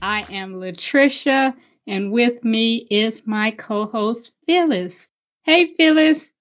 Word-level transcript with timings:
I 0.00 0.24
am 0.30 0.54
Latricia, 0.54 1.56
and 1.86 2.12
with 2.12 2.44
me 2.44 2.86
is 2.88 3.26
my 3.26 3.50
co 3.50 3.86
host, 3.86 4.32
Phyllis. 4.46 5.10
Hey, 5.42 5.74
Phyllis. 5.74 6.34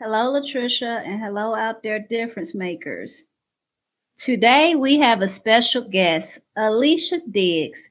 Hello, 0.00 0.32
Latricia, 0.32 1.06
and 1.06 1.20
hello 1.20 1.54
out 1.54 1.84
there, 1.84 2.00
difference 2.00 2.56
makers. 2.56 3.28
Today 4.16 4.74
we 4.74 4.98
have 4.98 5.22
a 5.22 5.28
special 5.28 5.82
guest, 5.82 6.40
Alicia 6.56 7.20
Diggs. 7.30 7.90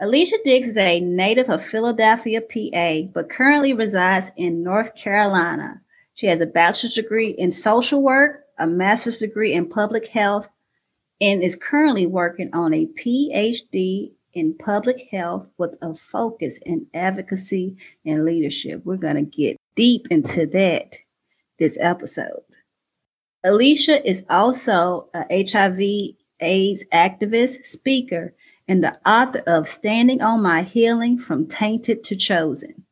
Alicia 0.00 0.38
Diggs 0.42 0.68
is 0.68 0.76
a 0.78 1.00
native 1.00 1.50
of 1.50 1.64
Philadelphia, 1.64 2.40
PA, 2.40 3.10
but 3.12 3.28
currently 3.28 3.74
resides 3.74 4.30
in 4.36 4.62
North 4.62 4.94
Carolina. 4.94 5.82
She 6.14 6.28
has 6.28 6.40
a 6.40 6.46
bachelor's 6.46 6.94
degree 6.94 7.30
in 7.30 7.50
social 7.50 8.02
work, 8.02 8.44
a 8.58 8.66
master's 8.66 9.18
degree 9.18 9.52
in 9.52 9.68
public 9.68 10.06
health, 10.06 10.48
and 11.20 11.42
is 11.42 11.56
currently 11.56 12.06
working 12.06 12.50
on 12.54 12.72
a 12.72 12.86
PhD 12.86 14.12
in 14.36 14.54
public 14.58 15.08
health 15.10 15.46
with 15.56 15.74
a 15.80 15.94
focus 15.94 16.58
in 16.66 16.86
advocacy 16.92 17.74
and 18.04 18.24
leadership. 18.24 18.82
We're 18.84 18.96
going 18.96 19.16
to 19.16 19.22
get 19.22 19.56
deep 19.74 20.06
into 20.10 20.46
that 20.48 20.94
this 21.58 21.78
episode. 21.80 22.42
Alicia 23.42 24.06
is 24.06 24.26
also 24.28 25.08
a 25.14 25.44
HIV 25.50 26.16
AIDS 26.40 26.84
activist, 26.92 27.64
speaker, 27.64 28.34
and 28.68 28.84
the 28.84 28.98
author 29.08 29.42
of 29.46 29.68
Standing 29.68 30.20
on 30.20 30.42
My 30.42 30.62
Healing 30.62 31.18
from 31.18 31.46
Tainted 31.46 32.04
to 32.04 32.16
Chosen. 32.16 32.84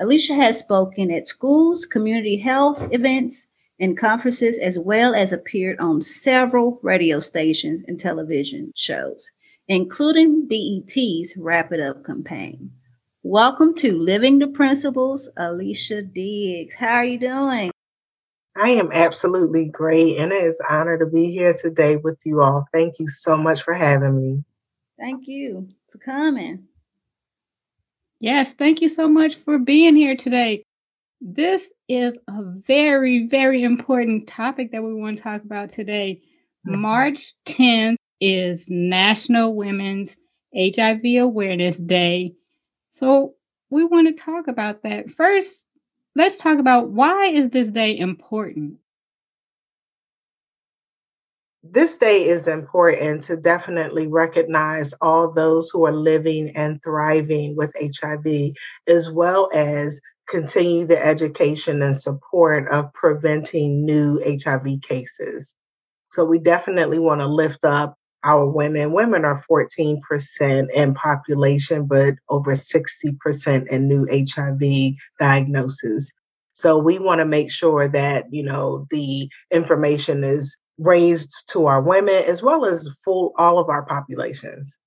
Alicia 0.00 0.34
has 0.36 0.58
spoken 0.58 1.10
at 1.10 1.28
schools, 1.28 1.84
community 1.84 2.38
health 2.38 2.88
events, 2.92 3.46
and 3.78 3.98
conferences, 3.98 4.56
as 4.56 4.78
well 4.78 5.14
as 5.14 5.32
appeared 5.32 5.78
on 5.80 6.00
several 6.00 6.80
radio 6.82 7.20
stations 7.20 7.82
and 7.86 8.00
television 8.00 8.72
shows, 8.74 9.30
including 9.68 10.48
BET's 10.48 11.36
Wrap 11.36 11.72
It 11.72 11.80
Up 11.80 12.02
campaign. 12.02 12.70
Welcome 13.22 13.74
to 13.74 13.94
Living 13.94 14.38
the 14.38 14.46
Principles, 14.46 15.28
Alicia 15.36 16.00
Diggs. 16.00 16.74
How 16.74 16.94
are 16.94 17.04
you 17.04 17.18
doing? 17.18 17.70
I 18.56 18.70
am 18.70 18.90
absolutely 18.90 19.66
great, 19.66 20.16
and 20.16 20.32
it 20.32 20.42
is 20.42 20.58
an 20.60 20.66
honor 20.70 20.96
to 20.96 21.04
be 21.04 21.30
here 21.30 21.52
today 21.52 21.96
with 21.96 22.16
you 22.24 22.40
all. 22.40 22.66
Thank 22.72 22.98
you 22.98 23.08
so 23.08 23.36
much 23.36 23.60
for 23.60 23.74
having 23.74 24.16
me. 24.16 24.42
Thank 24.98 25.28
you 25.28 25.68
for 25.92 25.98
coming. 25.98 26.64
Yes, 28.20 28.54
thank 28.54 28.80
you 28.80 28.88
so 28.88 29.06
much 29.06 29.34
for 29.34 29.58
being 29.58 29.94
here 29.94 30.16
today. 30.16 30.64
This 31.20 31.74
is 31.88 32.18
a 32.26 32.42
very, 32.42 33.26
very 33.26 33.64
important 33.64 34.28
topic 34.28 34.72
that 34.72 34.82
we 34.82 34.94
want 34.94 35.18
to 35.18 35.22
talk 35.22 35.44
about 35.44 35.68
today. 35.68 36.22
Mm-hmm. 36.66 36.80
March 36.80 37.34
10th 37.44 37.97
is 38.20 38.68
National 38.68 39.54
Women's 39.54 40.18
HIV 40.56 41.02
Awareness 41.20 41.76
Day. 41.78 42.34
So 42.90 43.34
we 43.70 43.84
want 43.84 44.08
to 44.08 44.22
talk 44.22 44.48
about 44.48 44.82
that. 44.82 45.10
First, 45.10 45.64
let's 46.14 46.38
talk 46.38 46.58
about 46.58 46.90
why 46.90 47.26
is 47.26 47.50
this 47.50 47.68
day 47.68 47.98
important? 47.98 48.78
This 51.62 51.98
day 51.98 52.24
is 52.24 52.48
important 52.48 53.24
to 53.24 53.36
definitely 53.36 54.06
recognize 54.06 54.94
all 55.02 55.30
those 55.30 55.68
who 55.68 55.84
are 55.84 55.92
living 55.92 56.52
and 56.56 56.82
thriving 56.82 57.56
with 57.56 57.74
HIV, 57.78 58.54
as 58.86 59.10
well 59.10 59.50
as 59.52 60.00
continue 60.28 60.86
the 60.86 61.04
education 61.04 61.82
and 61.82 61.94
support 61.94 62.70
of 62.70 62.92
preventing 62.94 63.84
new 63.84 64.18
HIV 64.24 64.80
cases. 64.82 65.56
So 66.10 66.24
we 66.24 66.38
definitely 66.38 66.98
want 66.98 67.20
to 67.20 67.26
lift 67.26 67.64
up 67.64 67.97
our 68.24 68.46
women. 68.46 68.92
Women 68.92 69.24
are 69.24 69.42
14% 69.50 70.68
in 70.74 70.94
population, 70.94 71.86
but 71.86 72.14
over 72.28 72.52
60% 72.52 73.68
in 73.68 73.88
new 73.88 74.06
HIV 74.10 74.94
diagnosis. 75.20 76.12
So 76.52 76.78
we 76.78 76.98
want 76.98 77.20
to 77.20 77.24
make 77.24 77.50
sure 77.50 77.88
that, 77.88 78.26
you 78.32 78.42
know, 78.42 78.86
the 78.90 79.30
information 79.52 80.24
is 80.24 80.58
raised 80.78 81.32
to 81.48 81.66
our 81.66 81.80
women 81.80 82.24
as 82.26 82.42
well 82.42 82.64
as 82.64 82.96
full 83.04 83.32
all 83.36 83.58
of 83.58 83.68
our 83.68 83.84
populations. 83.84 84.78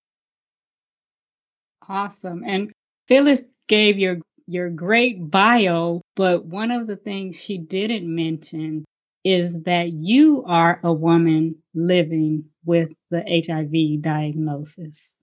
Awesome. 1.88 2.44
And 2.46 2.72
Phyllis 3.08 3.44
gave 3.68 3.98
your 3.98 4.18
your 4.48 4.70
great 4.70 5.32
bio, 5.32 6.02
but 6.16 6.46
one 6.46 6.72
of 6.72 6.88
the 6.88 6.98
things 6.98 7.38
she 7.38 7.58
didn't 7.58 8.14
mention 8.14 8.84
is 9.24 9.54
that 9.64 9.92
you 9.92 10.44
are 10.48 10.80
a 10.84 10.92
woman 10.92 11.56
living 11.74 12.46
with 12.66 12.94
the 13.10 13.24
HIV 13.28 14.02
diagnosis. 14.02 15.18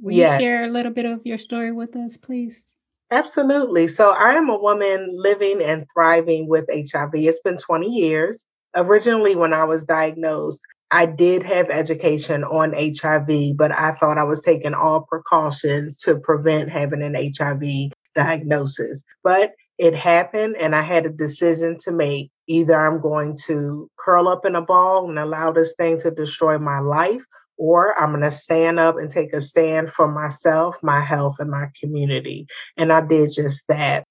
Will 0.00 0.14
yes. 0.14 0.40
you 0.40 0.46
share 0.46 0.64
a 0.64 0.70
little 0.70 0.92
bit 0.92 1.06
of 1.06 1.20
your 1.24 1.38
story 1.38 1.72
with 1.72 1.96
us, 1.96 2.16
please? 2.16 2.72
Absolutely. 3.10 3.88
So, 3.88 4.10
I 4.10 4.34
am 4.34 4.48
a 4.48 4.58
woman 4.58 5.08
living 5.10 5.62
and 5.62 5.86
thriving 5.92 6.48
with 6.48 6.68
HIV. 6.70 7.10
It's 7.14 7.40
been 7.40 7.56
20 7.56 7.88
years. 7.88 8.46
Originally, 8.76 9.34
when 9.34 9.54
I 9.54 9.64
was 9.64 9.86
diagnosed, 9.86 10.60
I 10.90 11.06
did 11.06 11.42
have 11.42 11.70
education 11.70 12.44
on 12.44 12.74
HIV, 12.74 13.56
but 13.56 13.72
I 13.72 13.92
thought 13.92 14.18
I 14.18 14.24
was 14.24 14.42
taking 14.42 14.74
all 14.74 15.02
precautions 15.02 15.98
to 16.02 16.18
prevent 16.18 16.70
having 16.70 17.02
an 17.02 17.14
HIV 17.14 17.92
diagnosis. 18.14 19.04
But 19.22 19.52
it 19.78 19.94
happened, 19.94 20.56
and 20.56 20.74
I 20.74 20.82
had 20.82 21.06
a 21.06 21.10
decision 21.10 21.76
to 21.80 21.92
make. 21.92 22.30
Either 22.48 22.74
I'm 22.74 23.00
going 23.00 23.36
to 23.46 23.90
curl 23.98 24.28
up 24.28 24.44
in 24.44 24.56
a 24.56 24.62
ball 24.62 25.08
and 25.08 25.18
allow 25.18 25.52
this 25.52 25.74
thing 25.76 25.98
to 25.98 26.10
destroy 26.10 26.58
my 26.58 26.80
life, 26.80 27.24
or 27.56 27.98
I'm 27.98 28.10
going 28.10 28.22
to 28.22 28.30
stand 28.30 28.80
up 28.80 28.96
and 28.96 29.10
take 29.10 29.32
a 29.32 29.40
stand 29.40 29.90
for 29.90 30.10
myself, 30.10 30.76
my 30.82 31.00
health, 31.00 31.36
and 31.38 31.50
my 31.50 31.66
community. 31.78 32.46
And 32.76 32.92
I 32.92 33.00
did 33.00 33.32
just 33.32 33.68
that. 33.68 34.04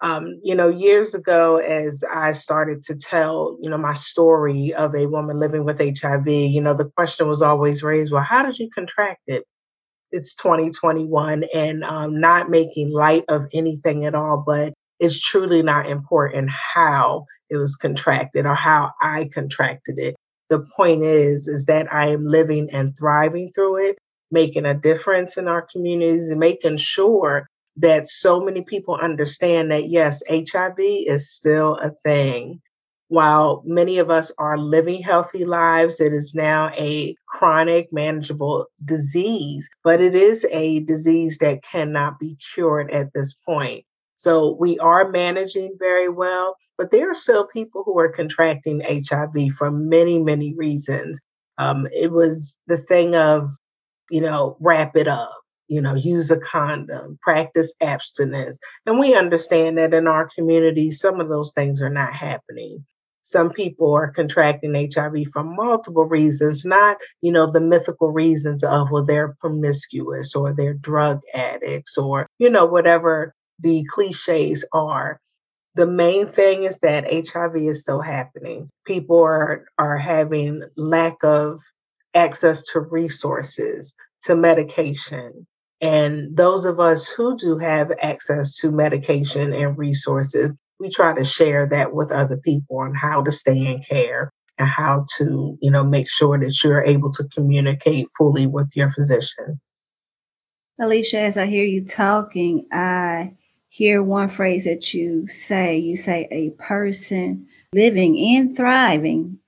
Um, 0.00 0.40
you 0.42 0.56
know, 0.56 0.68
years 0.68 1.14
ago, 1.14 1.58
as 1.58 2.02
I 2.12 2.32
started 2.32 2.82
to 2.84 2.96
tell, 2.96 3.56
you 3.60 3.70
know, 3.70 3.78
my 3.78 3.92
story 3.92 4.74
of 4.74 4.96
a 4.96 5.06
woman 5.06 5.36
living 5.36 5.64
with 5.64 5.78
HIV, 5.78 6.26
you 6.26 6.60
know, 6.60 6.74
the 6.74 6.90
question 6.96 7.28
was 7.28 7.40
always 7.40 7.84
raised, 7.84 8.12
well, 8.12 8.22
how 8.22 8.44
did 8.44 8.58
you 8.58 8.68
contract 8.74 9.20
it? 9.28 9.44
it's 10.12 10.34
2021 10.34 11.44
and 11.54 11.82
um, 11.84 12.20
not 12.20 12.50
making 12.50 12.92
light 12.92 13.24
of 13.28 13.46
anything 13.52 14.04
at 14.04 14.14
all, 14.14 14.42
but 14.46 14.74
it's 15.00 15.20
truly 15.20 15.62
not 15.62 15.86
important 15.86 16.50
how 16.50 17.26
it 17.52 17.58
was 17.58 17.76
contracted 17.76 18.46
or 18.46 18.54
how 18.54 18.92
I 19.00 19.28
contracted 19.32 19.98
it. 19.98 20.16
The 20.48 20.66
point 20.76 21.04
is, 21.04 21.46
is 21.48 21.66
that 21.66 21.92
I 21.92 22.08
am 22.08 22.26
living 22.26 22.68
and 22.72 22.88
thriving 22.96 23.50
through 23.54 23.88
it, 23.88 23.98
making 24.30 24.66
a 24.66 24.74
difference 24.74 25.36
in 25.36 25.48
our 25.48 25.62
communities 25.62 26.30
and 26.30 26.40
making 26.40 26.78
sure 26.78 27.46
that 27.76 28.06
so 28.06 28.40
many 28.40 28.62
people 28.62 28.96
understand 28.96 29.70
that 29.70 29.88
yes, 29.88 30.22
HIV 30.28 30.78
is 30.78 31.30
still 31.30 31.76
a 31.76 31.92
thing 32.04 32.60
while 33.12 33.62
many 33.66 33.98
of 33.98 34.10
us 34.10 34.32
are 34.38 34.56
living 34.56 35.02
healthy 35.02 35.44
lives, 35.44 36.00
it 36.00 36.14
is 36.14 36.34
now 36.34 36.70
a 36.78 37.14
chronic, 37.28 37.92
manageable 37.92 38.64
disease, 38.82 39.68
but 39.84 40.00
it 40.00 40.14
is 40.14 40.46
a 40.50 40.80
disease 40.80 41.36
that 41.36 41.62
cannot 41.62 42.18
be 42.18 42.38
cured 42.54 42.90
at 42.90 43.12
this 43.12 43.34
point. 43.34 43.84
So 44.16 44.56
we 44.58 44.78
are 44.78 45.10
managing 45.10 45.76
very 45.78 46.08
well, 46.08 46.56
but 46.78 46.90
there 46.90 47.10
are 47.10 47.14
still 47.14 47.46
people 47.46 47.82
who 47.84 47.98
are 47.98 48.08
contracting 48.08 48.82
HIV 48.82 49.52
for 49.56 49.70
many, 49.70 50.22
many 50.22 50.54
reasons. 50.54 51.20
Um, 51.58 51.88
it 51.92 52.12
was 52.12 52.60
the 52.66 52.76
thing 52.76 53.14
of, 53.14 53.50
you 54.10 54.20
know, 54.20 54.56
wrap 54.60 54.96
it 54.96 55.08
up, 55.08 55.32
you 55.68 55.80
know, 55.80 55.94
use 55.94 56.30
a 56.30 56.40
condom, 56.40 57.18
practice 57.22 57.74
abstinence. 57.80 58.58
And 58.86 58.98
we 58.98 59.14
understand 59.14 59.78
that 59.78 59.94
in 59.94 60.06
our 60.06 60.28
community, 60.34 60.90
some 60.90 61.20
of 61.20 61.28
those 61.28 61.52
things 61.52 61.82
are 61.82 61.90
not 61.90 62.14
happening 62.14 62.84
some 63.22 63.50
people 63.50 63.92
are 63.94 64.10
contracting 64.10 64.88
HIV 64.92 65.28
for 65.32 65.44
multiple 65.44 66.04
reasons, 66.04 66.64
not, 66.64 66.98
you 67.20 67.32
know, 67.32 67.50
the 67.50 67.60
mythical 67.60 68.10
reasons 68.10 68.64
of, 68.64 68.90
well, 68.90 69.04
they're 69.04 69.36
promiscuous 69.40 70.34
or 70.34 70.52
they're 70.52 70.74
drug 70.74 71.20
addicts 71.32 71.96
or, 71.96 72.26
you 72.38 72.50
know, 72.50 72.66
whatever 72.66 73.34
the 73.62 73.84
cliches 73.88 74.64
are. 74.72 75.20
The 75.74 75.86
main 75.86 76.26
thing 76.28 76.64
is 76.64 76.78
that 76.80 77.06
HIV 77.10 77.56
is 77.56 77.80
still 77.80 78.00
happening. 78.00 78.68
People 78.86 79.22
are, 79.22 79.64
are 79.78 79.96
having 79.96 80.62
lack 80.76 81.24
of 81.24 81.62
access 82.14 82.62
to 82.72 82.80
resources, 82.80 83.94
to 84.22 84.36
medication. 84.36 85.46
And 85.80 86.36
those 86.36 86.66
of 86.66 86.78
us 86.78 87.08
who 87.08 87.36
do 87.36 87.58
have 87.58 87.90
access 88.02 88.58
to 88.58 88.70
medication 88.70 89.52
and 89.54 89.78
resources, 89.78 90.54
we 90.78 90.90
try 90.90 91.14
to 91.14 91.24
share 91.24 91.66
that 91.70 91.94
with 91.94 92.12
other 92.12 92.36
people 92.36 92.78
on 92.80 92.94
how 92.94 93.22
to 93.22 93.32
stay 93.32 93.56
in 93.56 93.80
care 93.80 94.30
and 94.58 94.68
how 94.68 95.04
to, 95.16 95.58
you 95.60 95.70
know, 95.70 95.84
make 95.84 96.08
sure 96.08 96.38
that 96.38 96.62
you're 96.62 96.82
able 96.82 97.10
to 97.12 97.24
communicate 97.34 98.08
fully 98.16 98.46
with 98.46 98.70
your 98.76 98.90
physician. 98.90 99.60
Alicia, 100.78 101.20
as 101.20 101.38
I 101.38 101.46
hear 101.46 101.64
you 101.64 101.84
talking, 101.84 102.66
I 102.72 103.32
hear 103.72 104.02
one 104.02 104.28
phrase 104.28 104.64
that 104.64 104.92
you 104.92 105.26
say. 105.28 105.78
You 105.78 105.96
say 105.96 106.28
a 106.30 106.50
person 106.62 107.46
living 107.72 108.36
and 108.36 108.54
thriving 108.54 109.38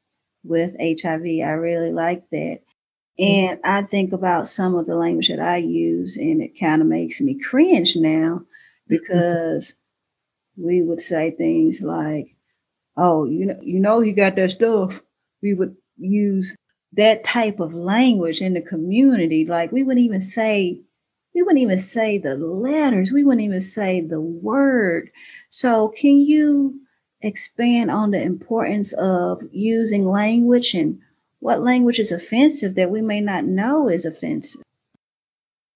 with 0.42 0.74
HIV. 0.80 1.24
I 1.44 1.52
really 1.52 1.92
like 1.92 2.30
that. 2.30 2.60
Mm-hmm. 3.20 3.22
And 3.22 3.60
I 3.62 3.82
think 3.82 4.14
about 4.14 4.48
some 4.48 4.76
of 4.76 4.86
the 4.86 4.96
language 4.96 5.28
that 5.28 5.40
I 5.40 5.58
use, 5.58 6.16
and 6.16 6.40
it 6.40 6.58
kind 6.58 6.80
of 6.80 6.88
makes 6.88 7.20
me 7.20 7.38
cringe 7.38 7.96
now 7.96 8.40
mm-hmm. 8.40 8.44
because 8.88 9.74
we 10.56 10.80
would 10.80 11.02
say 11.02 11.30
things 11.30 11.82
like, 11.82 12.34
"Oh, 12.96 13.26
you 13.26 13.44
know, 13.44 13.60
you 13.62 13.78
know, 13.78 14.00
you 14.00 14.14
got 14.14 14.36
that 14.36 14.52
stuff." 14.52 15.02
We 15.42 15.52
would 15.52 15.76
use 15.98 16.56
that 16.94 17.24
type 17.24 17.60
of 17.60 17.74
language 17.74 18.40
in 18.40 18.54
the 18.54 18.62
community. 18.62 19.44
Like 19.44 19.70
we 19.70 19.82
wouldn't 19.82 20.04
even 20.04 20.22
say, 20.22 20.80
we 21.34 21.42
wouldn't 21.42 21.62
even 21.62 21.78
say 21.78 22.18
the 22.18 22.36
letters. 22.36 23.10
We 23.10 23.24
wouldn't 23.24 23.44
even 23.44 23.60
say 23.60 24.00
the 24.00 24.20
word. 24.20 25.10
So, 25.48 25.88
can 25.88 26.20
you 26.20 26.80
expand 27.20 27.90
on 27.90 28.10
the 28.10 28.22
importance 28.22 28.92
of 28.92 29.42
using 29.50 30.06
language 30.06 30.74
and 30.74 31.00
what 31.40 31.62
language 31.62 31.98
is 31.98 32.12
offensive 32.12 32.74
that 32.76 32.90
we 32.90 33.02
may 33.02 33.20
not 33.20 33.44
know 33.44 33.88
is 33.88 34.04
offensive? 34.04 34.62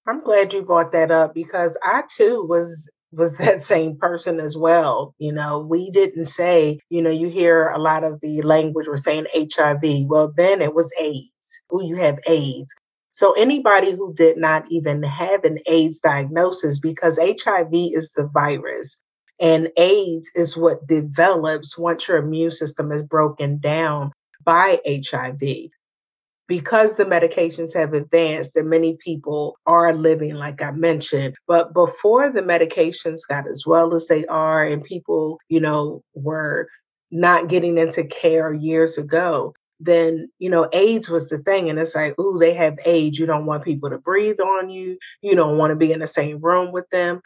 I'm 0.06 0.22
glad 0.22 0.54
you 0.54 0.62
brought 0.62 0.92
that 0.92 1.10
up 1.10 1.34
because 1.34 1.76
I 1.82 2.04
too 2.08 2.46
was 2.48 2.90
was 3.12 3.38
that 3.38 3.60
same 3.60 3.96
person 3.96 4.38
as 4.38 4.56
well. 4.56 5.14
You 5.18 5.32
know, 5.32 5.58
we 5.58 5.90
didn't 5.90 6.24
say, 6.24 6.78
you 6.88 7.02
know, 7.02 7.10
you 7.10 7.28
hear 7.28 7.68
a 7.68 7.78
lot 7.78 8.04
of 8.04 8.20
the 8.20 8.42
language 8.42 8.86
we're 8.86 8.96
saying 8.96 9.26
HIV. 9.34 10.06
Well, 10.06 10.32
then 10.36 10.62
it 10.62 10.74
was 10.74 10.92
AIDS. 11.00 11.62
Oh, 11.70 11.80
you 11.80 11.96
have 11.96 12.18
AIDS. 12.26 12.74
So 13.18 13.32
anybody 13.32 13.90
who 13.90 14.14
did 14.14 14.36
not 14.36 14.70
even 14.70 15.02
have 15.02 15.42
an 15.42 15.58
AIDS 15.66 15.98
diagnosis, 15.98 16.78
because 16.78 17.18
HIV 17.18 17.72
is 17.72 18.12
the 18.12 18.28
virus 18.32 19.02
and 19.40 19.72
AIDS 19.76 20.30
is 20.36 20.56
what 20.56 20.86
develops 20.86 21.76
once 21.76 22.06
your 22.06 22.18
immune 22.18 22.52
system 22.52 22.92
is 22.92 23.02
broken 23.02 23.58
down 23.58 24.12
by 24.44 24.78
HIV 24.86 25.40
because 26.46 26.96
the 26.96 27.06
medications 27.06 27.76
have 27.76 27.92
advanced 27.92 28.54
and 28.54 28.70
many 28.70 28.96
people 29.04 29.58
are 29.66 29.92
living 29.92 30.34
like 30.34 30.62
i 30.62 30.70
mentioned 30.70 31.34
but 31.46 31.74
before 31.74 32.30
the 32.30 32.40
medications 32.40 33.20
got 33.28 33.46
as 33.46 33.64
well 33.66 33.92
as 33.92 34.06
they 34.06 34.24
are 34.26 34.64
and 34.64 34.82
people 34.82 35.38
you 35.50 35.60
know 35.60 36.00
were 36.14 36.66
not 37.10 37.48
getting 37.50 37.76
into 37.76 38.02
care 38.04 38.54
years 38.54 38.96
ago 38.96 39.52
then 39.80 40.28
you 40.38 40.50
know 40.50 40.68
aids 40.72 41.08
was 41.08 41.28
the 41.28 41.38
thing 41.38 41.70
and 41.70 41.78
it's 41.78 41.94
like 41.94 42.14
oh 42.18 42.38
they 42.38 42.54
have 42.54 42.76
aids 42.84 43.18
you 43.18 43.26
don't 43.26 43.46
want 43.46 43.64
people 43.64 43.90
to 43.90 43.98
breathe 43.98 44.40
on 44.40 44.70
you 44.70 44.98
you 45.22 45.34
don't 45.36 45.58
want 45.58 45.70
to 45.70 45.76
be 45.76 45.92
in 45.92 46.00
the 46.00 46.06
same 46.06 46.40
room 46.40 46.72
with 46.72 46.88
them 46.90 47.20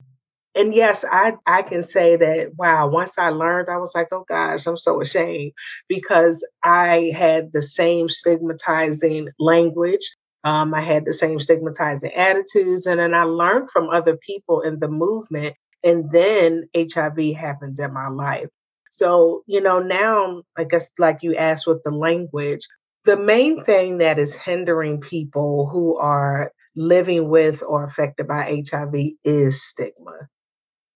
and 0.55 0.75
yes, 0.75 1.05
I 1.11 1.35
I 1.47 1.63
can 1.63 1.83
say 1.83 2.17
that 2.17 2.53
wow, 2.59 2.89
once 2.89 3.19
I 3.19 3.31
learned, 3.31 3.69
I 3.71 3.79
was 3.79 3.95
like, 3.95 4.09
oh 4.13 4.25
gosh, 4.29 4.67
I'm 4.67 4.77
so 4.77 5.01
ashamed 5.01 5.53
because 5.89 6.47
I 6.63 7.13
had 7.17 7.53
the 7.53 7.63
same 7.63 8.09
stigmatizing 8.09 9.29
language. 9.39 10.15
Um, 10.45 10.75
I 10.75 10.81
had 10.81 11.07
the 11.07 11.13
same 11.13 11.39
stigmatizing 11.39 12.13
attitudes, 12.15 12.87
and 12.87 13.01
then 13.01 13.15
I 13.15 13.23
learned 13.25 13.71
from 13.71 13.89
other 13.91 14.17
people 14.17 14.61
in 14.61 14.79
the 14.79 14.89
movement, 14.89 15.55
and 15.85 16.11
then 16.11 16.69
HIV 16.77 17.35
happened 17.37 17.79
in 17.79 17.93
my 17.95 18.09
life. 18.09 18.49
So, 18.93 19.43
you 19.47 19.63
know, 19.63 19.79
now 19.79 20.43
I 20.55 20.65
guess 20.65 20.93
like 20.99 21.21
you 21.23 21.35
asked 21.35 21.67
with 21.67 21.83
the 21.83 21.91
language, 21.91 22.69
the 23.07 23.17
main 23.17 23.65
thing 23.65 23.99
that 23.99 24.19
is 24.19 24.37
hindering 24.37 25.01
people 25.01 25.67
who 25.67 25.97
are 25.97 26.53
living 26.77 27.31
with 27.31 27.63
or 27.67 27.85
affected 27.85 28.29
by 28.29 28.61
HIV 28.71 28.95
is 29.25 29.63
stigma 29.63 30.29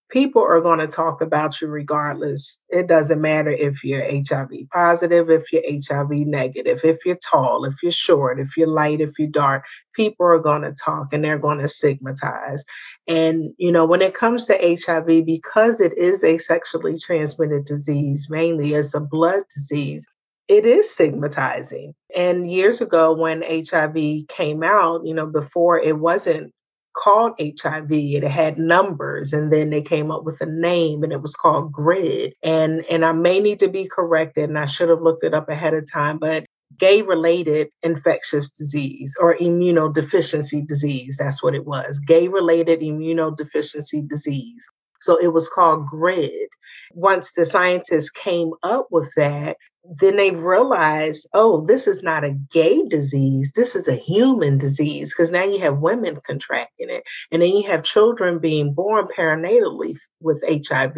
people 0.09 0.43
are 0.43 0.61
going 0.61 0.79
to 0.79 0.87
talk 0.87 1.21
about 1.21 1.61
you 1.61 1.69
regardless. 1.69 2.65
It 2.69 2.87
doesn't 2.87 3.21
matter 3.21 3.51
if 3.51 3.83
you're 3.83 4.05
HIV 4.05 4.51
positive, 4.73 5.31
if 5.31 5.53
you're 5.53 5.63
HIV 5.65 6.11
negative, 6.27 6.81
if 6.85 7.05
you're 7.05 7.17
tall, 7.17 7.65
if 7.65 7.83
you're 7.83 7.93
short, 7.93 8.39
if 8.39 8.57
you're 8.57 8.69
light, 8.69 9.01
if 9.01 9.19
you're 9.19 9.29
dark. 9.29 9.65
People 9.95 10.27
are 10.27 10.39
going 10.39 10.63
to 10.63 10.73
talk 10.73 11.13
and 11.13 11.25
they're 11.25 11.39
going 11.39 11.59
to 11.59 11.69
stigmatize. 11.69 12.65
And, 13.09 13.53
you 13.59 13.71
know, 13.71 13.87
when 13.87 14.03
it 14.03 14.15
comes 14.15 14.47
to 14.47 14.55
HIV, 14.55 15.25
because 15.25 15.81
it 15.81 15.97
is 15.97 16.25
a 16.25 16.39
sexually 16.39 16.99
transmitted 16.99 17.65
disease, 17.65 18.29
mainly 18.29 18.75
as 18.75 18.95
a 18.95 19.01
blood 19.01 19.43
disease, 19.55 20.07
it 20.49 20.67
is 20.67 20.91
stigmatizing. 20.91 21.95
And 22.15 22.51
years 22.51 22.81
ago, 22.81 23.13
when 23.13 23.43
HIV 23.43 24.27
came 24.29 24.63
out, 24.63 25.05
you 25.05 25.15
know, 25.15 25.27
before 25.27 25.79
it 25.79 25.99
wasn't 25.99 26.53
called 26.97 27.35
HIV. 27.39 27.93
It 27.93 28.25
had 28.25 28.59
numbers, 28.59 29.33
and 29.33 29.53
then 29.53 29.71
they 29.71 29.83
came 29.83 30.11
up 30.11 30.25
with 30.25 30.41
a 30.41 30.47
name, 30.47 31.05
and 31.05 31.13
it 31.13 31.23
was 31.23 31.35
called 31.35 31.73
GRID. 31.73 32.33
And 32.43 32.85
and 32.91 33.05
I 33.05 33.13
may 33.13 33.39
need 33.39 33.61
to 33.61 33.69
be 33.69 33.87
corrected, 33.87 34.49
and 34.49 34.59
I 34.59 34.65
should 34.65 34.89
have 34.89 35.03
looked 35.03 35.23
it 35.23 35.35
up 35.35 35.49
ahead 35.49 35.75
of 35.75 35.91
time, 35.91 36.19
but 36.19 36.47
gay 36.79 37.03
related 37.03 37.69
infectious 37.83 38.51
disease 38.51 39.17
or 39.21 39.37
immunodeficiency 39.37 40.67
disease. 40.67 41.17
That's 41.19 41.43
what 41.43 41.55
it 41.55 41.67
was. 41.67 42.01
Gay 42.01 42.29
related 42.29 42.81
immunodeficiency 42.81 44.07
disease. 44.09 44.67
So 45.01 45.17
it 45.17 45.33
was 45.33 45.49
called 45.49 45.87
GRID. 45.87 46.49
Once 46.95 47.33
the 47.33 47.45
scientists 47.45 48.11
came 48.11 48.51
up 48.63 48.89
with 48.91 49.13
that, 49.17 49.57
then 50.01 50.17
they 50.17 50.33
realized, 50.33 51.29
oh, 51.33 51.65
this 51.67 51.87
is 51.87 52.03
not 52.03 52.25
a 52.25 52.37
gay 52.51 52.83
disease. 52.89 53.53
This 53.55 53.77
is 53.77 53.87
a 53.87 53.95
human 53.95 54.59
disease 54.59 55.13
because 55.13 55.31
now 55.31 55.45
you 55.45 55.61
have 55.61 55.81
women 55.81 56.19
contracting 56.27 56.91
it. 56.91 57.05
And 57.31 57.43
then 57.43 57.51
you 57.51 57.69
have 57.69 57.85
children 57.85 58.39
being 58.39 58.75
born 58.75 59.07
perinatally 59.07 59.97
with 60.21 60.43
HIV. 60.47 60.97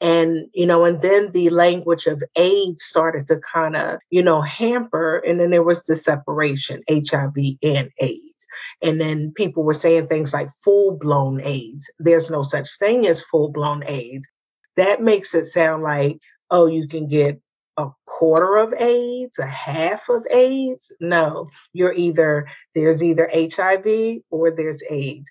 And, 0.00 0.46
you 0.52 0.64
know, 0.66 0.84
and 0.84 1.00
then 1.00 1.32
the 1.32 1.50
language 1.50 2.06
of 2.06 2.22
AIDS 2.36 2.84
started 2.84 3.26
to 3.28 3.40
kind 3.40 3.76
of, 3.76 3.98
you 4.10 4.22
know, 4.22 4.40
hamper. 4.40 5.16
And 5.18 5.40
then 5.40 5.50
there 5.50 5.64
was 5.64 5.84
the 5.84 5.96
separation, 5.96 6.82
HIV 6.88 7.34
and 7.62 7.90
AIDS. 7.98 8.46
And 8.80 9.00
then 9.00 9.32
people 9.34 9.64
were 9.64 9.74
saying 9.74 10.06
things 10.06 10.32
like 10.32 10.50
full 10.62 10.96
blown 10.96 11.40
AIDS. 11.40 11.90
There's 11.98 12.30
no 12.30 12.42
such 12.42 12.78
thing 12.78 13.06
as 13.06 13.22
full 13.22 13.50
blown 13.50 13.82
AIDS. 13.86 14.28
That 14.76 15.02
makes 15.02 15.34
it 15.34 15.46
sound 15.46 15.82
like, 15.82 16.18
oh, 16.50 16.66
you 16.66 16.86
can 16.86 17.08
get 17.08 17.40
a 17.76 17.88
quarter 18.06 18.56
of 18.56 18.72
AIDS, 18.74 19.38
a 19.38 19.46
half 19.46 20.08
of 20.08 20.26
AIDS. 20.30 20.92
No, 21.00 21.48
you're 21.72 21.94
either, 21.94 22.46
there's 22.74 23.02
either 23.02 23.28
HIV 23.32 24.18
or 24.30 24.50
there's 24.50 24.82
AIDS. 24.90 25.30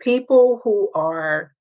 People 0.00 0.60
who 0.62 0.90
are 0.94 1.52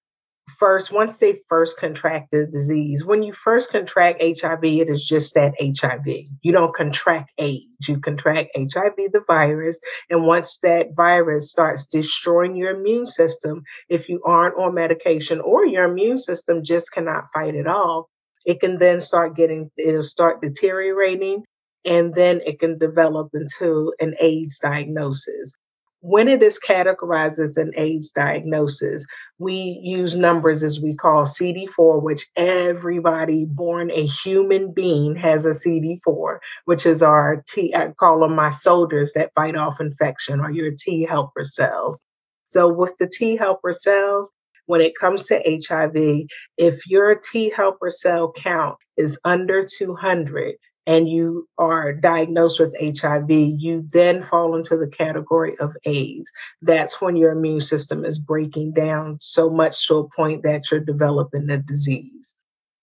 first, 0.47 0.91
once 0.91 1.17
they 1.17 1.37
first 1.49 1.79
contract 1.79 2.31
the 2.31 2.47
disease, 2.47 3.05
when 3.05 3.23
you 3.23 3.33
first 3.33 3.71
contract 3.71 4.21
HIV, 4.21 4.63
it 4.63 4.89
is 4.89 5.05
just 5.05 5.33
that 5.35 5.53
HIV. 5.59 6.07
You 6.41 6.51
don't 6.51 6.75
contract 6.75 7.31
AIDS, 7.37 7.87
you 7.87 7.99
contract 7.99 8.51
HIV, 8.55 8.95
the 9.11 9.23
virus. 9.27 9.79
And 10.09 10.25
once 10.25 10.59
that 10.59 10.95
virus 10.95 11.49
starts 11.49 11.85
destroying 11.85 12.55
your 12.55 12.75
immune 12.75 13.05
system, 13.05 13.63
if 13.89 14.09
you 14.09 14.21
aren't 14.23 14.57
on 14.57 14.73
medication 14.73 15.39
or 15.41 15.65
your 15.65 15.85
immune 15.85 16.17
system 16.17 16.63
just 16.63 16.91
cannot 16.91 17.31
fight 17.33 17.55
it 17.55 17.67
off, 17.67 18.05
it 18.45 18.59
can 18.59 18.77
then 18.77 18.99
start 18.99 19.35
getting, 19.35 19.69
it'll 19.77 20.01
start 20.01 20.41
deteriorating, 20.41 21.43
and 21.85 22.13
then 22.13 22.41
it 22.45 22.59
can 22.59 22.77
develop 22.77 23.29
into 23.33 23.93
an 23.99 24.15
AIDS 24.19 24.59
diagnosis. 24.59 25.53
When 26.01 26.27
it 26.27 26.43
is 26.43 26.59
categorized 26.59 27.39
as 27.39 27.57
an 27.57 27.71
AIDS 27.75 28.11
diagnosis, 28.11 29.05
we 29.39 29.79
use 29.81 30.15
numbers 30.15 30.63
as 30.63 30.79
we 30.79 30.95
call 30.95 31.23
CD4, 31.23 32.01
which 32.01 32.27
everybody 32.35 33.45
born 33.45 33.89
a 33.89 34.05
human 34.05 34.71
being 34.71 35.15
has 35.15 35.45
a 35.45 35.49
CD4, 35.49 36.37
which 36.65 36.85
is 36.85 37.01
our 37.01 37.43
T, 37.47 37.73
I 37.75 37.89
call 37.89 38.19
them 38.19 38.35
my 38.35 38.51
soldiers 38.51 39.13
that 39.13 39.31
fight 39.33 39.55
off 39.55 39.81
infection 39.81 40.39
or 40.39 40.51
your 40.51 40.71
T 40.77 41.03
helper 41.03 41.43
cells. 41.43 42.03
So 42.45 42.67
with 42.67 42.95
the 42.99 43.07
T 43.11 43.35
helper 43.35 43.71
cells, 43.71 44.31
when 44.67 44.81
it 44.81 44.95
comes 44.95 45.25
to 45.27 45.41
HIV, 45.45 46.27
if 46.57 46.87
your 46.87 47.15
T 47.15 47.49
helper 47.49 47.89
cell 47.89 48.31
count 48.31 48.77
is 48.97 49.19
under 49.25 49.63
200 49.63 50.55
and 50.87 51.09
you 51.09 51.47
are 51.57 51.91
diagnosed 51.93 52.61
with 52.61 52.73
HIV, 52.79 53.29
you 53.29 53.85
then 53.91 54.21
fall 54.21 54.55
into 54.55 54.77
the 54.77 54.87
category 54.87 55.57
of 55.59 55.75
AIDS. 55.83 56.31
That's 56.61 57.01
when 57.01 57.17
your 57.17 57.33
immune 57.33 57.59
system 57.59 58.05
is 58.05 58.17
breaking 58.17 58.71
down 58.71 59.17
so 59.19 59.49
much 59.49 59.85
to 59.87 59.95
a 59.95 60.09
point 60.09 60.43
that 60.43 60.71
you're 60.71 60.79
developing 60.79 61.47
the 61.47 61.57
disease. 61.57 62.33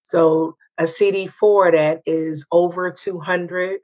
So, 0.02 0.56
a 0.76 0.82
CD4 0.82 1.72
that 1.72 2.02
is 2.04 2.46
over 2.52 2.90
200, 2.90 3.78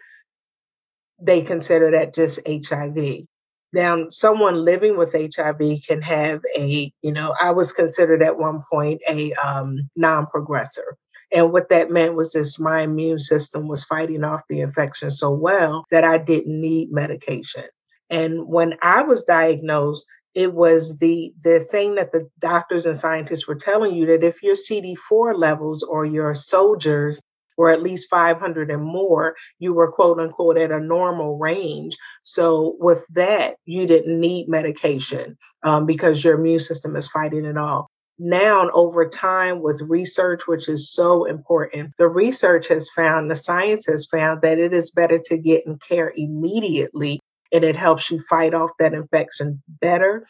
they 1.18 1.40
consider 1.42 1.90
that 1.92 2.12
just 2.12 2.40
HIV. 2.46 3.26
Now, 3.72 4.08
someone 4.08 4.64
living 4.64 4.98
with 4.98 5.14
HIV 5.14 5.60
can 5.86 6.02
have 6.02 6.40
a, 6.58 6.92
you 7.00 7.12
know, 7.12 7.34
I 7.40 7.52
was 7.52 7.72
considered 7.72 8.22
at 8.22 8.38
one 8.38 8.64
point 8.70 9.00
a 9.08 9.32
um, 9.34 9.88
non 9.96 10.26
progressor. 10.26 10.96
And 11.32 11.52
what 11.52 11.68
that 11.68 11.90
meant 11.90 12.14
was 12.14 12.32
this 12.32 12.58
my 12.58 12.82
immune 12.82 13.18
system 13.18 13.68
was 13.68 13.84
fighting 13.84 14.24
off 14.24 14.42
the 14.48 14.60
infection 14.60 15.10
so 15.10 15.30
well 15.30 15.84
that 15.90 16.04
I 16.04 16.18
didn't 16.18 16.60
need 16.60 16.90
medication. 16.90 17.64
And 18.08 18.46
when 18.48 18.74
I 18.82 19.02
was 19.02 19.24
diagnosed, 19.24 20.06
it 20.34 20.54
was 20.54 20.98
the 20.98 21.32
the 21.42 21.60
thing 21.60 21.96
that 21.96 22.12
the 22.12 22.28
doctors 22.38 22.86
and 22.86 22.96
scientists 22.96 23.48
were 23.48 23.56
telling 23.56 23.94
you 23.94 24.06
that 24.06 24.24
if 24.24 24.42
your 24.42 24.54
CD4 24.54 25.36
levels 25.36 25.82
or 25.82 26.04
your 26.04 26.34
soldiers 26.34 27.20
were 27.56 27.70
at 27.70 27.82
least 27.82 28.08
500 28.08 28.70
and 28.70 28.82
more, 28.82 29.36
you 29.58 29.74
were 29.74 29.90
quote 29.90 30.18
unquote 30.18 30.56
at 30.56 30.70
a 30.72 30.80
normal 30.80 31.36
range. 31.38 31.96
So 32.22 32.76
with 32.78 33.04
that, 33.10 33.56
you 33.66 33.86
didn't 33.86 34.18
need 34.18 34.48
medication 34.48 35.36
um, 35.62 35.84
because 35.84 36.24
your 36.24 36.38
immune 36.38 36.60
system 36.60 36.96
is 36.96 37.08
fighting 37.08 37.44
it 37.44 37.58
all. 37.58 37.90
Now, 38.22 38.68
over 38.74 39.08
time, 39.08 39.62
with 39.62 39.80
research, 39.88 40.46
which 40.46 40.68
is 40.68 40.92
so 40.92 41.24
important, 41.24 41.94
the 41.96 42.06
research 42.06 42.68
has 42.68 42.90
found, 42.90 43.30
the 43.30 43.34
science 43.34 43.86
has 43.86 44.04
found 44.04 44.42
that 44.42 44.58
it 44.58 44.74
is 44.74 44.90
better 44.90 45.18
to 45.24 45.38
get 45.38 45.64
in 45.64 45.78
care 45.78 46.12
immediately 46.14 47.18
and 47.50 47.64
it 47.64 47.76
helps 47.76 48.10
you 48.10 48.20
fight 48.20 48.52
off 48.52 48.72
that 48.78 48.92
infection 48.92 49.62
better 49.80 50.26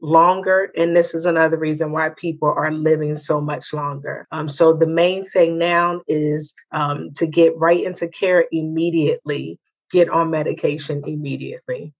longer. 0.00 0.70
And 0.76 0.96
this 0.96 1.12
is 1.12 1.26
another 1.26 1.58
reason 1.58 1.90
why 1.90 2.10
people 2.10 2.54
are 2.56 2.70
living 2.70 3.16
so 3.16 3.40
much 3.40 3.74
longer. 3.74 4.28
Um, 4.30 4.48
so 4.48 4.72
the 4.72 4.86
main 4.86 5.24
thing 5.24 5.58
now 5.58 6.02
is 6.06 6.54
um, 6.70 7.10
to 7.16 7.26
get 7.26 7.56
right 7.56 7.82
into 7.82 8.06
care 8.06 8.46
immediately, 8.52 9.58
get 9.90 10.08
on 10.08 10.30
medication 10.30 11.02
immediately. 11.04 11.92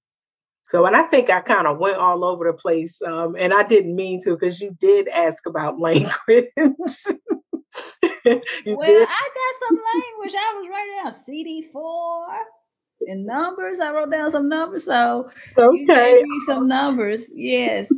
So, 0.68 0.86
and 0.86 0.96
I 0.96 1.02
think 1.02 1.28
I 1.30 1.40
kind 1.40 1.66
of 1.66 1.78
went 1.78 1.98
all 1.98 2.24
over 2.24 2.46
the 2.46 2.54
place, 2.54 3.02
um, 3.02 3.36
and 3.38 3.52
I 3.52 3.64
didn't 3.64 3.94
mean 3.94 4.18
to 4.24 4.30
because 4.30 4.60
you 4.60 4.74
did 4.80 5.08
ask 5.08 5.46
about 5.46 5.78
language. 5.78 6.14
you 6.26 6.50
well, 6.56 6.74
did. 8.24 9.08
I 9.08 9.28
got 9.34 9.54
some 9.68 9.78
language. 9.94 10.34
I 10.34 10.54
was 10.56 10.66
writing 10.70 10.96
down 11.04 11.12
CD4 11.12 12.38
in 13.06 13.26
numbers. 13.26 13.80
I 13.80 13.92
wrote 13.92 14.10
down 14.10 14.30
some 14.30 14.48
numbers. 14.48 14.84
So 14.84 15.30
okay, 15.56 16.22
you 16.24 16.42
some 16.46 16.64
numbers. 16.64 17.30
Yes. 17.34 17.92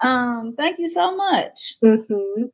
um, 0.00 0.54
thank 0.56 0.78
you 0.78 0.88
so 0.88 1.16
much. 1.16 1.74
Mm-hmm. 1.84 2.44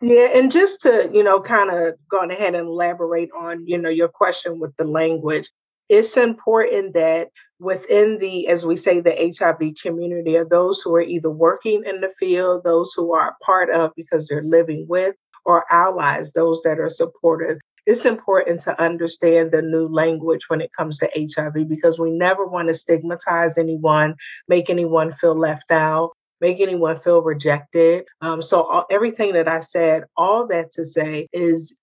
yeah, 0.00 0.28
and 0.34 0.50
just 0.50 0.82
to 0.82 1.10
you 1.12 1.24
know, 1.24 1.40
kind 1.40 1.70
of 1.70 1.94
going 2.08 2.30
ahead 2.30 2.54
and 2.54 2.68
elaborate 2.68 3.30
on 3.36 3.66
you 3.66 3.78
know 3.78 3.90
your 3.90 4.08
question 4.08 4.60
with 4.60 4.76
the 4.76 4.84
language. 4.84 5.50
It's 5.88 6.16
important 6.16 6.94
that 6.94 7.28
within 7.58 8.18
the, 8.18 8.48
as 8.48 8.66
we 8.66 8.76
say, 8.76 9.00
the 9.00 9.32
HIV 9.38 9.74
community, 9.82 10.36
are 10.36 10.44
those 10.44 10.82
who 10.82 10.94
are 10.94 11.02
either 11.02 11.30
working 11.30 11.82
in 11.86 12.00
the 12.00 12.12
field, 12.18 12.64
those 12.64 12.92
who 12.94 13.14
are 13.14 13.36
part 13.44 13.70
of 13.70 13.92
because 13.96 14.26
they're 14.26 14.42
living 14.42 14.86
with, 14.88 15.14
or 15.44 15.64
allies, 15.70 16.32
those 16.32 16.60
that 16.62 16.80
are 16.80 16.88
supportive 16.88 17.58
it's 17.86 18.04
important 18.04 18.60
to 18.60 18.80
understand 18.82 19.52
the 19.52 19.62
new 19.62 19.86
language 19.86 20.48
when 20.48 20.60
it 20.60 20.72
comes 20.72 20.98
to 20.98 21.10
HIV 21.14 21.68
because 21.68 21.98
we 21.98 22.10
never 22.10 22.44
want 22.44 22.68
to 22.68 22.74
stigmatize 22.74 23.56
anyone, 23.56 24.16
make 24.48 24.68
anyone 24.68 25.12
feel 25.12 25.36
left 25.36 25.70
out, 25.70 26.10
make 26.40 26.60
anyone 26.60 26.96
feel 26.96 27.22
rejected. 27.22 28.04
Um, 28.20 28.42
so, 28.42 28.64
all, 28.64 28.86
everything 28.90 29.32
that 29.34 29.48
I 29.48 29.60
said, 29.60 30.04
all 30.16 30.46
that 30.48 30.72
to 30.72 30.84
say 30.84 31.28
is 31.32 31.78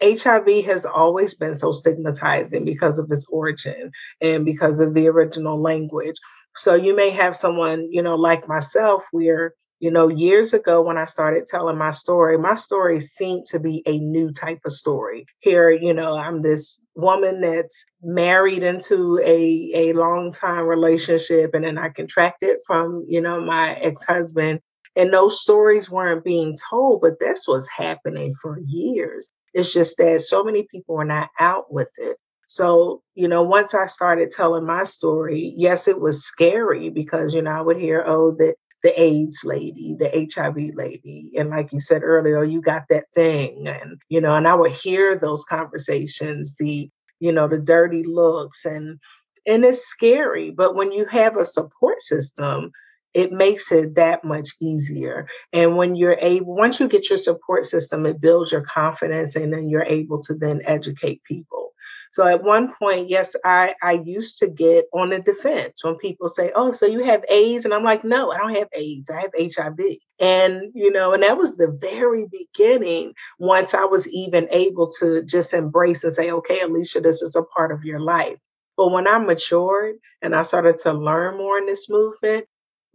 HIV 0.00 0.64
has 0.66 0.86
always 0.86 1.34
been 1.34 1.54
so 1.54 1.72
stigmatizing 1.72 2.64
because 2.64 2.98
of 2.98 3.10
its 3.10 3.26
origin 3.30 3.90
and 4.20 4.44
because 4.44 4.80
of 4.80 4.94
the 4.94 5.08
original 5.08 5.60
language. 5.60 6.16
So 6.56 6.74
you 6.74 6.94
may 6.94 7.10
have 7.10 7.36
someone, 7.36 7.88
you 7.90 8.02
know, 8.02 8.16
like 8.16 8.48
myself, 8.48 9.04
where 9.12 9.52
you 9.78 9.90
know, 9.90 10.08
years 10.08 10.54
ago 10.54 10.80
when 10.80 10.96
I 10.96 11.04
started 11.04 11.44
telling 11.46 11.76
my 11.76 11.90
story, 11.90 12.38
my 12.38 12.54
story 12.54 12.98
seemed 12.98 13.44
to 13.46 13.60
be 13.60 13.82
a 13.86 13.98
new 13.98 14.32
type 14.32 14.60
of 14.64 14.72
story. 14.72 15.26
Here, 15.40 15.70
you 15.70 15.92
know, 15.92 16.16
I'm 16.16 16.40
this 16.40 16.80
woman 16.94 17.42
that's 17.42 17.84
married 18.02 18.62
into 18.62 19.18
a 19.22 19.70
a 19.74 19.92
long 19.92 20.32
time 20.32 20.64
relationship 20.64 21.50
and 21.54 21.64
then 21.64 21.76
I 21.76 21.90
contracted 21.90 22.56
from, 22.66 23.04
you 23.06 23.20
know, 23.20 23.40
my 23.44 23.74
ex-husband 23.74 24.60
and 24.96 25.12
those 25.12 25.40
stories 25.42 25.90
weren't 25.90 26.24
being 26.24 26.56
told, 26.70 27.02
but 27.02 27.20
this 27.20 27.44
was 27.46 27.68
happening 27.68 28.34
for 28.40 28.58
years. 28.64 29.30
It's 29.56 29.72
just 29.72 29.96
that 29.96 30.20
so 30.20 30.44
many 30.44 30.64
people 30.70 30.96
were 30.96 31.04
not 31.04 31.30
out 31.40 31.72
with 31.72 31.88
it. 31.96 32.18
So, 32.46 33.02
you 33.14 33.26
know, 33.26 33.42
once 33.42 33.74
I 33.74 33.86
started 33.86 34.30
telling 34.30 34.66
my 34.66 34.84
story, 34.84 35.54
yes, 35.56 35.88
it 35.88 35.98
was 35.98 36.22
scary 36.22 36.90
because, 36.90 37.34
you 37.34 37.40
know, 37.40 37.50
I 37.52 37.62
would 37.62 37.78
hear, 37.78 38.04
oh, 38.06 38.32
that 38.32 38.56
the 38.82 39.00
AIDS 39.00 39.44
lady, 39.46 39.96
the 39.98 40.28
HIV 40.32 40.74
lady. 40.74 41.32
And 41.38 41.48
like 41.48 41.72
you 41.72 41.80
said 41.80 42.02
earlier, 42.04 42.38
oh, 42.38 42.42
you 42.42 42.60
got 42.60 42.82
that 42.90 43.06
thing. 43.14 43.66
And, 43.66 43.98
you 44.10 44.20
know, 44.20 44.34
and 44.34 44.46
I 44.46 44.54
would 44.54 44.72
hear 44.72 45.16
those 45.16 45.42
conversations, 45.44 46.54
the, 46.60 46.90
you 47.18 47.32
know, 47.32 47.48
the 47.48 47.58
dirty 47.58 48.04
looks 48.04 48.66
and 48.66 49.00
and 49.46 49.64
it's 49.64 49.86
scary. 49.86 50.50
But 50.50 50.74
when 50.74 50.92
you 50.92 51.06
have 51.06 51.36
a 51.36 51.44
support 51.44 52.00
system, 52.00 52.72
it 53.16 53.32
makes 53.32 53.72
it 53.72 53.94
that 53.94 54.24
much 54.24 54.50
easier. 54.60 55.26
And 55.50 55.74
when 55.78 55.96
you're 55.96 56.18
able, 56.20 56.54
once 56.54 56.78
you 56.78 56.86
get 56.86 57.08
your 57.08 57.16
support 57.16 57.64
system, 57.64 58.04
it 58.04 58.20
builds 58.20 58.52
your 58.52 58.60
confidence 58.60 59.36
and 59.36 59.50
then 59.54 59.70
you're 59.70 59.84
able 59.84 60.20
to 60.24 60.34
then 60.34 60.60
educate 60.66 61.24
people. 61.24 61.72
So 62.12 62.26
at 62.26 62.44
one 62.44 62.74
point, 62.74 63.08
yes, 63.08 63.34
I, 63.42 63.74
I 63.82 64.02
used 64.04 64.38
to 64.40 64.48
get 64.48 64.84
on 64.92 65.08
the 65.10 65.18
defense 65.18 65.82
when 65.82 65.96
people 65.96 66.28
say, 66.28 66.52
Oh, 66.54 66.72
so 66.72 66.84
you 66.84 67.04
have 67.04 67.24
AIDS? 67.30 67.64
And 67.64 67.72
I'm 67.72 67.84
like, 67.84 68.04
No, 68.04 68.30
I 68.30 68.36
don't 68.36 68.54
have 68.54 68.68
AIDS. 68.74 69.08
I 69.08 69.22
have 69.22 69.30
HIV. 69.34 69.78
And, 70.20 70.70
you 70.74 70.92
know, 70.92 71.14
and 71.14 71.22
that 71.22 71.38
was 71.38 71.56
the 71.56 71.74
very 71.80 72.26
beginning 72.30 73.14
once 73.38 73.72
I 73.72 73.84
was 73.84 74.06
even 74.12 74.46
able 74.50 74.90
to 75.00 75.22
just 75.24 75.54
embrace 75.54 76.04
and 76.04 76.12
say, 76.12 76.30
Okay, 76.30 76.60
Alicia, 76.60 77.00
this 77.00 77.22
is 77.22 77.34
a 77.34 77.42
part 77.44 77.72
of 77.72 77.82
your 77.82 78.00
life. 78.00 78.36
But 78.76 78.92
when 78.92 79.08
I 79.08 79.16
matured 79.16 79.94
and 80.20 80.34
I 80.34 80.42
started 80.42 80.76
to 80.80 80.92
learn 80.92 81.38
more 81.38 81.56
in 81.56 81.64
this 81.64 81.88
movement, 81.88 82.44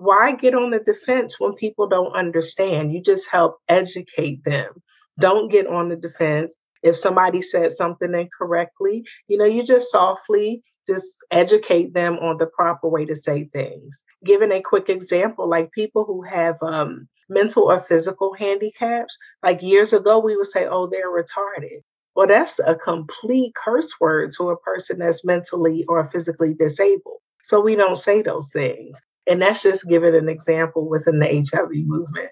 why 0.01 0.31
get 0.31 0.55
on 0.55 0.71
the 0.71 0.79
defense 0.79 1.39
when 1.39 1.53
people 1.53 1.87
don't 1.87 2.15
understand? 2.15 2.91
You 2.91 3.03
just 3.03 3.29
help 3.29 3.57
educate 3.69 4.43
them. 4.43 4.71
Don't 5.19 5.51
get 5.51 5.67
on 5.67 5.89
the 5.89 5.95
defense. 5.95 6.55
If 6.81 6.95
somebody 6.95 7.43
said 7.43 7.71
something 7.71 8.11
incorrectly, 8.11 9.05
you 9.27 9.37
know, 9.37 9.45
you 9.45 9.63
just 9.63 9.91
softly 9.91 10.63
just 10.87 11.23
educate 11.29 11.93
them 11.93 12.15
on 12.15 12.37
the 12.37 12.47
proper 12.47 12.89
way 12.89 13.05
to 13.05 13.13
say 13.15 13.43
things. 13.43 14.03
Giving 14.25 14.51
a 14.51 14.61
quick 14.63 14.89
example, 14.89 15.47
like 15.47 15.71
people 15.71 16.03
who 16.05 16.23
have 16.23 16.57
um, 16.63 17.07
mental 17.29 17.65
or 17.65 17.77
physical 17.77 18.33
handicaps, 18.33 19.15
like 19.43 19.61
years 19.61 19.93
ago, 19.93 20.17
we 20.17 20.35
would 20.35 20.47
say, 20.47 20.65
oh, 20.67 20.87
they're 20.87 21.11
retarded. 21.11 21.81
Well, 22.15 22.25
that's 22.25 22.59
a 22.59 22.73
complete 22.73 23.53
curse 23.53 23.93
word 24.01 24.31
to 24.37 24.49
a 24.49 24.57
person 24.57 24.97
that's 24.97 25.23
mentally 25.23 25.85
or 25.87 26.07
physically 26.07 26.55
disabled. 26.55 27.19
So 27.43 27.61
we 27.61 27.75
don't 27.75 27.95
say 27.95 28.23
those 28.23 28.49
things. 28.51 28.99
And 29.27 29.41
that's 29.41 29.63
just 29.63 29.87
giving 29.87 30.15
an 30.15 30.29
example 30.29 30.87
within 30.89 31.19
the 31.19 31.27
HIV 31.27 31.69
movement. 31.85 32.29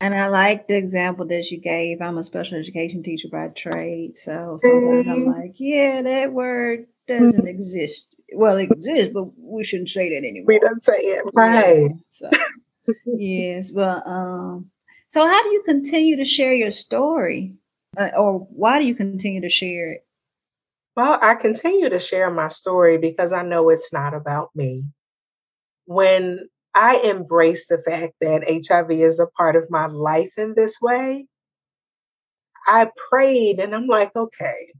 And 0.00 0.14
I 0.14 0.28
like 0.28 0.68
the 0.68 0.76
example 0.76 1.26
that 1.28 1.50
you 1.50 1.58
gave. 1.58 2.02
I'm 2.02 2.18
a 2.18 2.22
special 2.22 2.58
education 2.58 3.02
teacher 3.02 3.28
by 3.32 3.48
trade. 3.48 4.18
So 4.18 4.58
sometimes 4.60 5.08
I'm 5.08 5.20
mm-hmm. 5.20 5.30
like, 5.30 5.54
yeah, 5.56 6.02
that 6.02 6.32
word 6.32 6.86
doesn't 7.08 7.34
mm-hmm. 7.34 7.46
exist. 7.46 8.06
Well, 8.34 8.58
it 8.58 8.64
exists, 8.64 9.14
but 9.14 9.30
we 9.38 9.64
shouldn't 9.64 9.88
say 9.88 10.10
that 10.10 10.26
anymore. 10.26 10.44
We 10.46 10.58
don't 10.58 10.82
say 10.82 10.98
it. 10.98 11.24
Right. 11.32 11.90
Yeah, 11.90 11.96
so, 12.10 12.30
yes. 13.06 13.70
But 13.70 14.06
um, 14.06 14.70
so 15.08 15.26
how 15.26 15.42
do 15.42 15.48
you 15.50 15.62
continue 15.64 16.16
to 16.16 16.24
share 16.24 16.52
your 16.52 16.70
story? 16.70 17.54
Uh, 17.96 18.10
or 18.18 18.40
why 18.50 18.78
do 18.78 18.84
you 18.84 18.94
continue 18.94 19.40
to 19.40 19.48
share 19.48 19.92
it? 19.92 20.06
Well, 20.96 21.18
I 21.22 21.34
continue 21.34 21.88
to 21.88 21.98
share 21.98 22.30
my 22.30 22.48
story 22.48 22.98
because 22.98 23.32
I 23.32 23.42
know 23.42 23.70
it's 23.70 23.92
not 23.92 24.12
about 24.12 24.50
me. 24.54 24.84
When 25.86 26.48
I 26.76 26.98
embrace 26.98 27.68
the 27.68 27.78
fact 27.78 28.14
that 28.20 28.44
HIV 28.46 28.90
is 28.90 29.18
a 29.18 29.26
part 29.28 29.56
of 29.56 29.70
my 29.70 29.86
life 29.86 30.34
in 30.36 30.52
this 30.54 30.78
way. 30.80 31.26
I 32.66 32.90
prayed 33.08 33.58
and 33.58 33.74
I'm 33.74 33.86
like, 33.86 34.14
okay, 34.14 34.72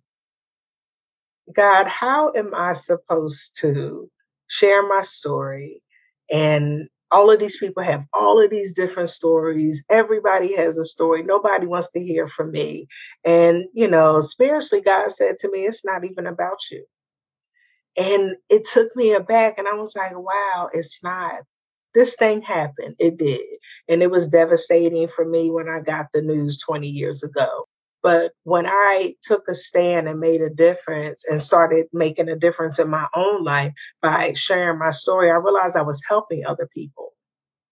God, 1.55 1.87
how 1.87 2.33
am 2.37 2.53
I 2.55 2.75
supposed 2.75 3.59
to 3.61 4.11
share 4.49 4.87
my 4.87 5.01
story? 5.01 5.83
And 6.31 6.89
all 7.11 7.31
of 7.31 7.41
these 7.41 7.57
people 7.57 7.83
have 7.83 8.05
all 8.13 8.45
of 8.45 8.51
these 8.51 8.75
different 8.75 9.09
stories. 9.09 9.85
Everybody 9.89 10.55
has 10.57 10.77
a 10.77 10.85
story. 10.85 11.23
Nobody 11.23 11.67
wants 11.67 11.91
to 11.93 12.01
hear 12.01 12.27
from 12.27 12.51
me. 12.51 12.89
And, 13.25 13.65
you 13.73 13.89
know, 13.89 14.21
spiritually, 14.21 14.83
God 14.83 15.13
said 15.13 15.37
to 15.39 15.51
me, 15.51 15.61
it's 15.61 15.85
not 15.85 16.05
even 16.05 16.27
about 16.27 16.59
you. 16.71 16.85
And 17.97 18.37
it 18.51 18.67
took 18.67 18.95
me 18.95 19.13
aback, 19.13 19.59
and 19.59 19.69
I 19.69 19.75
was 19.75 19.97
like, 19.97 20.17
wow, 20.17 20.71
it's 20.73 21.03
not 21.03 21.43
this 21.97 22.15
thing 22.15 22.43
happened. 22.43 22.95
It 22.99 23.17
did. 23.17 23.41
And 23.89 24.03
it 24.03 24.11
was 24.11 24.29
devastating 24.29 25.09
for 25.09 25.25
me 25.25 25.51
when 25.51 25.67
I 25.67 25.81
got 25.81 26.09
the 26.13 26.21
news 26.21 26.59
20 26.59 26.87
years 26.87 27.25
ago. 27.25 27.65
But 28.03 28.33
when 28.45 28.67
I 28.67 29.15
took 29.23 29.49
a 29.49 29.55
stand 29.55 30.07
and 30.07 30.21
made 30.21 30.43
a 30.43 30.51
difference 30.51 31.25
and 31.27 31.41
started 31.43 31.87
making 31.95 32.29
a 32.29 32.37
difference 32.37 32.79
in 32.79 32.91
my 32.91 33.09
own 33.15 33.43
life 33.43 33.73
by 34.03 34.35
sharing 34.35 34.79
my 34.79 34.91
story, 34.91 35.31
I 35.31 35.37
realized 35.37 35.77
I 35.77 35.83
was 35.83 36.03
helping 36.07 36.45
other 36.45 36.69
people. 36.73 37.15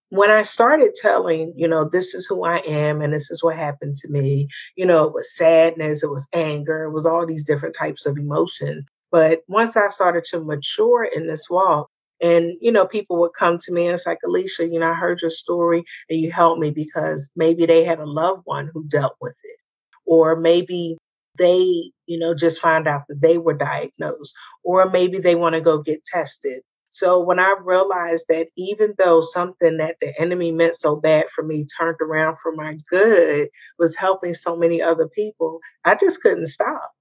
When 0.08 0.30
I 0.30 0.42
started 0.42 0.94
telling, 0.94 1.52
you 1.54 1.68
know, 1.68 1.84
this 1.84 2.14
is 2.14 2.26
who 2.26 2.44
I 2.44 2.58
am 2.60 3.02
and 3.02 3.12
this 3.12 3.30
is 3.30 3.44
what 3.44 3.56
happened 3.56 3.96
to 3.96 4.08
me, 4.08 4.48
you 4.74 4.86
know, 4.86 5.04
it 5.04 5.12
was 5.12 5.36
sadness, 5.36 6.02
it 6.02 6.10
was 6.10 6.28
anger, 6.32 6.84
it 6.84 6.92
was 6.92 7.04
all 7.04 7.26
these 7.26 7.44
different 7.44 7.76
types 7.76 8.06
of 8.06 8.16
emotions. 8.16 8.84
But 9.14 9.42
once 9.48 9.78
I 9.78 9.90
started 9.90 10.24
to 10.32 10.40
mature 10.44 11.04
in 11.04 11.28
this 11.28 11.48
walk, 11.48 11.88
and, 12.22 12.54
you 12.60 12.72
know, 12.72 12.86
people 12.86 13.20
would 13.20 13.34
come 13.38 13.58
to 13.60 13.72
me 13.72 13.86
and 13.86 13.94
it's 13.94 14.08
like, 14.08 14.18
Alicia, 14.26 14.68
you 14.68 14.80
know, 14.80 14.90
I 14.90 14.94
heard 14.94 15.22
your 15.22 15.30
story 15.30 15.84
and 16.10 16.20
you 16.20 16.32
helped 16.32 16.60
me 16.60 16.72
because 16.72 17.32
maybe 17.36 17.66
they 17.66 17.84
had 17.84 18.00
a 18.00 18.06
loved 18.06 18.42
one 18.46 18.70
who 18.74 18.88
dealt 18.88 19.16
with 19.22 19.36
it. 19.44 19.58
Or 20.06 20.36
maybe 20.36 20.98
they, 21.38 21.92
you 22.06 22.18
know, 22.18 22.34
just 22.34 22.62
found 22.62 22.88
out 22.88 23.04
that 23.08 23.22
they 23.22 23.38
were 23.38 23.54
diagnosed. 23.54 24.34
Or 24.64 24.90
maybe 24.90 25.20
they 25.20 25.36
want 25.36 25.54
to 25.56 25.62
go 25.62 25.78
get 25.82 26.04
tested. 26.04 26.62
So 26.90 27.20
when 27.20 27.40
I 27.40 27.56
realized 27.62 28.26
that 28.30 28.48
even 28.58 28.94
though 28.98 29.22
something 29.22 29.78
that 29.78 29.98
the 30.02 30.18
enemy 30.20 30.52
meant 30.52 30.76
so 30.76 30.96
bad 30.96 31.30
for 31.30 31.44
me 31.44 31.66
turned 31.78 31.98
around 32.02 32.38
for 32.40 32.52
my 32.54 32.78
good 32.90 33.50
was 33.78 33.96
helping 33.96 34.34
so 34.34 34.56
many 34.56 34.82
other 34.82 35.08
people, 35.08 35.60
I 35.84 35.96
just 35.96 36.22
couldn't 36.22 36.46
stop. 36.46 36.93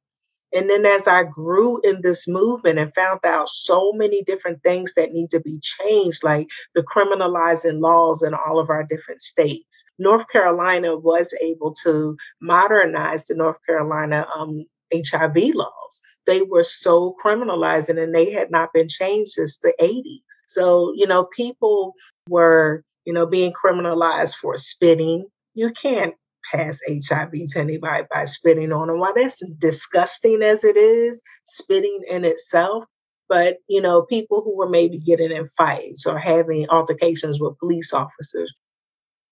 And 0.53 0.69
then 0.69 0.86
as 0.86 1.07
I 1.07 1.24
grew 1.24 1.81
in 1.83 2.01
this 2.01 2.27
movement 2.27 2.77
and 2.77 2.93
found 2.93 3.19
out 3.24 3.50
so 3.50 3.91
many 3.93 4.24
different 4.24 4.62
things 4.63 4.93
that 4.93 5.12
need 5.12 5.31
to 5.31 5.39
be 5.39 5.60
changed, 5.60 6.24
like 6.24 6.48
the 6.75 6.83
criminalizing 6.83 7.79
laws 7.79 8.24
in 8.24 8.33
all 8.33 8.60
of 8.60 8.69
our 8.69 8.83
different 8.83 9.22
states, 9.22 9.83
North 9.98 10.27
Carolina 10.29 10.95
was 10.95 11.36
able 11.41 11.74
to 11.83 12.15
modernize 12.41 13.25
the 13.25 13.36
North 13.36 13.57
Carolina 13.65 14.27
um, 14.38 14.65
HIV 14.93 15.55
laws. 15.55 16.01
They 16.25 16.41
were 16.41 16.63
so 16.63 17.15
criminalizing 17.24 18.01
and 18.01 18.13
they 18.13 18.31
had 18.31 18.51
not 18.51 18.72
been 18.74 18.88
changed 18.88 19.31
since 19.31 19.57
the 19.57 19.74
80s. 19.81 20.22
So, 20.48 20.93
you 20.95 21.07
know, 21.07 21.25
people 21.25 21.93
were, 22.29 22.83
you 23.05 23.13
know, 23.13 23.25
being 23.25 23.51
criminalized 23.51 24.36
for 24.36 24.55
spitting. 24.57 25.25
You 25.55 25.72
can't 25.72 26.13
pass 26.51 26.79
HIV 26.88 27.31
to 27.31 27.59
anybody 27.59 28.03
by 28.12 28.25
spitting 28.25 28.71
on 28.71 28.88
them. 28.88 29.00
While 29.00 29.13
that's 29.13 29.43
disgusting 29.57 30.41
as 30.41 30.63
it 30.63 30.77
is, 30.77 31.21
spitting 31.43 32.01
in 32.07 32.25
itself, 32.25 32.85
but 33.29 33.57
you 33.67 33.81
know, 33.81 34.03
people 34.03 34.41
who 34.43 34.55
were 34.55 34.69
maybe 34.69 34.97
getting 34.97 35.31
in 35.31 35.47
fights 35.50 36.05
or 36.05 36.17
having 36.17 36.69
altercations 36.69 37.39
with 37.39 37.57
police 37.59 37.93
officers, 37.93 38.53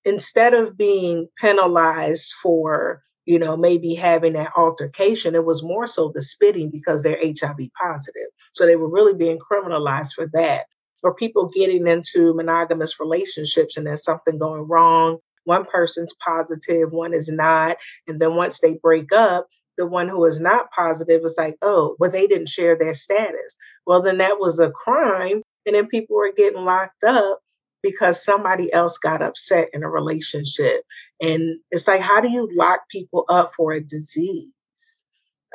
instead 0.06 0.53
of 0.53 0.77
being 0.77 1.27
penalized 1.39 2.34
for, 2.41 3.01
you 3.25 3.38
know, 3.38 3.56
maybe 3.56 3.94
having 3.94 4.34
that 4.34 4.51
altercation, 4.56 5.36
it 5.36 5.46
was 5.46 5.63
more 5.63 5.86
so 5.86 6.12
the 6.13 6.22
spitting 6.22 6.70
because 6.70 7.03
they're 7.03 7.22
HIV 7.22 7.60
positive. 7.80 8.27
So 8.53 8.65
they 8.65 8.75
were 8.75 8.89
really 8.89 9.13
being 9.13 9.39
criminalized 9.39 10.13
for 10.13 10.27
that. 10.34 10.65
Or 11.03 11.15
people 11.15 11.50
getting 11.50 11.88
into 11.88 12.34
monogamous 12.36 13.00
relationships 13.00 13.75
and 13.75 13.88
there's 13.88 14.03
something 14.03 14.38
going 14.38 14.68
wrong 14.68 15.18
one 15.45 15.65
person's 15.65 16.13
positive, 16.13 16.91
one 16.91 17.13
is 17.13 17.29
not. 17.31 17.77
And 18.07 18.19
then 18.19 18.36
once 18.36 18.60
they 18.60 18.75
break 18.81 19.12
up, 19.12 19.48
the 19.77 19.88
one 19.88 20.10
who 20.10 20.25
is 20.25 20.39
not 20.39 20.71
positive 20.71 21.21
is 21.24 21.36
like, 21.38 21.57
oh, 21.62 21.95
well, 22.00 22.12
they 22.12 22.27
didn't 22.27 22.50
share 22.50 22.77
their 22.77 22.93
status. 22.93 23.57
Well, 23.86 24.01
then 24.01 24.19
that 24.19 24.39
was 24.39 24.60
a 24.60 24.69
crime. 24.69 25.41
And 25.65 25.75
then 25.75 25.88
people 25.88 26.17
were 26.17 26.33
getting 26.36 26.63
locked 26.63 27.03
up 27.03 27.39
because 27.83 28.24
somebody 28.24 28.71
else 28.71 28.98
got 28.98 29.21
upset 29.21 29.69
in 29.74 29.83
a 29.83 29.89
relationship. 29.89 30.81
And 31.21 31.60
it's 31.71 31.88
like, 31.88 32.01
how 32.01 32.21
do 32.21 32.29
you 32.29 32.50
lock 32.53 32.81
people 32.89 33.25
up 33.29 33.53
for 33.55 33.71
a 33.71 33.81
disease? 33.81 34.50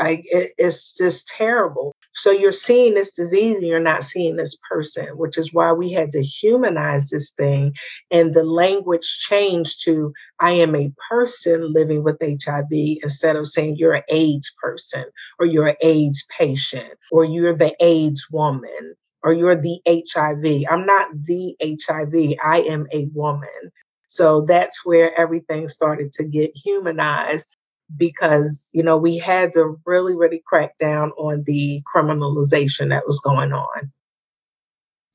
Like 0.00 0.22
it, 0.24 0.52
it's 0.58 0.94
just 0.94 1.28
terrible. 1.28 1.94
So 2.14 2.30
you're 2.30 2.52
seeing 2.52 2.94
this 2.94 3.14
disease 3.14 3.56
and 3.56 3.66
you're 3.66 3.80
not 3.80 4.04
seeing 4.04 4.36
this 4.36 4.58
person, 4.68 5.06
which 5.16 5.36
is 5.38 5.52
why 5.52 5.72
we 5.72 5.92
had 5.92 6.10
to 6.12 6.22
humanize 6.22 7.10
this 7.10 7.30
thing. 7.30 7.74
And 8.10 8.34
the 8.34 8.44
language 8.44 9.18
changed 9.18 9.82
to 9.84 10.12
I 10.40 10.52
am 10.52 10.74
a 10.74 10.92
person 11.08 11.72
living 11.72 12.02
with 12.02 12.20
HIV 12.20 12.70
instead 13.02 13.36
of 13.36 13.46
saying 13.46 13.76
you're 13.76 13.94
an 13.94 14.02
AIDS 14.08 14.54
person 14.62 15.04
or 15.38 15.46
you're 15.46 15.68
an 15.68 15.76
AIDS 15.82 16.24
patient 16.36 16.94
or 17.10 17.24
you're 17.24 17.54
the 17.54 17.74
AIDS 17.80 18.26
woman 18.30 18.94
or 19.22 19.32
you're 19.32 19.56
the 19.56 19.80
HIV. 19.86 20.64
I'm 20.70 20.86
not 20.86 21.08
the 21.26 21.56
HIV. 21.62 22.36
I 22.42 22.60
am 22.62 22.86
a 22.92 23.08
woman. 23.14 23.72
So 24.08 24.42
that's 24.42 24.84
where 24.86 25.18
everything 25.18 25.68
started 25.68 26.12
to 26.12 26.24
get 26.24 26.56
humanized 26.56 27.56
because 27.96 28.68
you 28.72 28.82
know 28.82 28.96
we 28.96 29.18
had 29.18 29.52
to 29.52 29.78
really 29.84 30.14
really 30.14 30.42
crack 30.46 30.76
down 30.78 31.10
on 31.12 31.42
the 31.44 31.82
criminalization 31.94 32.90
that 32.90 33.06
was 33.06 33.20
going 33.20 33.52
on. 33.52 33.92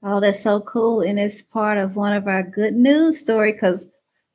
Oh 0.04 0.20
that's 0.20 0.42
so 0.42 0.62
cool. 0.62 1.02
And 1.02 1.20
it's 1.20 1.42
part 1.42 1.78
of 1.78 1.96
one 1.96 2.14
of 2.14 2.28
our 2.28 2.44
good 2.44 2.74
news 2.74 3.20
story 3.20 3.52
because 3.52 3.88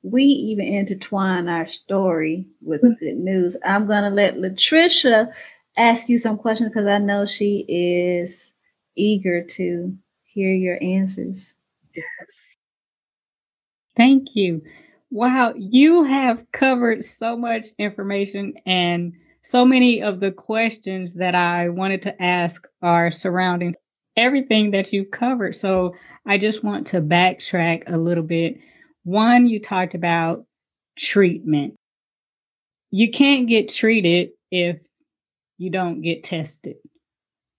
we 0.03 0.23
even 0.23 0.67
intertwine 0.67 1.49
our 1.49 1.67
story 1.67 2.47
with 2.63 2.83
mm-hmm. 2.83 3.05
good 3.05 3.17
news. 3.17 3.57
I'm 3.65 3.87
going 3.87 4.05
to 4.05 4.11
let 4.11 4.37
latricia 4.37 5.33
ask 5.77 6.09
you 6.09 6.17
some 6.17 6.39
questions 6.39 6.71
because 6.71 6.87
i 6.87 6.97
know 6.97 7.27
she 7.27 7.63
is 7.69 8.55
eager 8.97 9.43
to 9.43 9.95
hear 10.25 10.55
your 10.55 10.79
answers. 10.83 11.55
Yes. 11.95 12.41
Thank 13.97 14.29
you 14.35 14.63
Wow, 15.17 15.55
you 15.57 16.05
have 16.05 16.45
covered 16.53 17.03
so 17.03 17.39
much 17.39 17.69
information 17.79 18.53
and 18.67 19.15
so 19.41 19.65
many 19.65 20.03
of 20.03 20.21
the 20.21 20.31
questions 20.31 21.15
that 21.15 21.35
I 21.35 21.71
wanted 21.71 22.03
to 22.03 22.23
ask 22.23 22.69
are 22.83 23.11
surrounding 23.11 23.75
everything 24.19 24.73
that 24.73 24.93
you've 24.93 25.11
covered. 25.11 25.55
So 25.55 25.95
I 26.27 26.37
just 26.37 26.63
want 26.63 26.89
to 26.89 27.01
backtrack 27.01 27.85
a 27.87 27.97
little 27.97 28.25
bit. 28.25 28.59
One, 29.05 29.47
you 29.47 29.59
talked 29.59 29.95
about 29.95 30.45
treatment. 30.99 31.77
You 32.91 33.11
can't 33.11 33.49
get 33.49 33.73
treated 33.73 34.33
if 34.51 34.77
you 35.57 35.71
don't 35.71 36.03
get 36.03 36.25
tested. 36.25 36.77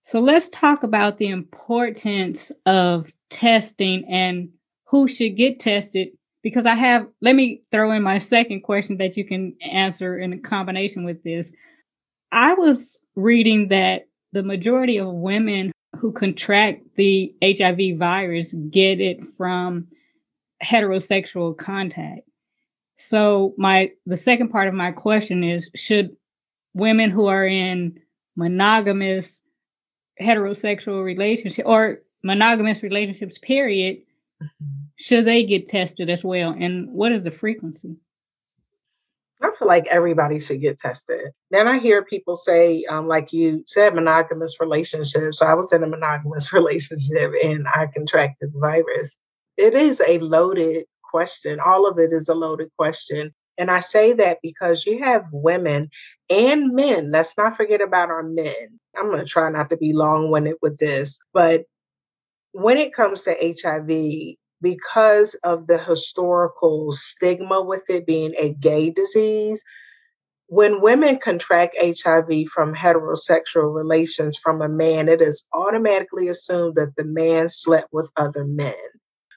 So 0.04 0.20
let's 0.20 0.50
talk 0.50 0.84
about 0.84 1.18
the 1.18 1.30
importance 1.30 2.52
of 2.68 3.10
testing 3.32 4.06
and 4.08 4.50
who 4.86 5.08
should 5.08 5.36
get 5.36 5.60
tested 5.60 6.10
because 6.48 6.66
I 6.66 6.76
have, 6.76 7.06
let 7.22 7.36
me 7.36 7.62
throw 7.74 7.92
in 7.92 8.02
my 8.04 8.20
second 8.20 8.62
question 8.62 8.96
that 9.00 9.18
you 9.18 9.26
can 9.26 9.54
answer 9.62 10.18
in 10.18 10.42
combination 10.42 11.04
with 11.04 11.22
this. 11.22 11.52
I 12.32 12.54
was 12.54 13.02
reading 13.18 13.68
that 13.68 14.08
the 14.32 14.44
majority 14.44 14.98
of 14.98 15.14
women 15.14 15.74
who 16.00 16.14
contract 16.14 16.84
the 16.96 17.36
HIV 17.44 17.98
virus 17.98 18.54
get 18.70 19.02
it 19.02 19.20
from 19.36 19.88
heterosexual 20.64 21.58
contact. 21.58 22.22
So 22.98 23.54
my 23.58 23.92
the 24.06 24.16
second 24.16 24.48
part 24.48 24.70
of 24.70 24.74
my 24.74 24.94
question 24.94 25.44
is 25.44 25.70
should 25.76 26.16
women 26.74 27.10
who 27.10 27.26
are 27.26 27.46
in 27.46 28.00
monogamous 28.38 29.42
heterosexual 30.22 31.04
relationship 31.04 31.66
or 31.66 32.04
monogamous 32.24 32.84
relationships 32.84 33.38
period 33.38 33.98
mm-hmm 34.42 34.87
should 34.98 35.26
they 35.26 35.44
get 35.44 35.68
tested 35.68 36.10
as 36.10 36.24
well? 36.24 36.56
And 36.58 36.92
what 36.92 37.12
is 37.12 37.24
the 37.24 37.32
frequency? 37.32 37.96
I 39.42 39.52
feel 39.58 39.68
like 39.68 39.88
everybody 39.88 40.40
should 40.40 40.62
get 40.62 40.80
tested. 40.80 41.32
Then 41.52 41.68
I 41.68 41.78
hear 41.78 42.04
people 42.04 42.36
say, 42.36 42.84
um, 42.90 43.08
like 43.08 43.32
you 43.32 43.64
said, 43.68 43.94
monogamous 43.94 44.60
relationships. 44.60 45.38
So 45.38 45.46
I 45.46 45.54
was 45.54 45.72
in 45.72 45.84
a 45.84 45.88
monogamous 45.88 46.52
relationship 46.54 47.32
and 47.44 47.68
I 47.68 47.86
contracted 47.94 48.52
the 48.52 48.60
virus. 48.60 49.20
It 49.58 49.76
is 49.76 50.02
a 50.08 50.18
loaded 50.20 50.86
question. 51.04 51.60
All 51.60 51.88
of 51.88 52.00
it 52.00 52.12
is 52.12 52.28
a 52.30 52.36
loaded 52.36 52.70
question. 52.78 53.34
And 53.60 53.70
I 53.70 53.80
say 53.80 54.14
that 54.14 54.40
because 54.42 54.86
you 54.86 55.04
have 55.04 55.28
women 55.32 55.90
and 56.30 56.74
men. 56.74 57.12
Let's 57.12 57.38
not 57.38 57.56
forget 57.56 57.82
about 57.82 58.10
our 58.10 58.24
men. 58.24 58.80
I'm 58.96 59.08
going 59.08 59.20
to 59.20 59.26
try 59.26 59.50
not 59.50 59.70
to 59.70 59.78
be 59.78 59.94
long 59.94 60.32
winded 60.32 60.56
with 60.62 60.78
this, 60.80 61.20
but 61.34 61.66
when 62.52 62.78
it 62.78 62.94
comes 62.94 63.24
to 63.24 63.36
HIV, 63.40 64.38
because 64.62 65.36
of 65.44 65.68
the 65.68 65.78
historical 65.78 66.92
stigma 66.92 67.62
with 67.62 67.90
it 67.90 68.06
being 68.06 68.34
a 68.38 68.54
gay 68.54 68.90
disease, 68.90 69.64
when 70.48 70.82
women 70.82 71.18
contract 71.18 71.78
HIV 71.80 72.48
from 72.48 72.74
heterosexual 72.74 73.74
relations 73.74 74.38
from 74.38 74.62
a 74.62 74.70
man, 74.70 75.10
it 75.10 75.22
is 75.22 75.48
automatically 75.54 76.30
assumed 76.30 76.76
that 76.76 76.96
the 76.96 77.04
man 77.04 77.50
slept 77.50 77.90
with 77.92 78.12
other 78.16 78.46
men. 78.46 78.74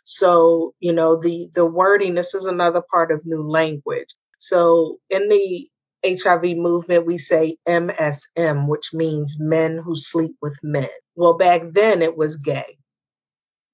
So, 0.04 0.74
you 0.80 0.92
know, 0.92 1.16
the 1.16 1.48
the 1.54 1.66
wording, 1.66 2.14
this 2.14 2.34
is 2.34 2.46
another 2.46 2.82
part 2.90 3.12
of 3.12 3.26
new 3.26 3.42
language. 3.42 4.14
So 4.38 4.98
in 5.10 5.28
the 5.28 5.68
HIV 6.04 6.56
movement, 6.56 7.06
we 7.06 7.18
say 7.18 7.56
MSM, 7.68 8.68
which 8.68 8.94
means 8.94 9.38
men 9.38 9.78
who 9.78 9.94
sleep 9.94 10.34
with 10.40 10.58
men. 10.62 10.88
Well, 11.16 11.34
back 11.36 11.62
then 11.72 12.02
it 12.02 12.16
was 12.16 12.36
gay 12.36 12.79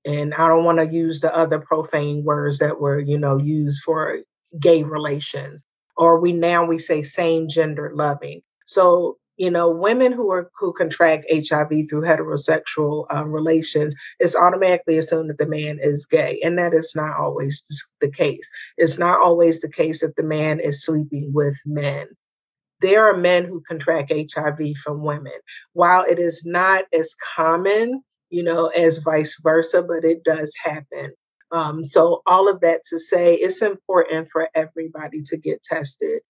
and 0.07 0.35
I 0.35 0.49
don't 0.49 0.65
want 0.65 0.79
to 0.79 0.89
use 0.95 1.21
the 1.21 1.37
other 1.37 1.59
profane 1.61 2.25
words 2.25 2.59
that 2.61 2.81
were, 2.81 3.01
you 3.01 3.19
know, 3.19 3.39
used 3.39 3.83
for 3.83 4.21
gay 4.61 4.83
relations. 4.85 5.65
or 5.97 6.21
we 6.21 6.33
now 6.33 6.65
we 6.65 6.79
say 6.79 7.03
same 7.03 7.49
gender 7.49 7.91
loving. 7.95 8.43
So 8.67 9.19
you 9.37 9.51
know, 9.51 9.71
women 9.71 10.13
who 10.13 10.31
are 10.33 10.51
who 10.59 10.73
contract 10.73 11.27
HIV 11.31 11.69
through 11.91 12.03
heterosexual 12.03 13.07
um, 13.11 13.31
relations, 13.33 13.95
it's 14.19 14.37
automatically 14.37 14.97
assumed 14.99 15.31
that 15.31 15.39
the 15.39 15.47
man 15.47 15.79
is 15.81 16.07
gay, 16.07 16.41
and 16.43 16.59
that 16.59 16.73
is 16.73 16.95
not 16.97 17.19
always 17.19 17.63
the 18.01 18.11
case. 18.11 18.51
It's 18.79 18.99
not 18.99 19.21
always 19.21 19.61
the 19.61 19.71
case 19.71 20.01
that 20.01 20.17
the 20.17 20.23
man 20.23 20.61
is 20.61 20.85
sleeping 20.85 21.33
with 21.35 21.57
men. 21.67 22.09
There 22.81 23.07
are 23.09 23.17
men 23.17 23.45
who 23.45 23.63
contract 23.69 24.13
HIV 24.13 24.77
from 24.83 25.03
women. 25.03 25.33
While 25.75 26.05
it 26.05 26.19
is 26.19 26.45
not 26.47 26.85
as 26.93 27.15
common, 27.37 28.03
you 28.31 28.43
know, 28.43 28.69
as 28.69 28.99
vice 28.99 29.41
versa, 29.43 29.83
but 29.83 30.05
it 30.05 30.25
does 30.25 30.55
happen. 30.65 31.13
Um, 31.53 31.85
so 31.85 32.23
all 32.27 32.49
of 32.49 32.61
that 32.61 32.83
to 32.91 32.99
say, 32.99 33.35
it's 33.35 33.63
important 33.63 34.29
for 34.31 34.49
everybody 34.55 35.23
to 35.27 35.37
get 35.37 35.63
tested 35.63 36.21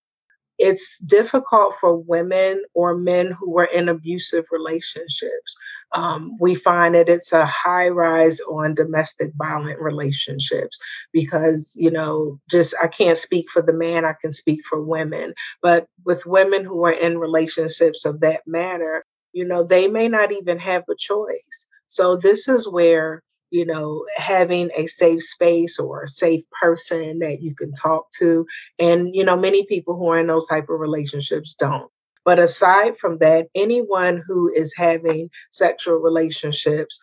it's 0.59 0.99
difficult 1.01 1.75
for 1.75 1.97
women 1.97 2.65
or 2.75 2.97
men 2.97 3.33
who 3.33 3.59
are 3.61 3.67
in 3.75 3.91
abusive 3.91 4.47
relationships. 4.53 5.59
Um, 5.93 6.37
we 6.41 6.57
find 6.57 6.97
that 6.97 7.11
it's 7.11 7.35
a 7.35 7.47
high 7.47 7.91
rise 7.91 8.41
on 8.43 8.75
domestic 8.75 9.33
violent 9.37 9.81
relationships 9.81 10.79
because, 11.13 11.75
you 11.79 11.93
know, 11.93 12.41
just 12.51 12.75
I 12.83 12.89
can't 12.89 13.19
speak 13.19 13.51
for 13.51 13.63
the 13.63 13.75
man, 13.75 14.07
I 14.07 14.15
can 14.21 14.33
speak 14.33 14.65
for 14.65 14.83
women. 14.83 15.35
But 15.63 15.89
with 16.07 16.27
women 16.27 16.65
who 16.65 16.87
are 16.87 16.93
in 16.93 17.19
relationships 17.19 18.07
of 18.07 18.21
that 18.23 18.43
matter, 18.47 19.05
you 19.35 19.47
know, 19.47 19.65
they 19.65 19.89
may 19.89 20.09
not 20.09 20.33
even 20.33 20.59
have 20.61 20.85
a 20.91 20.97
choice. 20.97 21.69
So 21.87 22.17
this 22.17 22.49
is 22.49 22.69
where 22.69 23.23
you 23.51 23.65
know, 23.65 24.05
having 24.17 24.71
a 24.77 24.87
safe 24.87 25.23
space 25.23 25.79
or 25.79 26.03
a 26.03 26.09
safe 26.09 26.45
person 26.61 27.21
that 27.21 27.41
you 27.41 27.55
can 27.55 27.73
talk 27.73 28.11
to. 28.19 28.47
And, 28.79 29.15
you 29.15 29.25
know, 29.25 29.37
many 29.37 29.65
people 29.67 29.97
who 29.97 30.09
are 30.09 30.19
in 30.19 30.27
those 30.27 30.47
type 30.47 30.69
of 30.69 30.81
relationships 30.81 31.55
don't. 31.55 31.91
But 32.25 32.41
aside 32.41 32.99
from 32.99 33.19
that, 33.19 33.47
anyone 33.55 34.23
who 34.27 34.51
is 34.53 34.75
having 34.77 35.31
sexual 35.53 35.97
relationships 35.97 37.01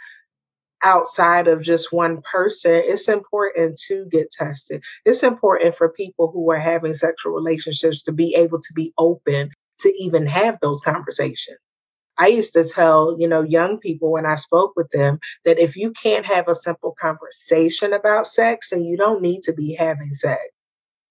outside 0.83 1.47
of 1.47 1.61
just 1.61 1.93
one 1.93 2.21
person, 2.21 2.81
it's 2.85 3.07
important 3.07 3.79
to 3.87 4.05
get 4.11 4.29
tested. 4.31 4.83
It's 5.05 5.23
important 5.23 5.75
for 5.75 5.89
people 5.89 6.29
who 6.31 6.51
are 6.51 6.59
having 6.59 6.93
sexual 6.93 7.31
relationships 7.31 8.03
to 8.03 8.11
be 8.11 8.35
able 8.35 8.59
to 8.59 8.73
be 8.75 8.93
open 8.97 9.51
to 9.79 9.93
even 9.97 10.27
have 10.27 10.59
those 10.61 10.81
conversations. 10.81 11.57
I 12.17 12.27
used 12.27 12.53
to 12.53 12.63
tell, 12.63 13.17
you 13.19 13.27
know, 13.27 13.41
young 13.41 13.79
people 13.79 14.11
when 14.11 14.25
I 14.25 14.35
spoke 14.35 14.73
with 14.75 14.89
them 14.89 15.19
that 15.45 15.59
if 15.59 15.75
you 15.75 15.91
can't 15.91 16.25
have 16.25 16.47
a 16.47 16.55
simple 16.55 16.95
conversation 16.99 17.93
about 17.93 18.27
sex, 18.27 18.69
then 18.69 18.83
you 18.85 18.97
don't 18.97 19.21
need 19.21 19.43
to 19.43 19.53
be 19.53 19.75
having 19.75 20.13
sex. 20.13 20.41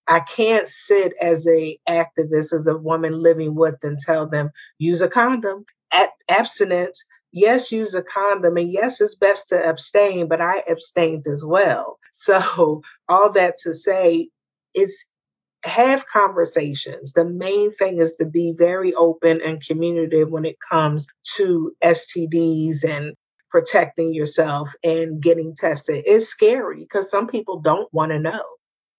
I 0.08 0.20
can't 0.20 0.68
sit 0.68 1.14
as 1.20 1.46
a 1.48 1.78
activist, 1.88 2.52
as 2.52 2.66
a 2.66 2.76
woman 2.76 3.22
living 3.22 3.54
with 3.54 3.76
and 3.82 3.98
tell 3.98 4.26
them, 4.28 4.50
use 4.78 5.00
a 5.00 5.08
condom. 5.08 5.64
Abstinence, 6.28 7.04
yes, 7.32 7.72
use 7.72 7.94
a 7.94 8.02
condom. 8.02 8.56
And 8.56 8.72
yes, 8.72 9.00
it's 9.00 9.14
best 9.14 9.48
to 9.50 9.68
abstain, 9.68 10.28
but 10.28 10.40
I 10.40 10.62
abstained 10.68 11.26
as 11.26 11.44
well. 11.44 11.98
So 12.14 12.82
all 13.08 13.32
that 13.32 13.56
to 13.64 13.72
say, 13.72 14.28
it's 14.74 15.10
have 15.64 16.06
conversations. 16.06 17.12
The 17.12 17.24
main 17.28 17.72
thing 17.72 18.00
is 18.00 18.14
to 18.14 18.26
be 18.26 18.54
very 18.56 18.94
open 18.94 19.40
and 19.42 19.64
communicative 19.64 20.30
when 20.30 20.44
it 20.44 20.56
comes 20.70 21.06
to 21.36 21.72
STDs 21.82 22.84
and 22.84 23.14
protecting 23.50 24.14
yourself 24.14 24.74
and 24.82 25.20
getting 25.22 25.54
tested. 25.54 26.04
It's 26.06 26.26
scary 26.26 26.80
because 26.80 27.10
some 27.10 27.26
people 27.28 27.60
don't 27.60 27.92
want 27.92 28.12
to 28.12 28.18
know. 28.18 28.42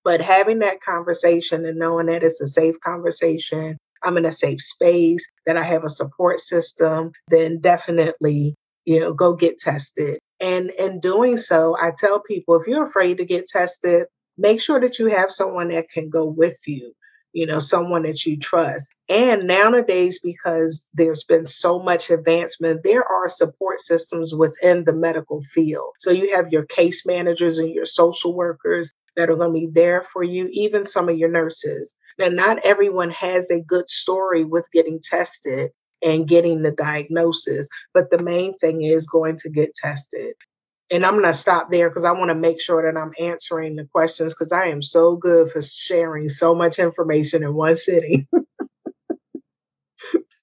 But 0.03 0.21
having 0.21 0.59
that 0.59 0.81
conversation 0.81 1.65
and 1.65 1.79
knowing 1.79 2.07
that 2.07 2.23
it's 2.23 2.41
a 2.41 2.45
safe 2.45 2.79
conversation, 2.81 3.77
I'm 4.03 4.17
in 4.17 4.25
a 4.25 4.31
safe 4.31 4.61
space, 4.61 5.25
that 5.45 5.57
I 5.57 5.63
have 5.63 5.83
a 5.83 5.89
support 5.89 6.39
system, 6.39 7.11
then 7.29 7.59
definitely, 7.59 8.55
you 8.85 8.99
know, 8.99 9.13
go 9.13 9.33
get 9.33 9.59
tested. 9.59 10.19
And 10.41 10.71
in 10.71 10.99
doing 10.99 11.37
so, 11.37 11.77
I 11.81 11.91
tell 11.97 12.19
people 12.19 12.55
if 12.55 12.67
you're 12.67 12.83
afraid 12.83 13.17
to 13.17 13.25
get 13.25 13.45
tested, 13.45 14.07
make 14.37 14.61
sure 14.61 14.79
that 14.79 14.99
you 14.99 15.07
have 15.07 15.31
someone 15.31 15.69
that 15.69 15.89
can 15.89 16.09
go 16.09 16.25
with 16.25 16.59
you, 16.67 16.93
you 17.33 17.45
know, 17.45 17.59
someone 17.59 18.03
that 18.03 18.25
you 18.25 18.37
trust. 18.37 18.91
And 19.09 19.47
nowadays, 19.47 20.19
because 20.23 20.89
there's 20.93 21.23
been 21.23 21.45
so 21.45 21.79
much 21.79 22.09
advancement, 22.09 22.83
there 22.83 23.03
are 23.03 23.27
support 23.27 23.79
systems 23.79 24.33
within 24.33 24.85
the 24.85 24.93
medical 24.93 25.41
field. 25.41 25.91
So 25.99 26.11
you 26.11 26.35
have 26.35 26.51
your 26.51 26.65
case 26.65 27.05
managers 27.05 27.57
and 27.57 27.69
your 27.69 27.85
social 27.85 28.33
workers 28.33 28.91
that 29.15 29.29
are 29.29 29.35
going 29.35 29.53
to 29.53 29.67
be 29.67 29.69
there 29.71 30.01
for 30.01 30.23
you, 30.23 30.47
even 30.51 30.85
some 30.85 31.09
of 31.09 31.17
your 31.17 31.29
nurses. 31.29 31.95
Now, 32.17 32.29
not 32.29 32.59
everyone 32.63 33.11
has 33.11 33.51
a 33.51 33.61
good 33.61 33.89
story 33.89 34.43
with 34.43 34.71
getting 34.71 34.99
tested 35.01 35.71
and 36.01 36.27
getting 36.27 36.63
the 36.63 36.71
diagnosis, 36.71 37.69
but 37.93 38.09
the 38.09 38.21
main 38.21 38.57
thing 38.57 38.83
is 38.83 39.07
going 39.07 39.37
to 39.37 39.49
get 39.49 39.73
tested 39.75 40.33
and 40.93 41.03
I'm 41.05 41.13
going 41.13 41.25
to 41.25 41.33
stop 41.33 41.71
there 41.71 41.89
because 41.89 42.05
I 42.05 42.11
want 42.11 42.29
to 42.29 42.35
make 42.35 42.61
sure 42.61 42.83
that 42.83 42.97
I'm 42.97 43.11
answering 43.19 43.75
the 43.75 43.85
questions 43.85 44.35
because 44.35 44.51
I 44.51 44.65
am 44.65 44.83
so 44.83 45.15
good 45.15 45.49
for 45.49 45.59
sharing 45.59 46.29
so 46.29 46.53
much 46.53 46.77
information 46.77 47.41
in 47.41 47.55
one 47.55 47.75
sitting. 47.75 48.27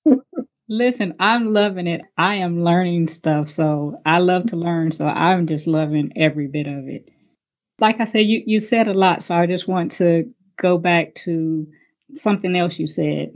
Listen, 0.69 1.15
I'm 1.21 1.53
loving 1.53 1.87
it. 1.87 2.03
I 2.19 2.37
am 2.37 2.65
learning 2.65 3.07
stuff. 3.07 3.49
So 3.49 4.01
I 4.05 4.19
love 4.19 4.47
to 4.47 4.57
learn. 4.57 4.91
So 4.91 5.07
I'm 5.07 5.47
just 5.47 5.69
loving 5.69 6.13
every 6.17 6.49
bit 6.49 6.67
of 6.67 6.89
it. 6.89 7.09
Like 7.79 8.01
I 8.01 8.05
said, 8.05 8.27
you, 8.27 8.43
you 8.45 8.59
said 8.61 8.89
a 8.89 8.95
lot. 8.95 9.23
So 9.23 9.37
I 9.37 9.47
just 9.47 9.69
want 9.69 9.93
to 9.93 10.33
go 10.59 10.79
back 10.79 11.15
to 11.15 11.67
something 12.15 12.57
else 12.57 12.79
you 12.79 12.89
said. 12.89 13.31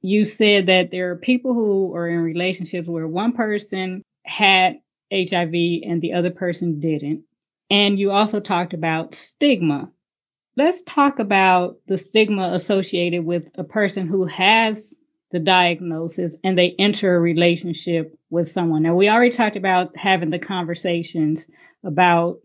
You 0.00 0.24
said 0.24 0.66
that 0.66 0.90
there 0.90 1.10
are 1.10 1.16
people 1.16 1.52
who 1.52 1.94
are 1.94 2.08
in 2.08 2.20
relationships 2.20 2.88
where 2.88 3.06
one 3.06 3.32
person 3.32 4.02
had 4.24 4.76
HIV 5.12 5.54
and 5.84 6.00
the 6.00 6.12
other 6.12 6.30
person 6.30 6.80
didn't. 6.80 7.24
And 7.70 7.98
you 7.98 8.10
also 8.10 8.40
talked 8.40 8.72
about 8.72 9.14
stigma. 9.14 9.90
Let's 10.56 10.82
talk 10.82 11.18
about 11.18 11.76
the 11.86 11.98
stigma 11.98 12.52
associated 12.54 13.24
with 13.24 13.44
a 13.56 13.64
person 13.64 14.06
who 14.06 14.24
has 14.26 14.94
the 15.32 15.38
diagnosis 15.38 16.36
and 16.44 16.56
they 16.56 16.74
enter 16.78 17.16
a 17.16 17.20
relationship 17.20 18.16
with 18.30 18.48
someone. 18.48 18.82
Now, 18.82 18.94
we 18.94 19.08
already 19.08 19.34
talked 19.34 19.56
about 19.56 19.96
having 19.96 20.30
the 20.30 20.38
conversations 20.38 21.46
about 21.84 22.38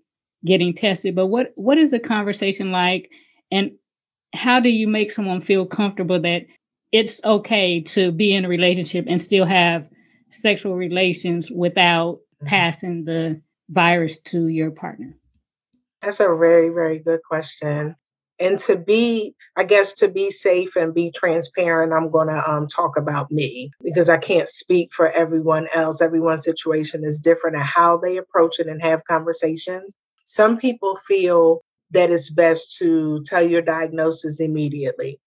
getting 0.46 0.74
tested, 0.74 1.16
but 1.16 1.28
what, 1.28 1.52
what 1.56 1.78
is 1.78 1.92
the 1.92 2.00
conversation 2.00 2.72
like? 2.72 3.10
And 3.52 3.72
how 4.34 4.60
do 4.60 4.70
you 4.70 4.88
make 4.88 5.12
someone 5.12 5.42
feel 5.42 5.66
comfortable 5.66 6.20
that 6.22 6.48
it's 6.92 7.22
okay 7.24 7.82
to 7.82 8.12
be 8.12 8.34
in 8.34 8.46
a 8.46 8.50
relationship 8.50 9.06
and 9.08 9.22
still 9.22 9.46
have 9.46 9.88
sexual 10.30 10.76
relations 10.76 11.52
without. 11.52 12.20
Passing 12.46 13.06
the 13.06 13.42
virus 13.70 14.20
to 14.20 14.48
your 14.48 14.72
partner? 14.72 15.18
That's 16.02 16.20
a 16.20 16.36
very, 16.36 16.70
very 16.70 17.00
good 17.00 17.22
question. 17.28 17.96
And 18.40 18.58
to 18.60 18.76
be, 18.76 19.36
I 19.56 19.64
guess, 19.64 19.94
to 19.96 20.08
be 20.08 20.32
safe 20.32 20.76
and 20.76 20.96
be 20.96 21.12
transparent, 21.12 21.94
I'm 21.94 22.10
going 22.10 22.28
to 22.28 22.50
um, 22.50 22.66
talk 22.66 22.98
about 22.98 23.30
me 23.32 23.70
because 23.84 24.10
I 24.10 24.18
can't 24.18 24.48
speak 24.48 24.94
for 24.94 25.12
everyone 25.12 25.68
else. 25.76 26.02
Everyone's 26.02 26.44
situation 26.44 27.04
is 27.04 27.20
different 27.20 27.58
and 27.58 27.66
how 27.66 27.98
they 27.98 28.18
approach 28.18 28.60
it 28.60 28.68
and 28.68 28.82
have 28.82 29.06
conversations. 29.06 29.96
Some 30.26 30.58
people 30.58 30.96
feel 30.96 31.62
that 31.92 32.10
it's 32.10 32.32
best 32.32 32.78
to 32.80 33.22
tell 33.26 33.44
your 33.44 33.62
diagnosis 33.62 34.40
immediately 34.40 35.20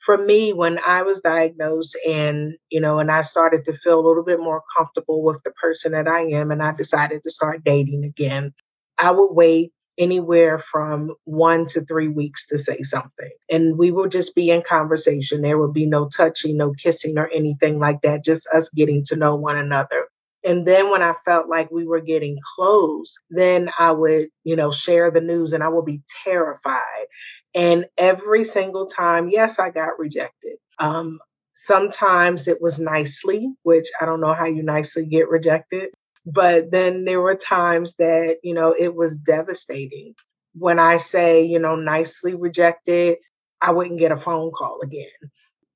for 0.00 0.18
me, 0.18 0.52
when 0.52 0.78
I 0.86 1.02
was 1.02 1.20
diagnosed 1.20 1.96
and, 2.08 2.54
you 2.70 2.80
know, 2.80 2.98
and 3.00 3.10
I 3.10 3.22
started 3.22 3.64
to 3.66 3.74
feel 3.74 4.00
a 4.00 4.06
little 4.06 4.24
bit 4.24 4.40
more 4.40 4.62
comfortable 4.76 5.22
with 5.22 5.42
the 5.44 5.52
person 5.52 5.92
that 5.92 6.08
I 6.08 6.22
am, 6.22 6.50
and 6.50 6.62
I 6.62 6.72
decided 6.72 7.22
to 7.24 7.30
start 7.30 7.64
dating 7.64 8.04
again, 8.04 8.54
I 8.98 9.12
would 9.12 9.34
wait 9.34 9.72
anywhere 9.98 10.58
from 10.58 11.14
one 11.24 11.66
to 11.66 11.82
three 11.84 12.08
weeks 12.08 12.46
to 12.48 12.58
say 12.58 12.78
something. 12.82 13.30
And 13.50 13.78
we 13.78 13.92
would 13.92 14.10
just 14.10 14.34
be 14.34 14.50
in 14.50 14.62
conversation. 14.62 15.42
There 15.42 15.58
would 15.58 15.74
be 15.74 15.86
no 15.86 16.08
touching, 16.08 16.56
no 16.56 16.72
kissing, 16.72 17.18
or 17.18 17.30
anything 17.34 17.78
like 17.78 18.02
that, 18.02 18.24
just 18.24 18.48
us 18.54 18.70
getting 18.70 19.04
to 19.06 19.16
know 19.16 19.36
one 19.36 19.58
another. 19.58 20.08
And 20.44 20.66
then 20.66 20.90
when 20.90 21.02
I 21.02 21.12
felt 21.24 21.48
like 21.48 21.70
we 21.70 21.86
were 21.86 22.00
getting 22.00 22.38
close, 22.56 23.16
then 23.30 23.70
I 23.78 23.92
would, 23.92 24.28
you 24.44 24.56
know, 24.56 24.70
share 24.70 25.10
the 25.10 25.20
news 25.20 25.52
and 25.52 25.62
I 25.62 25.68
would 25.68 25.84
be 25.84 26.02
terrified. 26.24 27.06
And 27.54 27.86
every 27.98 28.44
single 28.44 28.86
time, 28.86 29.28
yes, 29.28 29.58
I 29.58 29.70
got 29.70 29.98
rejected. 29.98 30.56
Um, 30.78 31.18
sometimes 31.52 32.48
it 32.48 32.62
was 32.62 32.80
nicely, 32.80 33.52
which 33.64 33.88
I 34.00 34.06
don't 34.06 34.20
know 34.20 34.32
how 34.34 34.46
you 34.46 34.62
nicely 34.62 35.04
get 35.06 35.28
rejected. 35.28 35.90
But 36.24 36.70
then 36.70 37.04
there 37.04 37.20
were 37.20 37.34
times 37.36 37.96
that, 37.96 38.38
you 38.42 38.54
know, 38.54 38.74
it 38.78 38.94
was 38.94 39.18
devastating. 39.18 40.14
When 40.54 40.78
I 40.78 40.96
say, 40.96 41.42
you 41.44 41.58
know, 41.58 41.76
nicely 41.76 42.34
rejected, 42.34 43.18
I 43.60 43.72
wouldn't 43.72 43.98
get 43.98 44.12
a 44.12 44.16
phone 44.16 44.50
call 44.52 44.80
again. 44.82 45.08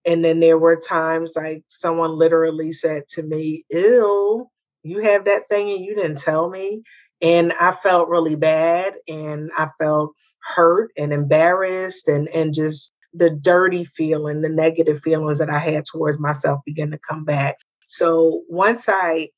And 0.06 0.24
then 0.24 0.40
there 0.40 0.58
were 0.58 0.76
times 0.76 1.34
like 1.36 1.64
someone 1.68 2.18
literally 2.18 2.72
said 2.72 3.04
to 3.10 3.22
me, 3.22 3.64
Ew, 3.70 4.48
you 4.84 5.00
have 5.00 5.24
that 5.24 5.48
thing 5.48 5.70
and 5.70 5.84
you 5.84 5.94
didn't 5.94 6.18
tell 6.18 6.48
me. 6.48 6.82
And 7.22 7.52
I 7.58 7.72
felt 7.72 8.08
really 8.08 8.34
bad 8.36 8.94
and 9.08 9.50
I 9.56 9.68
felt 9.78 10.12
hurt 10.54 10.92
and 10.96 11.12
embarrassed 11.12 12.06
and, 12.06 12.28
and 12.28 12.52
just 12.52 12.92
the 13.14 13.30
dirty 13.30 13.84
feeling, 13.84 14.42
the 14.42 14.48
negative 14.48 15.00
feelings 15.00 15.38
that 15.38 15.48
I 15.48 15.58
had 15.58 15.84
towards 15.86 16.18
myself 16.18 16.60
begin 16.66 16.90
to 16.90 16.98
come 16.98 17.24
back. 17.24 17.56
So 17.88 18.42
once 18.48 18.88
I 18.88 19.30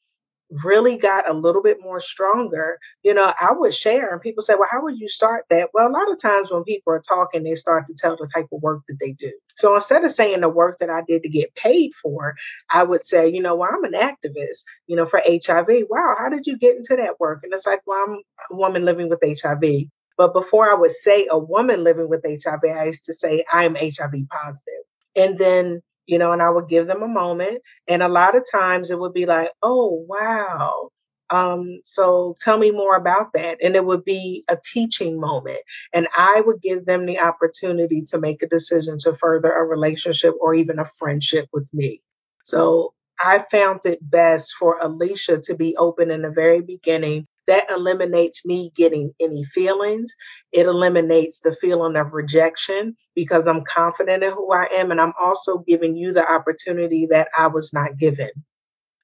really 0.51 0.97
got 0.97 1.29
a 1.29 1.33
little 1.33 1.63
bit 1.63 1.79
more 1.81 2.01
stronger, 2.01 2.79
you 3.03 3.13
know, 3.13 3.33
I 3.41 3.53
would 3.53 3.75
share 3.75 4.13
and 4.13 4.21
people 4.21 4.43
say, 4.43 4.55
well, 4.55 4.69
how 4.71 4.83
would 4.83 4.99
you 4.99 5.09
start 5.09 5.45
that? 5.51 5.71
Well, 5.75 5.89
a 5.89 5.91
lot 5.91 6.11
of 6.11 6.21
times 6.21 6.51
when 6.51 6.65
people 6.65 6.93
are 6.93 7.01
talking, 7.01 7.43
they 7.43 7.55
start 7.55 7.87
to 7.87 7.95
tell 7.95 8.17
the 8.17 8.31
type 8.33 8.47
of 8.53 8.63
work 8.63 8.83
that 8.89 8.99
they 9.01 9.13
do. 9.13 9.33
So 9.57 9.75
instead 9.75 10.05
of 10.05 10.11
saying 10.11 10.41
the 10.41 10.49
work 10.49 10.79
that 10.79 10.91
I 10.91 11.03
did 11.07 11.23
to 11.23 11.29
get 11.29 11.55
paid 11.57 11.95
for, 11.95 12.37
I 12.71 12.85
would 12.85 13.05
say, 13.05 13.29
you 13.29 13.43
know, 13.43 13.57
well, 13.57 13.71
I'm 13.73 13.85
an 13.85 13.93
activist, 13.93 14.65
you 14.87 14.97
know, 14.97 15.07
for 15.07 15.21
HIV. 15.27 15.87
Wow, 15.91 16.15
how 16.19 16.29
did 16.29 16.47
you 16.47 16.57
get 16.57 16.77
into 16.77 16.97
that 16.97 17.19
work? 17.19 17.41
And 17.43 17.53
it's 17.53 17.67
like, 17.67 17.81
well, 17.87 18.05
I'm 18.07 18.21
a 18.51 18.57
woman 18.57 18.85
living 18.85 19.09
with 19.09 19.23
HIV. 19.23 19.89
But 20.17 20.33
before 20.33 20.71
I 20.71 20.75
would 20.75 20.93
say 20.93 21.27
a 21.31 21.39
woman 21.39 21.85
living 21.85 22.09
with 22.09 22.25
HIV, 22.25 22.61
I 22.65 22.85
used 22.85 23.05
to 23.05 23.13
say 23.13 23.45
I'm 23.53 23.75
HIV 23.75 24.15
positive. 24.31 24.85
And 25.15 25.37
then 25.39 25.83
you 26.07 26.19
know, 26.19 26.33
and 26.33 26.43
I 26.43 26.51
would 26.51 26.69
give 26.69 26.87
them 26.87 27.03
a 27.03 27.09
moment. 27.09 27.61
And 27.89 28.03
a 28.03 28.09
lot 28.09 28.37
of 28.37 28.45
times 28.51 28.91
it 28.91 28.99
would 28.99 29.15
be 29.15 29.27
like, 29.27 29.51
oh, 29.63 30.05
wow. 30.09 30.91
Um, 31.31 31.81
so 31.85 32.35
tell 32.41 32.59
me 32.59 32.71
more 32.71 32.97
about 32.97 33.33
that. 33.35 33.59
And 33.63 33.75
it 33.75 33.85
would 33.85 34.05
be 34.05 34.45
a 34.49 34.57
teaching 34.73 35.21
moment. 35.21 35.59
And 35.93 36.07
I 36.17 36.41
would 36.45 36.63
give 36.63 36.87
them 36.87 37.07
the 37.07 37.21
opportunity 37.21 38.03
to 38.11 38.19
make 38.19 38.43
a 38.43 38.49
decision 38.49 38.99
to 39.01 39.15
further 39.15 39.51
a 39.53 39.65
relationship 39.65 40.35
or 40.41 40.55
even 40.55 40.79
a 40.79 40.85
friendship 40.85 41.49
with 41.53 41.69
me. 41.75 42.01
So 42.45 42.95
I 43.19 43.39
found 43.39 43.81
it 43.87 43.99
best 44.01 44.55
for 44.55 44.79
Alicia 44.81 45.39
to 45.45 45.57
be 45.57 45.77
open 45.77 46.11
in 46.11 46.23
the 46.23 46.31
very 46.31 46.61
beginning 46.61 47.27
that 47.47 47.71
eliminates 47.71 48.45
me 48.47 48.71
getting 48.75 49.13
any 49.21 49.45
feelings. 49.45 50.15
It 50.53 50.67
eliminates 50.67 51.41
the 51.41 51.53
feeling 51.53 51.97
of 51.97 52.13
rejection 52.13 52.97
because 53.15 53.47
I'm 53.47 53.65
confident 53.65 54.23
in 54.25 54.33
who 54.33 54.53
I 54.53 54.69
am. 54.73 54.91
And 54.91 55.01
I'm 55.01 55.13
also 55.21 55.59
giving 55.59 55.97
you 55.97 56.13
the 56.13 56.31
opportunity 56.31 57.07
that 57.11 57.29
I 57.37 57.47
was 57.49 57.73
not 57.73 57.99
given. 57.99 58.31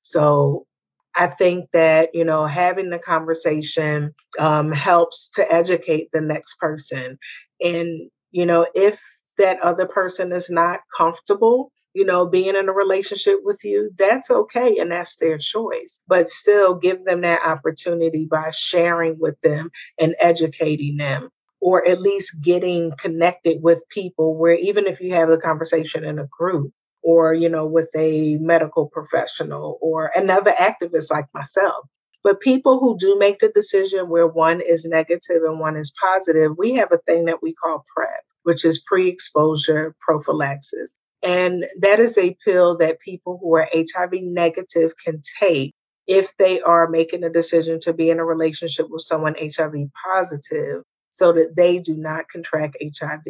So 0.02 0.66
I 1.14 1.26
think 1.26 1.70
that, 1.72 2.10
you 2.14 2.24
know, 2.24 2.46
having 2.46 2.90
the 2.90 2.98
conversation 2.98 4.14
um, 4.38 4.72
helps 4.72 5.28
to 5.30 5.52
educate 5.52 6.08
the 6.12 6.20
next 6.20 6.58
person. 6.58 7.18
And, 7.60 8.10
you 8.30 8.46
know, 8.46 8.66
if 8.74 9.00
that 9.38 9.60
other 9.60 9.86
person 9.86 10.32
is 10.32 10.50
not 10.50 10.80
comfortable 10.96 11.70
you 11.94 12.04
know, 12.04 12.26
being 12.28 12.56
in 12.56 12.68
a 12.68 12.72
relationship 12.72 13.40
with 13.42 13.64
you, 13.64 13.90
that's 13.96 14.30
okay 14.30 14.78
and 14.78 14.92
that's 14.92 15.16
their 15.16 15.38
choice. 15.38 16.02
But 16.06 16.28
still 16.28 16.74
give 16.74 17.04
them 17.04 17.22
that 17.22 17.46
opportunity 17.46 18.26
by 18.30 18.50
sharing 18.52 19.18
with 19.18 19.40
them 19.40 19.70
and 20.00 20.14
educating 20.20 20.96
them 20.96 21.30
or 21.62 21.86
at 21.86 22.00
least 22.00 22.42
getting 22.42 22.92
connected 22.98 23.62
with 23.62 23.84
people 23.88 24.36
where 24.36 24.54
even 24.54 24.86
if 24.86 25.00
you 25.00 25.14
have 25.14 25.28
the 25.28 25.38
conversation 25.38 26.04
in 26.04 26.18
a 26.18 26.26
group 26.26 26.72
or 27.02 27.32
you 27.32 27.48
know 27.48 27.66
with 27.66 27.88
a 27.96 28.36
medical 28.38 28.88
professional 28.88 29.78
or 29.80 30.10
another 30.14 30.50
activist 30.52 31.10
like 31.10 31.26
myself 31.32 31.86
but 32.24 32.40
people 32.40 32.78
who 32.78 32.96
do 32.98 33.16
make 33.18 33.38
the 33.38 33.48
decision 33.48 34.08
where 34.08 34.26
one 34.26 34.60
is 34.60 34.86
negative 34.86 35.42
and 35.44 35.60
one 35.60 35.76
is 35.76 35.92
positive 36.00 36.52
we 36.58 36.74
have 36.74 36.92
a 36.92 36.98
thing 36.98 37.26
that 37.26 37.42
we 37.42 37.54
call 37.54 37.84
PrEP 37.94 38.24
which 38.42 38.64
is 38.64 38.82
pre-exposure 38.86 39.94
prophylaxis 40.00 40.94
and 41.22 41.66
that 41.78 42.00
is 42.00 42.18
a 42.18 42.36
pill 42.44 42.78
that 42.78 43.00
people 43.00 43.38
who 43.40 43.54
are 43.54 43.68
HIV 43.72 44.22
negative 44.22 44.92
can 45.02 45.20
take 45.40 45.72
if 46.06 46.36
they 46.36 46.60
are 46.60 46.88
making 46.88 47.22
a 47.22 47.30
decision 47.30 47.78
to 47.80 47.92
be 47.92 48.10
in 48.10 48.18
a 48.18 48.24
relationship 48.24 48.86
with 48.90 49.02
someone 49.02 49.36
HIV 49.38 49.74
positive 50.04 50.82
so 51.10 51.32
that 51.32 51.54
they 51.54 51.78
do 51.78 51.96
not 51.96 52.28
contract 52.28 52.76
HIV. 52.80 53.22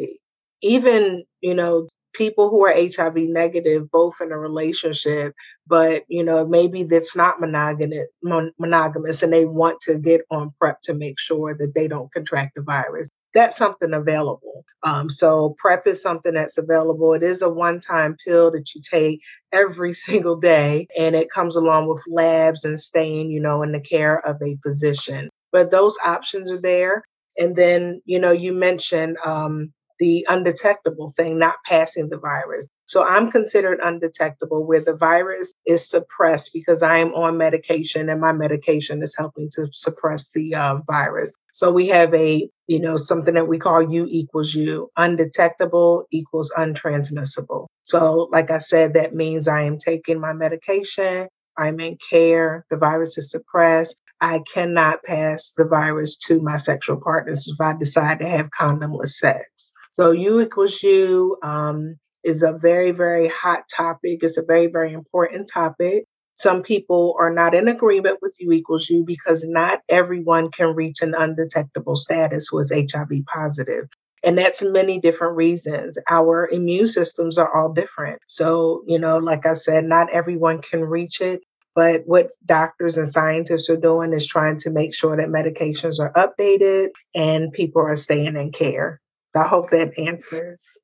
Even, 0.61 1.23
you 1.41 1.53
know, 1.53 1.87
people 2.13 2.49
who 2.49 2.65
are 2.65 2.73
HIV 2.73 3.15
negative, 3.15 3.89
both 3.91 4.21
in 4.21 4.31
a 4.31 4.37
relationship, 4.37 5.33
but 5.67 6.03
you 6.07 6.23
know, 6.23 6.45
maybe 6.45 6.83
that's 6.83 7.15
not 7.15 7.39
monogamous, 7.39 9.23
and 9.23 9.33
they 9.33 9.45
want 9.45 9.79
to 9.81 9.99
get 9.99 10.21
on 10.31 10.53
PrEP 10.59 10.81
to 10.83 10.93
make 10.93 11.19
sure 11.19 11.55
that 11.55 11.73
they 11.75 11.87
don't 11.87 12.11
contract 12.13 12.55
the 12.55 12.61
virus 12.61 13.09
that's 13.33 13.57
something 13.57 13.93
available. 13.93 14.63
Um, 14.83 15.09
so 15.09 15.55
PrEP 15.57 15.87
is 15.87 16.01
something 16.01 16.33
that's 16.33 16.57
available. 16.57 17.13
It 17.13 17.23
is 17.23 17.41
a 17.41 17.49
one-time 17.49 18.15
pill 18.25 18.51
that 18.51 18.73
you 18.73 18.81
take 18.81 19.21
every 19.51 19.91
single 19.93 20.35
day, 20.35 20.87
and 20.97 21.15
it 21.15 21.29
comes 21.29 21.55
along 21.55 21.87
with 21.87 22.03
labs 22.07 22.63
and 22.63 22.79
staying, 22.79 23.31
you 23.31 23.39
know, 23.39 23.63
in 23.63 23.71
the 23.71 23.79
care 23.79 24.25
of 24.25 24.41
a 24.41 24.57
physician. 24.63 25.29
But 25.51 25.71
those 25.71 25.97
options 26.05 26.51
are 26.51 26.61
there. 26.61 27.03
And 27.37 27.55
then, 27.55 28.01
you 28.05 28.19
know, 28.19 28.31
you 28.31 28.53
mentioned 28.53 29.17
um, 29.25 29.73
the 29.99 30.25
undetectable 30.29 31.09
thing, 31.09 31.37
not 31.37 31.55
passing 31.65 32.09
the 32.09 32.19
virus. 32.19 32.67
So 32.85 33.03
I'm 33.03 33.31
considered 33.31 33.79
undetectable 33.81 34.65
where 34.65 34.81
the 34.81 34.95
virus 34.95 35.53
is 35.65 35.89
suppressed 35.89 36.51
because 36.53 36.83
I 36.83 36.97
am 36.97 37.13
on 37.13 37.37
medication 37.37 38.09
and 38.09 38.19
my 38.21 38.33
medication 38.33 39.01
is 39.01 39.15
helping 39.17 39.49
to 39.55 39.67
suppress 39.71 40.31
the 40.31 40.53
uh, 40.55 40.77
virus. 40.85 41.33
So 41.53 41.71
we 41.71 41.87
have 41.87 42.13
a, 42.13 42.49
you 42.67 42.79
know, 42.79 42.97
something 42.97 43.35
that 43.35 43.47
we 43.47 43.59
call 43.59 43.91
U 43.91 44.05
equals 44.09 44.53
U, 44.53 44.89
undetectable 44.97 46.05
equals 46.11 46.51
untransmissible. 46.57 47.67
So 47.83 48.27
like 48.31 48.51
I 48.51 48.57
said, 48.57 48.93
that 48.95 49.15
means 49.15 49.47
I 49.47 49.61
am 49.61 49.77
taking 49.77 50.19
my 50.19 50.33
medication. 50.33 51.27
I'm 51.57 51.79
in 51.79 51.97
care. 52.09 52.65
The 52.69 52.77
virus 52.77 53.17
is 53.17 53.31
suppressed. 53.31 53.97
I 54.21 54.39
cannot 54.53 55.03
pass 55.03 55.53
the 55.57 55.65
virus 55.65 56.15
to 56.27 56.41
my 56.41 56.57
sexual 56.57 56.99
partners 57.01 57.47
if 57.47 57.59
I 57.59 57.73
decide 57.77 58.19
to 58.19 58.27
have 58.27 58.49
condomless 58.57 59.09
sex. 59.09 59.73
So 59.93 60.11
U 60.11 60.41
equals 60.41 60.81
U 60.81 61.37
um, 61.43 61.97
is 62.23 62.41
a 62.41 62.57
very, 62.57 62.91
very 62.91 63.27
hot 63.27 63.63
topic. 63.73 64.19
It's 64.21 64.37
a 64.37 64.45
very, 64.45 64.67
very 64.67 64.91
important 64.91 65.49
topic. 65.53 66.05
Some 66.35 66.63
people 66.63 67.15
are 67.19 67.31
not 67.31 67.53
in 67.53 67.67
agreement 67.67 68.17
with 68.21 68.35
U 68.39 68.51
equals 68.51 68.89
U 68.89 69.03
because 69.05 69.47
not 69.47 69.81
everyone 69.89 70.49
can 70.49 70.75
reach 70.75 71.03
an 71.03 71.13
undetectable 71.15 71.95
status 71.95 72.47
who 72.49 72.57
is 72.57 72.73
HIV 72.73 73.11
positive. 73.27 73.85
And 74.23 74.35
that's 74.35 74.63
many 74.63 74.99
different 74.99 75.35
reasons. 75.35 75.99
Our 76.09 76.49
immune 76.49 76.87
systems 76.87 77.37
are 77.37 77.55
all 77.55 77.71
different. 77.71 78.19
So, 78.27 78.83
you 78.87 78.97
know, 78.97 79.19
like 79.19 79.45
I 79.45 79.53
said, 79.53 79.85
not 79.85 80.09
everyone 80.09 80.61
can 80.61 80.81
reach 80.81 81.21
it. 81.21 81.41
But 81.75 82.03
what 82.05 82.29
doctors 82.45 82.97
and 82.97 83.07
scientists 83.07 83.69
are 83.69 83.77
doing 83.77 84.13
is 84.13 84.27
trying 84.27 84.57
to 84.59 84.69
make 84.69 84.93
sure 84.93 85.17
that 85.17 85.27
medications 85.27 85.99
are 85.99 86.13
updated 86.13 86.89
and 87.15 87.51
people 87.51 87.81
are 87.81 87.95
staying 87.95 88.35
in 88.35 88.51
care. 88.51 89.01
I 89.35 89.47
hope 89.47 89.69
that 89.71 89.97
answers. 89.97 90.79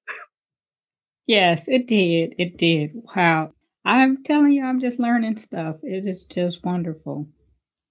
Yes, 1.27 1.67
it 1.67 1.87
did. 1.87 2.33
It 2.39 2.57
did. 2.57 2.91
Wow. 3.15 3.51
I'm 3.85 4.23
telling 4.23 4.51
you, 4.51 4.63
I'm 4.65 4.79
just 4.79 4.99
learning 4.99 5.37
stuff. 5.37 5.77
It 5.83 6.07
is 6.07 6.25
just 6.25 6.63
wonderful. 6.65 7.27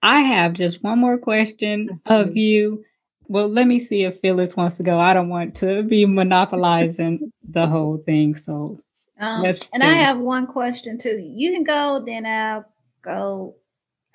I 0.03 0.21
have 0.21 0.53
just 0.53 0.83
one 0.83 0.99
more 0.99 1.19
question 1.19 1.89
mm-hmm. 1.89 2.13
of 2.13 2.37
you. 2.37 2.85
Well, 3.29 3.49
let 3.49 3.67
me 3.67 3.79
see 3.79 4.05
if 4.05 4.21
Phyllis 4.21 4.57
wants 4.57 4.77
to 4.79 4.83
go. 4.83 4.99
I 4.99 5.13
don't 5.13 5.29
want 5.29 5.55
to 5.57 5.83
be 5.83 6.07
monopolizing 6.07 7.31
the 7.49 7.67
whole 7.67 7.99
thing. 7.99 8.35
So, 8.35 8.77
um, 9.21 9.45
and 9.45 9.83
I 9.83 9.93
have 9.95 10.19
one 10.19 10.47
question 10.47 10.99
too. 10.99 11.19
You 11.19 11.53
can 11.53 11.65
go, 11.65 12.03
then 12.05 12.25
I'll 12.27 12.65
go 13.03 13.57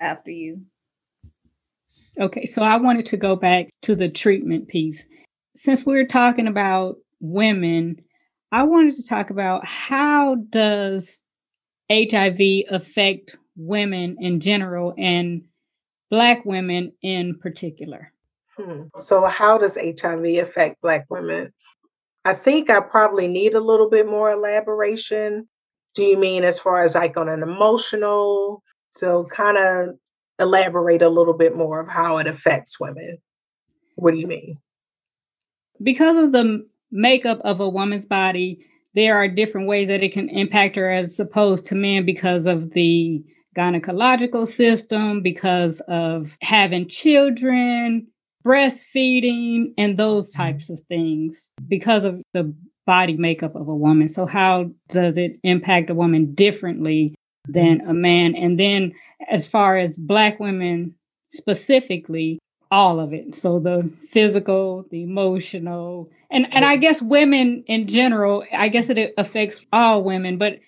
after 0.00 0.30
you. 0.30 0.62
Okay, 2.20 2.44
so 2.44 2.62
I 2.62 2.76
wanted 2.76 3.06
to 3.06 3.16
go 3.16 3.36
back 3.36 3.70
to 3.82 3.94
the 3.94 4.08
treatment 4.08 4.68
piece 4.68 5.08
since 5.56 5.86
we're 5.86 6.06
talking 6.06 6.46
about 6.46 6.96
women, 7.20 7.96
I 8.52 8.64
wanted 8.64 8.94
to 8.96 9.04
talk 9.04 9.30
about 9.30 9.66
how 9.66 10.36
does 10.50 11.22
HIV 11.90 12.40
affect 12.70 13.36
women 13.56 14.16
in 14.20 14.40
general 14.40 14.94
and 14.98 15.42
Black 16.10 16.44
women 16.44 16.92
in 17.02 17.38
particular? 17.40 18.12
Hmm. 18.56 18.82
So, 18.96 19.24
how 19.24 19.58
does 19.58 19.76
HIV 19.76 20.24
affect 20.38 20.80
Black 20.80 21.06
women? 21.10 21.52
I 22.24 22.34
think 22.34 22.70
I 22.70 22.80
probably 22.80 23.26
need 23.26 23.54
a 23.54 23.60
little 23.60 23.90
bit 23.90 24.08
more 24.08 24.30
elaboration. 24.30 25.48
Do 25.94 26.02
you 26.02 26.16
mean 26.16 26.44
as 26.44 26.58
far 26.58 26.82
as 26.82 26.94
like 26.94 27.16
on 27.16 27.28
an 27.28 27.42
emotional? 27.42 28.62
So, 28.90 29.24
kind 29.24 29.58
of 29.58 29.88
elaborate 30.38 31.02
a 31.02 31.08
little 31.08 31.34
bit 31.34 31.56
more 31.56 31.80
of 31.80 31.88
how 31.88 32.18
it 32.18 32.26
affects 32.26 32.78
women. 32.78 33.16
What 33.96 34.12
do 34.12 34.18
you 34.18 34.26
mean? 34.26 34.54
Because 35.82 36.16
of 36.16 36.32
the 36.32 36.66
makeup 36.90 37.40
of 37.44 37.60
a 37.60 37.68
woman's 37.68 38.06
body, 38.06 38.64
there 38.94 39.16
are 39.16 39.28
different 39.28 39.66
ways 39.66 39.88
that 39.88 40.02
it 40.02 40.12
can 40.12 40.28
impact 40.28 40.76
her 40.76 40.90
as 40.90 41.18
opposed 41.18 41.66
to 41.66 41.74
men 41.74 42.06
because 42.06 42.46
of 42.46 42.72
the 42.72 43.22
gynecological 43.56 44.46
system, 44.46 45.22
because 45.22 45.80
of 45.88 46.36
having 46.40 46.88
children, 46.88 48.06
breastfeeding, 48.44 49.72
and 49.78 49.96
those 49.98 50.30
mm-hmm. 50.30 50.42
types 50.42 50.70
of 50.70 50.80
things 50.88 51.50
because 51.68 52.04
of 52.04 52.22
the 52.32 52.54
body 52.86 53.16
makeup 53.16 53.54
of 53.54 53.68
a 53.68 53.74
woman. 53.74 54.08
So, 54.08 54.26
how 54.26 54.70
does 54.88 55.16
it 55.16 55.38
impact 55.42 55.90
a 55.90 55.94
woman 55.94 56.34
differently 56.34 57.14
than 57.48 57.80
a 57.82 57.94
man? 57.94 58.34
And 58.34 58.58
then, 58.58 58.92
as 59.30 59.46
far 59.46 59.78
as 59.78 59.96
Black 59.96 60.38
women 60.38 60.94
specifically, 61.30 62.38
all 62.70 63.00
of 63.00 63.12
it. 63.12 63.34
So 63.34 63.58
the 63.58 63.92
physical, 64.10 64.86
the 64.90 65.02
emotional, 65.02 66.08
and 66.30 66.46
and 66.52 66.64
I 66.64 66.76
guess 66.76 67.00
women 67.02 67.64
in 67.66 67.86
general, 67.86 68.44
I 68.52 68.68
guess 68.68 68.90
it 68.90 69.14
affects 69.16 69.64
all 69.72 70.02
women, 70.02 70.38
but 70.38 70.58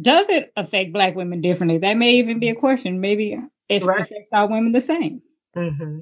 does 0.00 0.28
it 0.28 0.52
affect 0.56 0.92
black 0.92 1.14
women 1.14 1.40
differently? 1.40 1.78
That 1.78 1.96
may 1.96 2.14
even 2.14 2.38
be 2.38 2.48
a 2.48 2.54
question. 2.54 3.00
Maybe 3.00 3.38
it 3.68 3.84
right. 3.84 4.00
affects 4.00 4.30
all 4.32 4.48
women 4.48 4.72
the 4.72 4.80
same. 4.80 5.22
Mm-hmm. 5.56 6.00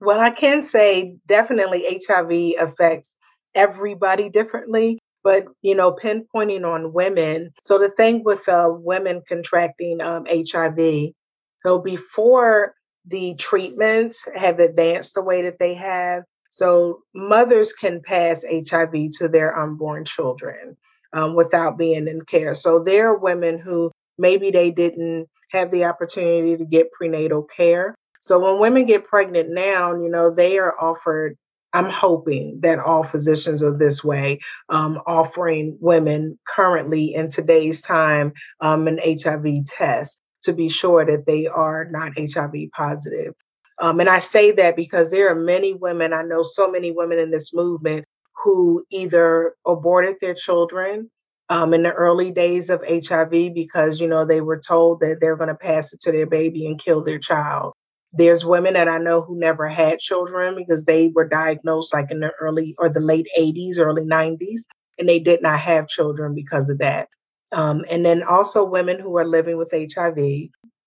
Well, 0.00 0.20
I 0.20 0.30
can 0.30 0.62
say 0.62 1.16
definitely 1.26 2.00
HIV 2.06 2.54
affects 2.60 3.16
everybody 3.54 4.28
differently, 4.30 4.98
but 5.22 5.46
you 5.62 5.74
know, 5.74 5.92
pinpointing 5.92 6.64
on 6.64 6.92
women. 6.92 7.52
So 7.62 7.78
the 7.78 7.90
thing 7.90 8.22
with 8.24 8.48
uh, 8.48 8.70
women 8.70 9.22
contracting 9.26 10.00
um, 10.00 10.26
HIV, 10.28 11.12
so 11.60 11.78
before 11.78 12.74
the 13.06 13.34
treatments 13.36 14.28
have 14.34 14.58
advanced 14.58 15.14
the 15.14 15.22
way 15.22 15.42
that 15.42 15.58
they 15.58 15.74
have, 15.74 16.24
so 16.50 17.00
mothers 17.14 17.72
can 17.72 18.00
pass 18.00 18.44
HIV 18.48 18.92
to 19.18 19.28
their 19.28 19.58
unborn 19.58 20.04
children 20.04 20.76
um, 21.12 21.34
without 21.34 21.76
being 21.76 22.06
in 22.06 22.22
care. 22.22 22.54
So 22.54 22.78
there 22.78 23.08
are 23.08 23.18
women 23.18 23.58
who 23.58 23.90
maybe 24.18 24.50
they 24.50 24.70
didn't 24.70 25.26
have 25.50 25.70
the 25.70 25.84
opportunity 25.84 26.56
to 26.56 26.64
get 26.64 26.92
prenatal 26.92 27.42
care. 27.42 27.94
So 28.20 28.38
when 28.38 28.60
women 28.60 28.86
get 28.86 29.06
pregnant 29.06 29.50
now, 29.50 29.94
you 29.94 30.08
know, 30.08 30.30
they 30.30 30.58
are 30.58 30.74
offered 30.80 31.36
I'm 31.74 31.90
hoping 31.90 32.60
that 32.60 32.78
all 32.78 33.02
physicians 33.02 33.60
are 33.60 33.76
this 33.76 34.04
way, 34.04 34.38
um, 34.68 35.02
offering 35.08 35.76
women 35.80 36.38
currently 36.46 37.12
in 37.12 37.28
today's 37.28 37.82
time 37.82 38.32
um, 38.60 38.86
an 38.86 39.00
HIV 39.02 39.64
test 39.66 40.22
to 40.44 40.52
be 40.52 40.68
sure 40.68 41.04
that 41.04 41.26
they 41.26 41.46
are 41.46 41.86
not 41.90 42.12
HIV 42.16 42.54
positive. 42.76 43.34
Um, 43.80 44.00
and 44.00 44.08
I 44.08 44.20
say 44.20 44.52
that 44.52 44.76
because 44.76 45.10
there 45.10 45.30
are 45.30 45.34
many 45.34 45.74
women, 45.74 46.12
I 46.12 46.22
know 46.22 46.42
so 46.42 46.70
many 46.70 46.92
women 46.92 47.18
in 47.18 47.30
this 47.30 47.52
movement 47.52 48.04
who 48.42 48.84
either 48.90 49.54
aborted 49.66 50.16
their 50.20 50.34
children 50.34 51.10
um, 51.48 51.74
in 51.74 51.82
the 51.82 51.92
early 51.92 52.30
days 52.30 52.70
of 52.70 52.84
HIV 52.86 53.54
because, 53.54 54.00
you 54.00 54.06
know, 54.08 54.24
they 54.24 54.40
were 54.40 54.60
told 54.60 55.00
that 55.00 55.18
they're 55.20 55.36
going 55.36 55.48
to 55.48 55.54
pass 55.54 55.92
it 55.92 56.00
to 56.00 56.12
their 56.12 56.26
baby 56.26 56.66
and 56.66 56.78
kill 56.78 57.02
their 57.02 57.18
child. 57.18 57.72
There's 58.12 58.46
women 58.46 58.74
that 58.74 58.88
I 58.88 58.98
know 58.98 59.22
who 59.22 59.38
never 59.38 59.66
had 59.68 59.98
children 59.98 60.54
because 60.56 60.84
they 60.84 61.08
were 61.08 61.28
diagnosed 61.28 61.92
like 61.92 62.10
in 62.10 62.20
the 62.20 62.30
early 62.40 62.74
or 62.78 62.88
the 62.88 63.00
late 63.00 63.26
80s, 63.36 63.78
early 63.78 64.04
90s, 64.04 64.60
and 64.98 65.08
they 65.08 65.18
did 65.18 65.42
not 65.42 65.58
have 65.58 65.88
children 65.88 66.34
because 66.34 66.70
of 66.70 66.78
that. 66.78 67.08
Um, 67.54 67.84
and 67.90 68.04
then 68.04 68.22
also 68.22 68.64
women 68.64 68.98
who 68.98 69.16
are 69.16 69.24
living 69.24 69.56
with 69.56 69.72
HIV 69.72 70.18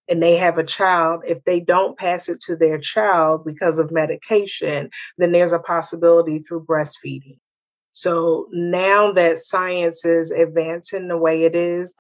and 0.10 0.24
they 0.24 0.38
have 0.38 0.58
a 0.58 0.64
child, 0.64 1.24
if 1.26 1.44
they 1.44 1.60
don't 1.60 1.98
pass 1.98 2.30
it 2.30 2.40
to 2.42 2.56
their 2.56 2.78
child 2.78 3.46
because 3.46 3.80
of 3.80 3.92
medication, 3.92 4.90
then 5.18 5.32
there's 5.32 5.54
a 5.54 5.60
possibility 5.60 6.40
through 6.40 6.66
breastfeeding. 6.66 7.40
So 7.94 8.48
now 8.52 9.12
that 9.14 9.40
science 9.40 10.06
is 10.06 10.32
advancing 10.32 11.08
the 11.08 11.18
way 11.18 11.44
it 11.44 11.56
is, 11.56 11.96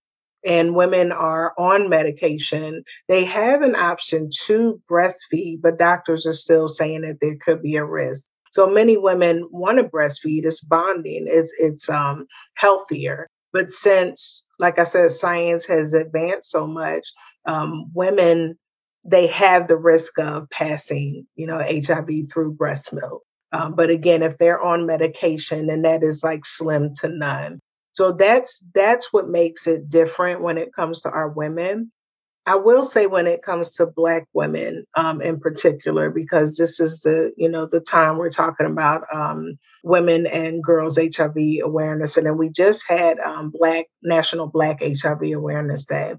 and 0.45 0.75
women 0.75 1.11
are 1.11 1.53
on 1.57 1.89
medication, 1.89 2.83
they 3.07 3.25
have 3.25 3.63
an 3.63 3.75
option 3.75 4.29
to 4.45 4.79
breastfeed, 4.89 5.61
but 5.61 5.79
doctors 5.79 6.25
are 6.27 6.33
still 6.33 6.67
saying 6.67 7.01
that 7.01 7.19
there 7.19 7.35
could 7.43 7.61
be 7.61 7.75
a 7.75 7.83
risk. 7.83 8.29
So 8.51 8.67
many 8.67 8.95
women 8.97 9.47
want 9.51 9.77
to 9.79 9.83
breastfeed. 9.83 10.45
It's 10.45 10.61
bonding. 10.61 11.25
It's 11.27 11.53
it's 11.59 11.89
um, 11.89 12.27
healthier. 12.55 13.27
But 13.53 13.69
since, 13.69 14.47
like 14.59 14.79
I 14.79 14.83
said, 14.83 15.11
science 15.11 15.67
has 15.67 15.93
advanced 15.93 16.51
so 16.51 16.67
much, 16.67 17.07
um, 17.47 17.91
women 17.93 18.57
they 19.05 19.27
have 19.27 19.67
the 19.67 19.77
risk 19.77 20.19
of 20.19 20.49
passing, 20.49 21.25
you 21.35 21.47
know, 21.47 21.59
HIV 21.59 22.09
through 22.31 22.53
breast 22.53 22.93
milk. 22.93 23.23
Um, 23.53 23.73
but 23.73 23.89
again, 23.89 24.21
if 24.21 24.37
they're 24.37 24.61
on 24.61 24.85
medication, 24.85 25.69
and 25.69 25.85
that 25.85 26.03
is 26.03 26.23
like 26.23 26.45
slim 26.45 26.93
to 26.95 27.09
none. 27.09 27.59
So 27.93 28.11
that's 28.11 28.63
that's 28.75 29.13
what 29.13 29.29
makes 29.29 29.65
it 29.65 29.89
different 29.89 30.41
when 30.41 30.57
it 30.57 30.73
comes 30.75 31.01
to 31.01 31.09
our 31.09 31.29
women. 31.29 31.91
I 32.47 32.55
will 32.55 32.83
say 32.83 33.07
when 33.07 33.27
it 33.27 33.43
comes 33.43 33.73
to 33.73 33.85
Black 33.85 34.25
women 34.33 34.85
um, 34.95 35.21
in 35.21 35.37
particular, 35.37 36.09
because 36.09 36.55
this 36.55 36.79
is 36.79 37.01
the 37.01 37.33
you 37.35 37.49
know 37.49 37.67
the 37.69 37.81
time 37.81 38.17
we're 38.17 38.29
talking 38.29 38.65
about 38.65 39.03
um, 39.13 39.59
women 39.83 40.25
and 40.25 40.63
girls 40.63 40.97
HIV 40.97 41.35
awareness, 41.61 42.15
and 42.15 42.25
then 42.25 42.37
we 42.37 42.49
just 42.49 42.87
had 42.87 43.19
um, 43.19 43.51
Black 43.51 43.87
National 44.01 44.47
Black 44.47 44.81
HIV 44.81 45.33
Awareness 45.35 45.85
Day. 45.85 46.13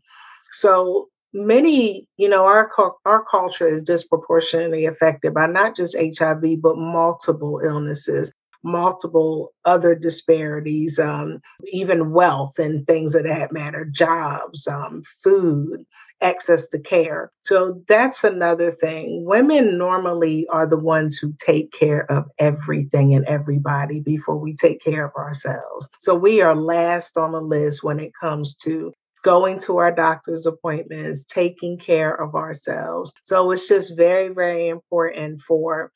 So 0.50 1.08
many, 1.32 2.06
you 2.18 2.28
know, 2.28 2.44
our 2.44 2.70
our 3.06 3.24
culture 3.24 3.66
is 3.66 3.82
disproportionately 3.82 4.84
affected 4.84 5.32
by 5.32 5.46
not 5.46 5.76
just 5.76 5.96
HIV 5.98 6.60
but 6.60 6.76
multiple 6.76 7.60
illnesses 7.64 8.30
multiple 8.64 9.52
other 9.64 9.94
disparities, 9.94 10.98
um, 10.98 11.38
even 11.72 12.10
wealth 12.10 12.58
and 12.58 12.86
things 12.86 13.14
of 13.14 13.24
that 13.24 13.52
matter, 13.52 13.84
jobs, 13.84 14.66
um, 14.66 15.00
food, 15.22 15.84
access 16.20 16.68
to 16.68 16.78
care. 16.78 17.30
So 17.42 17.82
that's 17.86 18.24
another 18.24 18.70
thing. 18.70 19.24
Women 19.24 19.78
normally 19.78 20.46
are 20.48 20.66
the 20.66 20.78
ones 20.78 21.16
who 21.16 21.32
take 21.38 21.72
care 21.72 22.10
of 22.10 22.24
everything 22.38 23.14
and 23.14 23.24
everybody 23.26 24.00
before 24.00 24.36
we 24.36 24.54
take 24.54 24.82
care 24.82 25.06
of 25.06 25.14
ourselves. 25.14 25.88
So 25.98 26.14
we 26.14 26.40
are 26.40 26.56
last 26.56 27.16
on 27.16 27.32
the 27.32 27.40
list 27.40 27.84
when 27.84 28.00
it 28.00 28.12
comes 28.20 28.56
to 28.58 28.92
going 29.22 29.58
to 29.58 29.78
our 29.78 29.92
doctor's 29.94 30.46
appointments, 30.46 31.24
taking 31.24 31.78
care 31.78 32.14
of 32.14 32.34
ourselves. 32.34 33.12
So 33.24 33.50
it's 33.50 33.68
just 33.68 33.96
very, 33.96 34.28
very 34.28 34.68
important 34.68 35.40
for 35.40 35.90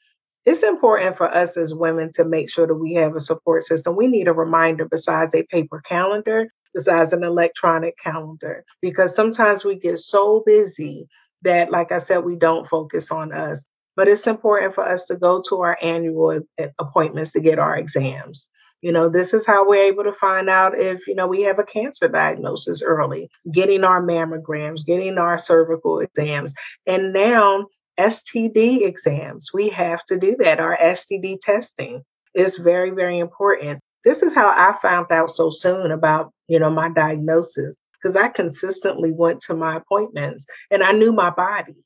it's 0.45 0.65
important 0.65 1.17
for 1.17 1.33
us 1.33 1.57
as 1.57 1.73
women 1.73 2.11
to 2.15 2.25
make 2.25 2.51
sure 2.51 2.67
that 2.67 2.75
we 2.75 2.95
have 2.95 3.15
a 3.15 3.21
support 3.21 3.63
system. 3.63 3.95
We 3.95 4.09
need 4.09 4.27
a 4.27 4.33
reminder 4.33 4.87
besides 4.87 5.37
a 5.37 5.45
paper 5.45 5.81
calendar, 5.81 6.49
besides 6.75 7.13
an 7.13 7.25
electronic 7.25 7.99
calendar, 7.99 8.65
because 8.81 9.15
sometimes 9.15 9.65
we 9.65 9.77
get 9.77 9.99
so 9.99 10.43
busy 10.47 11.07
that, 11.43 11.71
like 11.71 11.93
I 11.93 11.99
said, 11.99 12.19
we 12.19 12.37
don't 12.37 12.67
focus 12.67 13.11
on 13.11 13.33
us. 13.33 13.65
But 13.95 14.09
it's 14.09 14.27
important 14.27 14.75
for 14.75 14.85
us 14.85 15.05
to 15.07 15.17
go 15.17 15.43
to 15.49 15.61
our 15.61 15.77
annual 15.83 16.41
appointments 16.79 17.33
to 17.33 17.41
get 17.41 17.59
our 17.59 17.77
exams. 17.77 18.51
You 18.81 18.91
know, 18.91 19.09
this 19.09 19.35
is 19.35 19.47
how 19.47 19.69
we're 19.69 19.85
able 19.85 20.05
to 20.05 20.13
find 20.13 20.49
out 20.49 20.77
if, 20.77 21.07
you 21.07 21.15
know, 21.15 21.27
we 21.27 21.43
have 21.43 21.59
a 21.59 21.65
cancer 21.65 22.09
diagnosis 22.09 22.83
early, 22.83 23.31
getting 23.53 23.85
our 23.85 24.03
mammograms, 24.03 24.85
getting 24.85 25.19
our 25.19 25.37
cervical 25.37 26.01
exams. 26.01 26.55
And 26.87 27.13
now 27.13 27.67
STD 28.01 28.87
exams. 28.87 29.51
We 29.53 29.69
have 29.69 30.05
to 30.07 30.17
do 30.17 30.37
that. 30.39 30.59
Our 30.59 30.77
STD 30.79 31.39
testing 31.41 32.03
is 32.35 32.57
very, 32.57 32.91
very 32.91 33.19
important. 33.19 33.81
This 34.05 34.23
is 34.23 34.35
how 34.35 34.49
I 34.49 34.73
found 34.81 35.13
out 35.13 35.31
so 35.31 35.51
soon 35.51 35.93
about, 35.93 36.33
you 36.53 36.59
know, 36.59 36.71
my 36.71 36.91
diagnosis 36.91 37.77
because 37.95 38.17
I 38.17 38.29
consistently 38.29 39.13
went 39.13 39.41
to 39.43 39.55
my 39.55 39.77
appointments 39.77 40.47
and 40.71 40.83
I 40.83 40.93
knew 40.93 41.13
my 41.13 41.31
body. 41.31 41.77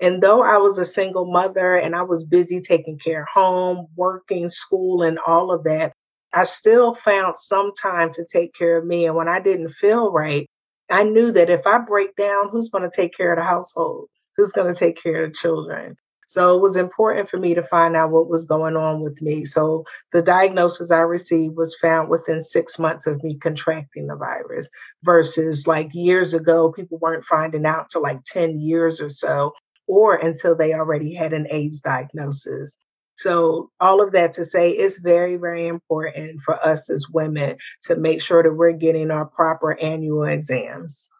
And 0.00 0.22
though 0.22 0.42
I 0.42 0.58
was 0.58 0.78
a 0.78 0.84
single 0.84 1.30
mother 1.30 1.74
and 1.74 1.96
I 1.96 2.02
was 2.02 2.24
busy 2.24 2.60
taking 2.60 2.98
care 2.98 3.22
of 3.22 3.28
home, 3.32 3.86
working, 3.96 4.48
school, 4.48 5.02
and 5.02 5.18
all 5.26 5.52
of 5.52 5.64
that, 5.64 5.92
I 6.34 6.44
still 6.44 6.94
found 6.94 7.36
some 7.36 7.72
time 7.80 8.10
to 8.12 8.26
take 8.30 8.54
care 8.54 8.78
of 8.78 8.86
me. 8.86 9.06
And 9.06 9.16
when 9.16 9.28
I 9.28 9.40
didn't 9.40 9.70
feel 9.70 10.12
right, 10.12 10.48
I 10.90 11.04
knew 11.04 11.32
that 11.32 11.50
if 11.50 11.66
I 11.66 11.78
break 11.78 12.16
down, 12.16 12.48
who's 12.50 12.70
going 12.70 12.88
to 12.88 12.94
take 12.94 13.14
care 13.16 13.32
of 13.32 13.38
the 13.38 13.44
household? 13.44 14.08
who's 14.36 14.52
going 14.52 14.72
to 14.72 14.78
take 14.78 15.02
care 15.02 15.24
of 15.24 15.30
the 15.30 15.34
children. 15.36 15.96
So 16.32 16.54
it 16.56 16.62
was 16.62 16.78
important 16.78 17.28
for 17.28 17.36
me 17.36 17.52
to 17.52 17.62
find 17.62 17.94
out 17.94 18.10
what 18.10 18.26
was 18.26 18.46
going 18.46 18.74
on 18.74 19.02
with 19.02 19.20
me. 19.20 19.44
So 19.44 19.84
the 20.12 20.22
diagnosis 20.22 20.90
I 20.90 21.00
received 21.00 21.56
was 21.56 21.76
found 21.76 22.08
within 22.08 22.40
six 22.40 22.78
months 22.78 23.06
of 23.06 23.22
me 23.22 23.36
contracting 23.36 24.06
the 24.06 24.16
virus, 24.16 24.70
versus 25.02 25.66
like 25.66 25.90
years 25.92 26.32
ago, 26.32 26.72
people 26.72 26.96
weren't 26.96 27.26
finding 27.26 27.66
out 27.66 27.90
till 27.90 28.00
like 28.00 28.24
10 28.24 28.60
years 28.60 28.98
or 28.98 29.10
so, 29.10 29.52
or 29.86 30.14
until 30.14 30.56
they 30.56 30.72
already 30.72 31.14
had 31.14 31.34
an 31.34 31.46
AIDS 31.50 31.82
diagnosis. 31.82 32.78
So, 33.14 33.70
all 33.78 34.00
of 34.00 34.12
that 34.12 34.32
to 34.32 34.44
say, 34.46 34.70
it's 34.70 35.00
very, 35.00 35.36
very 35.36 35.66
important 35.66 36.40
for 36.40 36.54
us 36.66 36.88
as 36.88 37.10
women 37.10 37.58
to 37.82 37.96
make 37.96 38.22
sure 38.22 38.42
that 38.42 38.54
we're 38.54 38.72
getting 38.72 39.10
our 39.10 39.26
proper 39.26 39.78
annual 39.78 40.24
exams. 40.24 41.10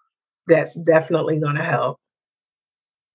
That's 0.46 0.74
definitely 0.74 1.38
going 1.38 1.56
to 1.56 1.64
help. 1.64 1.98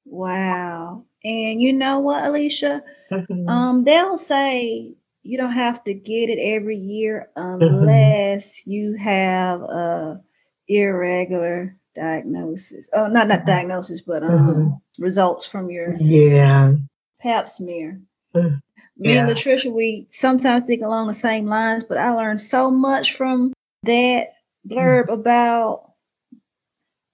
Wow. 0.06 1.07
And 1.28 1.62
you 1.62 1.74
know 1.74 2.00
what, 2.00 2.24
Alicia? 2.24 2.82
Mm-hmm. 3.12 3.50
Um, 3.50 3.84
they'll 3.84 4.18
say 4.18 4.94
you 5.24 5.38
don't 5.38 5.52
have 5.52 5.84
to 5.84 5.94
get 5.94 6.30
it 6.30 6.40
every 6.40 6.78
year 6.78 7.30
mm-hmm. 7.38 7.62
unless 7.62 8.62
mm-hmm. 8.62 8.72
you 8.72 8.96
have 8.96 9.62
a 9.62 10.22
irregular 10.70 11.78
diagnosis. 11.96 12.88
Oh, 12.94 13.08
not 13.08 13.28
not 13.28 13.40
mm-hmm. 13.40 13.48
diagnosis, 13.48 14.02
but 14.02 14.24
um 14.24 14.32
mm-hmm. 14.32 15.04
results 15.04 15.46
from 15.48 15.70
your 15.70 15.96
yeah 15.98 16.74
pap 17.20 17.50
smear. 17.50 18.00
Mm. 18.34 18.62
Me 18.98 19.14
yeah. 19.14 19.28
and 19.28 19.30
Latricia, 19.30 19.72
we 19.72 20.08
sometimes 20.10 20.64
think 20.64 20.82
along 20.82 21.08
the 21.08 21.14
same 21.14 21.46
lines, 21.46 21.84
but 21.84 21.98
I 21.98 22.12
learned 22.12 22.42
so 22.42 22.72
much 22.72 23.16
from 23.16 23.54
that 23.84 24.34
blurb 24.68 25.08
mm. 25.08 25.14
about 25.14 25.92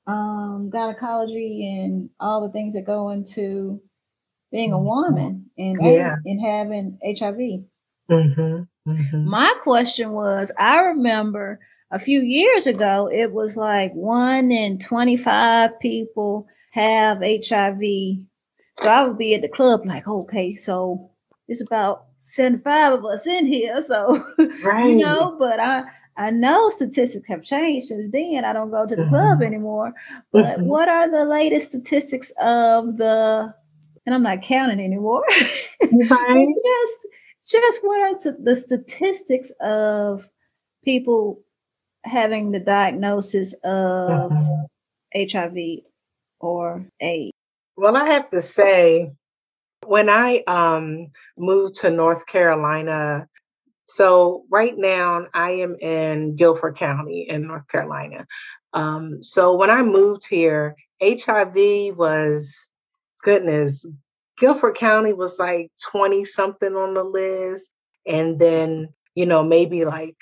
um, 0.05 0.69
gynecology 0.69 1.81
and 1.81 2.09
all 2.19 2.41
the 2.45 2.51
things 2.53 2.73
that 2.75 2.85
go 2.85 3.09
into 3.09 3.81
being 4.53 4.71
a 4.71 4.79
woman 4.79 5.49
and 5.57 5.77
yeah. 5.81 6.15
and 6.23 6.39
having 6.39 6.97
HIV. 7.03 7.65
Mm-hmm. 8.09 8.89
Mm-hmm. 8.89 9.29
My 9.29 9.53
question 9.63 10.11
was 10.11 10.51
I 10.57 10.79
remember 10.79 11.59
a 11.91 11.99
few 11.99 12.21
years 12.21 12.65
ago, 12.65 13.09
it 13.11 13.33
was 13.33 13.57
like 13.57 13.93
one 13.93 14.51
in 14.51 14.79
25 14.79 15.79
people 15.79 16.47
have 16.71 17.19
HIV. 17.19 17.81
So 18.79 18.89
I 18.89 19.03
would 19.03 19.17
be 19.17 19.35
at 19.35 19.41
the 19.41 19.49
club 19.49 19.85
like, 19.85 20.07
okay, 20.07 20.55
so 20.55 21.11
it's 21.47 21.61
about 21.61 22.05
75 22.23 22.93
of 22.93 23.05
us 23.05 23.27
in 23.27 23.45
here. 23.45 23.79
So, 23.81 24.23
right. 24.63 24.87
you 24.87 24.97
know, 24.97 25.35
but 25.37 25.59
I, 25.59 25.83
I 26.17 26.31
know 26.31 26.69
statistics 26.69 27.27
have 27.27 27.43
changed 27.43 27.87
since 27.87 28.11
then. 28.11 28.43
I 28.43 28.53
don't 28.53 28.71
go 28.71 28.87
to 28.87 28.95
the 28.95 29.03
mm-hmm. 29.03 29.11
club 29.11 29.41
anymore. 29.43 29.93
But 30.31 30.45
mm-hmm. 30.45 30.67
what 30.67 30.89
are 30.89 31.09
the 31.09 31.25
latest 31.25 31.69
statistics 31.69 32.31
of 32.41 32.97
the, 32.97 33.53
and 34.05 34.13
I'm 34.15 34.23
not 34.23 34.41
counting 34.41 34.79
anymore. 34.79 35.23
Right. 36.09 36.47
just, 36.65 37.07
just 37.45 37.79
what 37.83 38.01
are 38.01 38.33
the 38.39 38.55
statistics 38.55 39.51
of 39.61 40.27
people 40.83 41.41
having 42.03 42.51
the 42.51 42.59
diagnosis 42.59 43.53
of. 43.63 44.31
HIV 45.15 45.57
or 46.39 46.85
AIDS? 46.99 47.31
Well, 47.75 47.95
I 47.97 48.05
have 48.05 48.29
to 48.31 48.41
say, 48.41 49.11
when 49.85 50.09
I 50.09 50.43
um, 50.47 51.07
moved 51.37 51.75
to 51.81 51.89
North 51.89 52.25
Carolina, 52.27 53.27
so 53.85 54.45
right 54.49 54.73
now 54.77 55.25
I 55.33 55.51
am 55.51 55.75
in 55.81 56.35
Guilford 56.35 56.77
County 56.77 57.27
in 57.29 57.47
North 57.47 57.67
Carolina. 57.67 58.25
Um, 58.73 59.23
so 59.23 59.55
when 59.55 59.69
I 59.69 59.83
moved 59.83 60.27
here, 60.27 60.75
HIV 61.01 61.97
was, 61.97 62.69
goodness, 63.23 63.87
Guilford 64.37 64.75
County 64.75 65.13
was 65.13 65.39
like 65.39 65.71
20 65.89 66.25
something 66.25 66.75
on 66.75 66.93
the 66.93 67.03
list. 67.03 67.73
And 68.05 68.37
then, 68.37 68.89
you 69.15 69.25
know, 69.25 69.43
maybe 69.43 69.85
like 69.85 70.17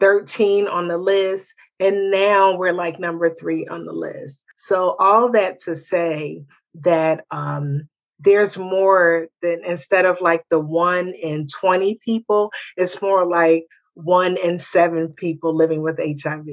13 0.00 0.66
on 0.66 0.88
the 0.88 0.98
list. 0.98 1.54
And 1.78 2.10
now 2.10 2.56
we're 2.56 2.72
like 2.72 2.98
number 2.98 3.32
three 3.34 3.66
on 3.68 3.86
the 3.86 3.92
list. 3.92 4.44
So, 4.56 4.96
all 4.98 5.30
that 5.32 5.58
to 5.60 5.74
say 5.74 6.42
that 6.74 7.24
um, 7.30 7.88
there's 8.18 8.58
more 8.58 9.28
than 9.40 9.62
instead 9.64 10.04
of 10.04 10.20
like 10.20 10.44
the 10.50 10.60
one 10.60 11.14
in 11.22 11.46
20 11.46 11.98
people, 12.04 12.52
it's 12.76 13.00
more 13.00 13.26
like 13.26 13.64
one 13.94 14.36
in 14.42 14.58
seven 14.58 15.12
people 15.14 15.54
living 15.54 15.82
with 15.82 15.98
HIV, 15.98 16.46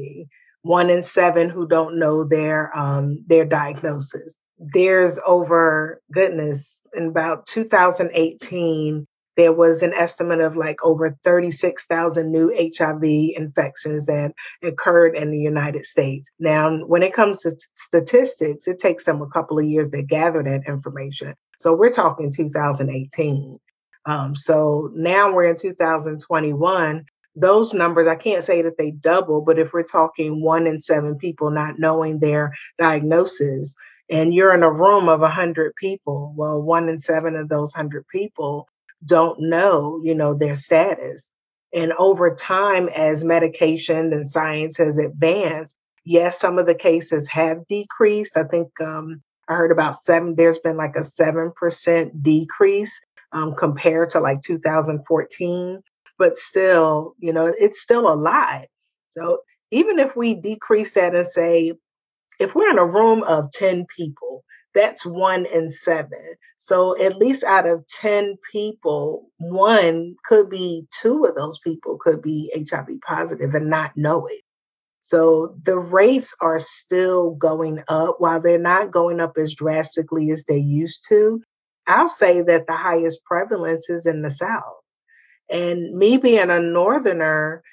one 0.61 0.89
in 0.89 1.03
seven 1.03 1.49
who 1.49 1.67
don't 1.67 1.99
know 1.99 2.23
their 2.23 2.75
um, 2.77 3.23
their 3.27 3.45
diagnosis. 3.45 4.37
There's 4.59 5.19
over 5.25 6.01
goodness 6.11 6.83
in 6.93 7.07
about 7.07 7.45
2018 7.45 9.07
there 9.37 9.53
was 9.53 9.83
an 9.83 9.93
estimate 9.93 10.41
of 10.41 10.57
like 10.57 10.83
over 10.83 11.15
36,000 11.23 12.31
new 12.31 12.51
HIV 12.77 13.03
infections 13.37 14.07
that 14.07 14.33
occurred 14.63 15.15
in 15.15 15.31
the 15.31 15.37
United 15.37 15.85
States. 15.85 16.31
Now, 16.39 16.75
when 16.79 17.03
it 17.03 17.13
comes 17.13 17.43
to 17.43 17.51
statistics, 17.73 18.67
it 18.67 18.79
takes 18.79 19.05
them 19.05 19.21
a 19.21 19.29
couple 19.29 19.59
of 19.59 19.65
years 19.65 19.89
to 19.89 20.01
gather 20.01 20.43
that 20.43 20.67
information. 20.67 21.35
So 21.59 21.75
we're 21.75 21.91
talking 21.91 22.31
2018. 22.35 23.59
Um, 24.07 24.35
so 24.35 24.89
now 24.93 25.31
we're 25.31 25.49
in 25.49 25.55
2021. 25.55 27.05
Those 27.35 27.73
numbers, 27.75 28.07
I 28.07 28.15
can't 28.15 28.43
say 28.43 28.63
that 28.63 28.79
they 28.79 28.89
double, 28.89 29.41
but 29.41 29.59
if 29.59 29.71
we're 29.71 29.83
talking 29.83 30.41
one 30.41 30.65
in 30.65 30.79
seven 30.79 31.15
people 31.15 31.51
not 31.51 31.77
knowing 31.77 32.17
their 32.17 32.53
diagnosis, 32.79 33.75
and 34.09 34.33
you're 34.33 34.53
in 34.53 34.63
a 34.63 34.71
room 34.71 35.09
of 35.09 35.19
100 35.21 35.75
people, 35.75 36.33
well, 36.35 36.61
one 36.61 36.89
in 36.89 36.97
seven 36.97 37.35
of 37.35 37.49
those 37.49 37.73
100 37.73 38.07
people 38.07 38.67
don't 39.05 39.39
know, 39.39 39.99
you 40.03 40.15
know, 40.15 40.33
their 40.33 40.55
status. 40.55 41.31
And 41.73 41.93
over 41.93 42.33
time, 42.33 42.89
as 42.89 43.25
medication 43.25 44.13
and 44.13 44.27
science 44.27 44.77
has 44.77 44.97
advanced, 44.97 45.75
yes, 46.05 46.39
some 46.39 46.57
of 46.57 46.65
the 46.65 46.75
cases 46.75 47.29
have 47.29 47.67
decreased. 47.67 48.37
I 48.37 48.43
think 48.43 48.69
um, 48.81 49.21
I 49.49 49.55
heard 49.55 49.71
about 49.71 49.95
seven, 49.95 50.35
there's 50.35 50.59
been 50.59 50.77
like 50.77 50.95
a 50.95 50.99
7% 50.99 52.23
decrease 52.23 53.01
um, 53.33 53.53
compared 53.55 54.09
to 54.11 54.19
like 54.19 54.41
2014. 54.41 55.81
But 56.17 56.35
still, 56.35 57.13
you 57.19 57.33
know, 57.33 57.53
it's 57.59 57.81
still 57.81 58.11
a 58.11 58.15
lot. 58.15 58.65
So 59.11 59.39
even 59.69 59.99
if 59.99 60.15
we 60.15 60.33
decrease 60.33 60.93
that 60.95 61.13
and 61.13 61.25
say, 61.25 61.73
if 62.39 62.55
we're 62.55 62.69
in 62.69 62.77
a 62.77 62.85
room 62.85 63.23
of 63.23 63.51
10 63.51 63.85
people, 63.95 64.43
that's 64.73 65.05
one 65.05 65.45
in 65.45 65.69
seven. 65.69 66.35
So 66.57 66.99
at 67.01 67.17
least 67.17 67.43
out 67.43 67.67
of 67.67 67.85
10 67.88 68.38
people, 68.51 69.31
one 69.38 70.15
could 70.25 70.49
be 70.49 70.88
two 70.91 71.23
of 71.23 71.35
those 71.35 71.59
people 71.59 71.97
could 71.99 72.21
be 72.21 72.51
HIV 72.55 72.88
positive 73.05 73.53
and 73.55 73.69
not 73.69 73.95
know 73.95 74.27
it. 74.27 74.41
So 75.01 75.55
the 75.63 75.79
rates 75.79 76.35
are 76.41 76.59
still 76.59 77.31
going 77.31 77.81
up 77.88 78.17
while 78.19 78.41
they're 78.41 78.59
not 78.59 78.91
going 78.91 79.19
up 79.21 79.38
as 79.38 79.55
drastically 79.55 80.31
as 80.31 80.45
they 80.45 80.57
used 80.57 81.05
to. 81.09 81.41
I'll 81.88 82.09
say 82.09 82.41
that 82.41 82.67
the 82.67 82.75
highest 82.75 83.23
prevalence 83.23 83.89
is 83.89 84.05
in 84.05 84.21
the 84.21 84.29
South. 84.29 84.63
And 85.49 85.97
me 85.97 86.17
being 86.17 86.49
a 86.49 86.59
Northerner, 86.59 87.63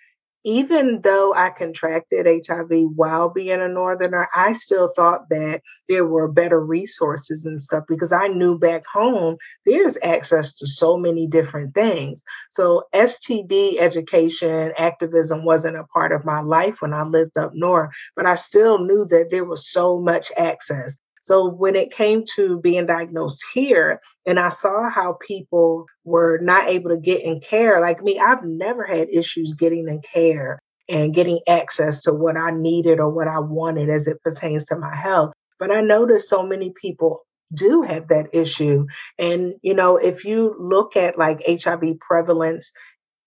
even 0.45 1.01
though 1.03 1.35
I 1.35 1.51
contracted 1.51 2.27
HIV 2.27 2.71
while 2.95 3.31
being 3.31 3.61
a 3.61 3.69
Northerner, 3.69 4.29
I 4.35 4.53
still 4.53 4.93
thought 4.95 5.29
that 5.31 5.63
there 5.89 6.07
were 6.07 6.31
better 6.31 6.61
resources 6.61 7.45
and 7.45 7.61
stuff 7.61 7.85
because 7.89 8.13
I 8.13 8.29
knew 8.29 8.59
back 8.59 8.85
home 8.87 9.37
there's 9.65 9.99
access 10.03 10.55
to 10.57 10.67
so 10.67 10.97
many 10.97 11.27
different 11.27 11.75
things. 11.75 12.23
So, 12.51 12.85
STD 12.95 13.79
education, 13.79 14.73
activism 14.77 15.45
wasn't 15.45 15.77
a 15.77 15.85
part 15.85 16.13
of 16.13 16.25
my 16.25 16.41
life 16.41 16.83
when 16.83 16.93
I 16.93 17.03
lived 17.03 17.39
up 17.39 17.53
north, 17.55 17.91
but 18.15 18.27
I 18.27 18.35
still 18.35 18.79
knew 18.79 19.07
that 19.07 19.29
there 19.31 19.45
was 19.45 19.71
so 19.71 19.99
much 19.99 20.31
access. 20.37 20.99
So 21.25 21.49
when 21.49 21.75
it 21.75 21.91
came 21.91 22.23
to 22.37 22.61
being 22.61 22.85
diagnosed 22.85 23.43
here, 23.55 23.99
and 24.27 24.39
I 24.39 24.51
saw 24.51 24.91
how 24.91 25.17
people 25.27 25.87
were 26.05 26.39
not 26.43 26.69
able 26.69 26.91
to 26.91 26.99
get 26.99 27.23
in 27.23 27.41
care, 27.41 27.81
like 27.81 28.03
me, 28.03 28.19
I've 28.19 28.45
never 28.45 28.85
had 28.85 29.09
issues 29.09 29.55
getting 29.55 29.89
in 29.89 30.03
care 30.03 30.59
and 30.87 31.15
getting 31.15 31.41
access 31.49 32.03
to 32.03 32.13
what 32.13 32.37
I 32.37 32.51
needed 32.51 33.01
or 33.01 33.09
what 33.09 33.27
I 33.27 33.41
wanted 33.41 33.89
as 33.89 34.07
it 34.07 34.23
pertains 34.23 34.67
to 34.67 34.77
my 34.77 34.95
health. 34.95 35.33
But 35.59 35.71
I 35.71 35.81
noticed 35.81 36.29
so 36.29 36.43
many 36.43 36.75
people 36.79 37.23
do 37.55 37.81
have 37.81 38.09
that 38.09 38.27
issue. 38.35 38.87
And, 39.19 39.55
you 39.63 39.73
know, 39.73 39.97
if 39.97 40.27
you 40.27 40.55
look 40.61 40.95
at 40.95 41.19
like 41.19 41.43
HIV 41.49 42.01
prevalence 42.01 42.71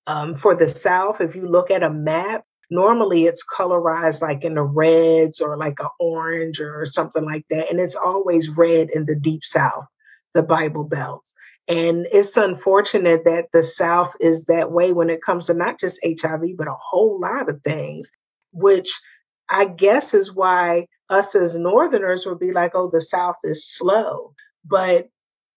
um, 0.06 0.36
for 0.36 0.54
the 0.54 0.68
South, 0.68 1.20
if 1.20 1.36
you 1.36 1.50
look 1.50 1.72
at 1.72 1.82
a 1.82 1.90
map, 1.90 2.44
normally 2.70 3.26
it's 3.26 3.46
colorized 3.46 4.22
like 4.22 4.44
in 4.44 4.56
the 4.56 4.64
reds 4.64 5.40
or 5.40 5.58
like 5.58 5.80
a 5.80 5.88
orange 6.00 6.60
or 6.60 6.86
something 6.86 7.24
like 7.24 7.46
that 7.50 7.70
and 7.70 7.80
it's 7.80 7.96
always 7.96 8.58
red 8.58 8.90
in 8.94 9.06
the 9.06 9.16
deep 9.16 9.44
south 9.44 9.86
the 10.34 10.44
bible 10.44 10.84
belts. 10.84 11.34
And 11.70 12.08
it's 12.14 12.38
unfortunate 12.38 13.26
that 13.26 13.52
the 13.52 13.62
south 13.64 14.14
is 14.22 14.46
that 14.46 14.72
way 14.72 14.94
when 14.94 15.10
it 15.10 15.22
comes 15.22 15.48
to 15.48 15.54
not 15.54 15.80
just 15.80 16.00
hiv 16.04 16.42
but 16.58 16.68
a 16.68 16.76
whole 16.80 17.20
lot 17.20 17.50
of 17.50 17.62
things 17.62 18.12
which 18.52 19.00
i 19.50 19.66
guess 19.66 20.14
is 20.14 20.34
why 20.34 20.88
us 21.10 21.36
as 21.36 21.58
northerners 21.58 22.26
would 22.26 22.40
be 22.40 22.52
like 22.52 22.72
oh 22.76 22.90
the 22.90 23.02
south 23.02 23.38
is 23.44 23.66
slow. 23.66 24.34
But 24.66 25.08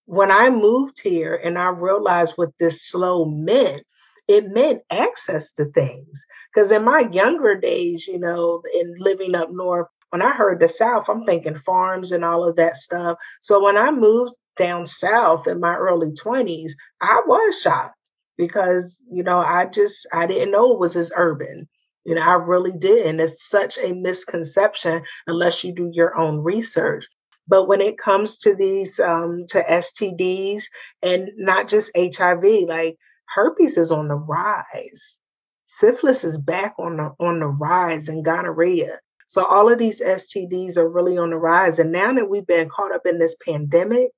when 0.06 0.30
i 0.30 0.50
moved 0.50 1.00
here 1.02 1.34
and 1.34 1.58
i 1.58 1.70
realized 1.70 2.34
what 2.36 2.50
this 2.58 2.82
slow 2.82 3.24
meant 3.24 3.82
it 4.28 4.44
meant 4.48 4.82
access 4.90 5.52
to 5.52 5.66
things. 5.66 6.24
Because 6.52 6.72
in 6.72 6.84
my 6.84 7.08
younger 7.12 7.54
days, 7.54 8.06
you 8.06 8.18
know, 8.18 8.62
in 8.74 8.94
living 8.98 9.34
up 9.34 9.50
north, 9.52 9.86
when 10.10 10.22
I 10.22 10.30
heard 10.30 10.60
the 10.60 10.68
South, 10.68 11.08
I'm 11.08 11.24
thinking 11.24 11.56
farms 11.56 12.12
and 12.12 12.24
all 12.24 12.44
of 12.44 12.56
that 12.56 12.76
stuff. 12.76 13.18
So 13.40 13.62
when 13.62 13.76
I 13.76 13.90
moved 13.90 14.34
down 14.56 14.84
south 14.86 15.46
in 15.46 15.60
my 15.60 15.74
early 15.74 16.10
20s, 16.10 16.72
I 17.00 17.22
was 17.26 17.60
shocked 17.60 17.96
because, 18.36 19.02
you 19.10 19.22
know, 19.22 19.40
I 19.40 19.66
just 19.66 20.06
I 20.12 20.26
didn't 20.26 20.50
know 20.50 20.72
it 20.72 20.78
was 20.78 20.96
as 20.96 21.12
urban. 21.16 21.68
You 22.04 22.14
know, 22.14 22.22
I 22.22 22.34
really 22.34 22.72
didn't. 22.72 23.20
It's 23.20 23.48
such 23.48 23.78
a 23.78 23.92
misconception 23.94 25.02
unless 25.26 25.64
you 25.64 25.74
do 25.74 25.90
your 25.92 26.16
own 26.18 26.38
research. 26.38 27.06
But 27.46 27.68
when 27.68 27.80
it 27.80 27.98
comes 27.98 28.38
to 28.38 28.54
these 28.54 29.00
um, 29.00 29.44
to 29.48 29.62
STDs 29.62 30.64
and 31.02 31.30
not 31.36 31.68
just 31.68 31.90
HIV, 31.96 32.44
like 32.68 32.96
herpes 33.34 33.78
is 33.78 33.92
on 33.92 34.08
the 34.08 34.16
rise. 34.16 35.20
Syphilis 35.66 36.24
is 36.24 36.38
back 36.38 36.74
on 36.78 36.96
the 36.96 37.14
on 37.20 37.40
the 37.40 37.46
rise 37.46 38.08
and 38.08 38.24
gonorrhea. 38.24 38.98
So 39.28 39.44
all 39.44 39.70
of 39.72 39.78
these 39.78 40.02
STDs 40.02 40.76
are 40.76 40.88
really 40.88 41.16
on 41.16 41.30
the 41.30 41.36
rise. 41.36 41.78
And 41.78 41.92
now 41.92 42.12
that 42.12 42.28
we've 42.28 42.46
been 42.46 42.68
caught 42.68 42.92
up 42.92 43.06
in 43.06 43.20
this 43.20 43.36
pandemic, 43.36 44.10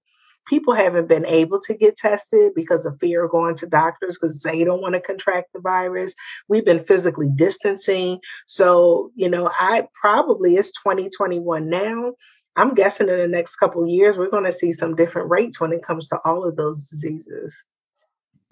people 0.46 0.72
haven't 0.72 1.08
been 1.08 1.26
able 1.26 1.60
to 1.60 1.74
get 1.74 1.96
tested 1.96 2.52
because 2.54 2.86
of 2.86 2.98
fear 2.98 3.24
of 3.24 3.30
going 3.30 3.54
to 3.56 3.66
doctors 3.66 4.18
because 4.18 4.42
they 4.42 4.64
don't 4.64 4.80
want 4.80 4.94
to 4.94 5.00
contract 5.00 5.52
the 5.52 5.60
virus. 5.60 6.14
We've 6.48 6.64
been 6.64 6.78
physically 6.78 7.30
distancing. 7.34 8.20
So, 8.46 9.10
you 9.14 9.28
know, 9.28 9.50
I 9.58 9.86
probably 10.00 10.56
it's 10.56 10.72
2021 10.72 11.68
now. 11.68 12.14
I'm 12.56 12.74
guessing 12.74 13.08
in 13.08 13.18
the 13.18 13.28
next 13.28 13.56
couple 13.56 13.86
years, 13.86 14.18
we're 14.18 14.30
going 14.30 14.44
to 14.44 14.52
see 14.52 14.72
some 14.72 14.94
different 14.94 15.30
rates 15.30 15.60
when 15.60 15.72
it 15.72 15.82
comes 15.82 16.08
to 16.08 16.18
all 16.24 16.46
of 16.46 16.56
those 16.56 16.88
diseases. 16.88 17.66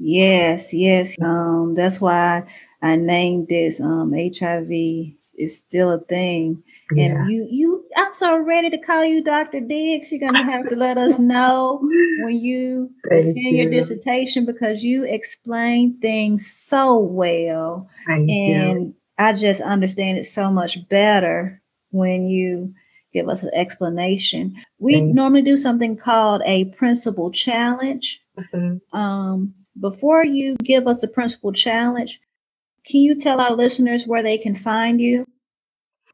Yes, 0.00 0.72
yes. 0.72 1.16
Um, 1.20 1.74
that's 1.76 2.00
why 2.00 2.44
I 2.82 2.96
named 2.96 3.48
this 3.48 3.80
um, 3.80 4.14
HIV 4.14 4.70
is 5.36 5.58
still 5.58 5.92
a 5.92 6.00
thing. 6.00 6.62
Yeah. 6.92 7.22
And 7.22 7.30
you, 7.30 7.46
you, 7.50 7.84
I'm 7.96 8.14
so 8.14 8.38
ready 8.38 8.70
to 8.70 8.78
call 8.78 9.04
you 9.04 9.22
Dr. 9.22 9.60
Diggs. 9.60 10.10
You're 10.10 10.26
gonna 10.26 10.42
have 10.42 10.68
to 10.70 10.76
let 10.76 10.96
us 10.96 11.18
know 11.18 11.80
when 12.22 12.40
you 12.40 12.90
defend 13.04 13.36
you. 13.36 13.62
your 13.62 13.70
dissertation 13.70 14.46
because 14.46 14.82
you 14.82 15.04
explain 15.04 15.98
things 16.00 16.50
so 16.50 16.98
well, 16.98 17.88
Thank 18.06 18.30
and 18.30 18.86
you. 18.86 18.94
I 19.18 19.34
just 19.34 19.60
understand 19.60 20.16
it 20.16 20.24
so 20.24 20.50
much 20.50 20.78
better 20.88 21.60
when 21.90 22.26
you 22.26 22.72
give 23.12 23.28
us 23.28 23.42
an 23.42 23.50
explanation. 23.54 24.54
We 24.78 24.94
Thank 24.94 25.14
normally 25.14 25.42
do 25.42 25.58
something 25.58 25.96
called 25.96 26.42
a 26.46 26.66
principle 26.76 27.30
challenge. 27.30 28.20
Mm-hmm. 28.38 28.96
Um, 28.98 29.54
before 29.78 30.24
you 30.24 30.56
give 30.56 30.86
us 30.86 31.00
the 31.00 31.08
principle 31.08 31.52
challenge, 31.52 32.20
can 32.86 33.00
you 33.00 33.18
tell 33.18 33.40
our 33.40 33.54
listeners 33.54 34.06
where 34.06 34.22
they 34.22 34.38
can 34.38 34.54
find 34.54 35.00
you? 35.00 35.26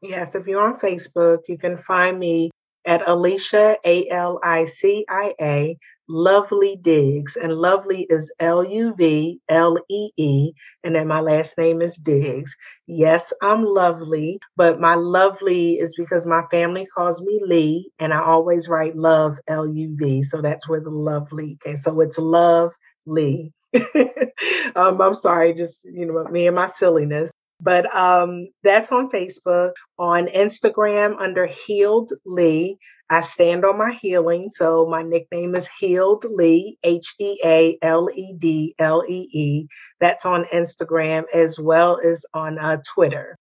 Yes, 0.01 0.35
if 0.35 0.47
you're 0.47 0.61
on 0.61 0.77
Facebook, 0.77 1.39
you 1.47 1.57
can 1.57 1.77
find 1.77 2.19
me 2.19 2.51
at 2.85 3.07
Alicia, 3.07 3.77
A 3.83 4.09
L 4.09 4.39
I 4.43 4.65
C 4.65 5.05
I 5.09 5.33
A, 5.41 5.77
Luv-Lee 6.07 6.77
Diggs. 6.77 7.35
And 7.35 7.53
Lovely 7.53 8.05
is 8.09 8.33
L 8.39 8.63
U 8.63 8.93
V 8.95 9.39
L 9.49 9.77
E 9.89 10.09
E. 10.17 10.51
And 10.83 10.95
then 10.95 11.07
my 11.07 11.19
last 11.19 11.57
name 11.57 11.81
is 11.81 11.97
Diggs. 11.97 12.55
Yes, 12.85 13.33
I'm 13.41 13.65
lovely, 13.65 14.39
but 14.55 14.79
my 14.79 14.95
lovely 14.95 15.73
is 15.73 15.95
because 15.97 16.25
my 16.25 16.43
family 16.51 16.85
calls 16.85 17.21
me 17.21 17.41
Lee, 17.43 17.91
and 17.99 18.13
I 18.13 18.21
always 18.21 18.69
write 18.69 18.95
love, 18.95 19.39
L 19.47 19.67
U 19.67 19.95
V. 19.99 20.21
So 20.21 20.41
that's 20.41 20.69
where 20.69 20.81
the 20.81 20.91
lovely 20.91 21.57
came. 21.63 21.75
So 21.75 21.99
it's 22.01 22.19
love 22.19 22.71
Lee. 23.07 23.51
um, 24.75 25.01
I'm 25.01 25.13
sorry, 25.15 25.53
just 25.53 25.85
you 25.85 26.05
know, 26.05 26.23
me 26.25 26.47
and 26.47 26.55
my 26.55 26.67
silliness. 26.67 27.31
But 27.59 27.93
um, 27.95 28.43
that's 28.63 28.91
on 28.91 29.09
Facebook. 29.09 29.71
On 29.97 30.27
Instagram 30.27 31.19
under 31.19 31.45
Healed 31.45 32.11
Lee. 32.25 32.77
I 33.09 33.21
stand 33.21 33.63
on 33.63 33.77
my 33.77 33.93
healing. 33.93 34.49
So 34.49 34.85
my 34.85 35.01
nickname 35.01 35.55
is 35.55 35.69
Healed 35.69 36.25
Lee, 36.29 36.77
H 36.83 37.15
E 37.19 37.39
A 37.43 37.77
L 37.81 38.09
E 38.13 38.33
D 38.37 38.75
L 38.77 39.03
E 39.07 39.29
E. 39.31 39.67
That's 39.99 40.25
on 40.25 40.43
Instagram 40.45 41.23
as 41.33 41.57
well 41.57 41.99
as 42.03 42.25
on 42.33 42.59
uh, 42.59 42.81
Twitter. 42.93 43.37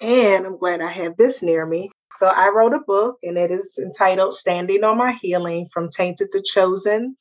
And 0.00 0.44
I'm 0.46 0.58
glad 0.58 0.80
I 0.80 0.90
have 0.90 1.16
this 1.16 1.42
near 1.42 1.64
me. 1.64 1.90
So 2.16 2.26
I 2.26 2.48
wrote 2.48 2.74
a 2.74 2.80
book 2.80 3.18
and 3.22 3.38
it 3.38 3.50
is 3.50 3.78
entitled 3.78 4.34
Standing 4.34 4.84
on 4.84 4.98
My 4.98 5.12
Healing 5.12 5.66
From 5.72 5.88
Tainted 5.88 6.30
to 6.32 6.42
Chosen. 6.44 7.16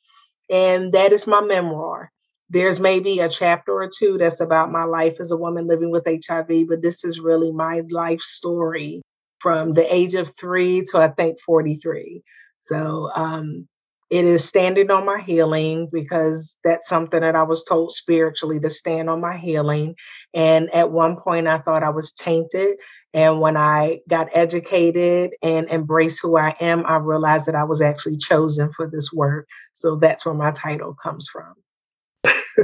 And 0.54 0.94
that 0.94 1.12
is 1.12 1.28
my 1.28 1.42
memoir 1.42 2.14
there's 2.54 2.80
maybe 2.80 3.20
a 3.20 3.30
chapter 3.30 3.74
or 3.74 3.90
two 3.90 4.18
that's 4.20 4.40
about 4.40 4.72
my 4.72 4.84
life 4.84 5.20
as 5.20 5.32
a 5.32 5.38
woman 5.38 5.68
living 5.68 5.90
with 5.90 6.06
HIV, 6.06 6.68
but 6.68 6.84
this 6.84 7.04
is 7.04 7.20
really 7.20 7.52
my 7.52 7.82
life 7.90 8.22
story 8.22 9.02
from 9.40 9.74
the 9.74 9.94
age 9.94 10.14
of 10.14 10.36
three 10.38 10.84
to 10.92 11.00
I 11.00 11.08
think 11.10 11.40
43. 11.40 12.22
So 12.62 13.10
um, 13.16 13.68
it 14.12 14.26
is 14.26 14.48
standing 14.48 14.92
on 14.92 15.06
my 15.06 15.20
healing 15.20 15.90
because 15.92 16.58
that's 16.64 16.88
something 16.88 17.22
that 17.22 17.36
I 17.36 17.44
was 17.44 17.64
told 17.64 17.92
spiritually 17.92 18.60
to 18.60 18.70
stand 18.70 19.10
on 19.10 19.20
my 19.20 19.36
healing. 19.36 19.96
And 20.36 20.74
at 20.76 20.92
one 20.92 21.18
point, 21.18 21.48
I 21.48 21.58
thought 21.58 21.84
I 21.84 21.90
was 21.90 22.12
tainted. 22.12 22.78
And 23.14 23.40
when 23.40 23.56
I 23.56 24.02
got 24.10 24.30
educated 24.34 25.36
and 25.44 25.70
embraced 25.70 26.22
who 26.22 26.36
I 26.36 26.56
am, 26.60 26.84
I 26.86 26.98
realized 26.98 27.48
that 27.48 27.56
I 27.56 27.64
was 27.64 27.82
actually 27.82 28.18
chosen 28.18 28.72
for 28.74 28.90
this 28.90 29.14
work. 29.14 29.48
So 29.74 29.98
that's 29.98 30.26
where 30.26 30.34
my 30.34 30.52
title 30.52 30.96
comes 30.96 31.30
from. 31.30 31.54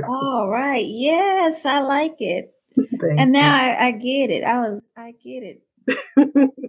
All 0.08 0.50
right. 0.50 0.86
Yes, 0.86 1.66
I 1.66 1.82
like 1.82 2.16
it. 2.20 2.54
Thank 3.00 3.20
and 3.20 3.32
now 3.32 3.56
I, 3.56 3.88
I, 3.88 3.91
get 3.91 4.30
it. 4.30 4.43
I 4.43 4.60
was 4.60 4.82
I 4.95 5.14
get 5.24 5.43
it. 5.43 6.66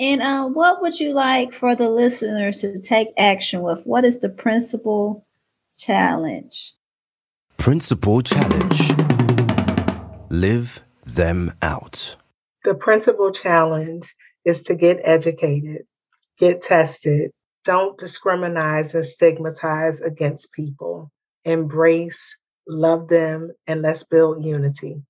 and 0.00 0.22
uh, 0.22 0.46
what 0.48 0.82
would 0.82 0.98
you 0.98 1.12
like 1.12 1.54
for 1.54 1.74
the 1.74 1.88
listeners 1.88 2.60
to 2.60 2.80
take 2.80 3.08
action 3.16 3.62
with? 3.62 3.80
What 3.84 4.04
is 4.04 4.20
the 4.20 4.28
principle 4.28 5.26
challenge? 5.76 6.74
Principle 7.56 8.22
challenge. 8.22 8.92
Live 10.28 10.82
them 11.04 11.52
out. 11.62 12.16
The 12.64 12.74
principle 12.74 13.32
challenge 13.32 14.14
is 14.44 14.62
to 14.64 14.74
get 14.74 15.00
educated, 15.04 15.82
get 16.38 16.60
tested, 16.60 17.30
don't 17.64 17.98
discriminate 17.98 18.94
and 18.94 19.04
stigmatize 19.04 20.00
against 20.00 20.52
people, 20.52 21.10
embrace 21.44 22.36
love 22.70 23.08
them, 23.08 23.52
and 23.66 23.82
let's 23.82 24.02
build 24.02 24.44
unity. 24.44 25.02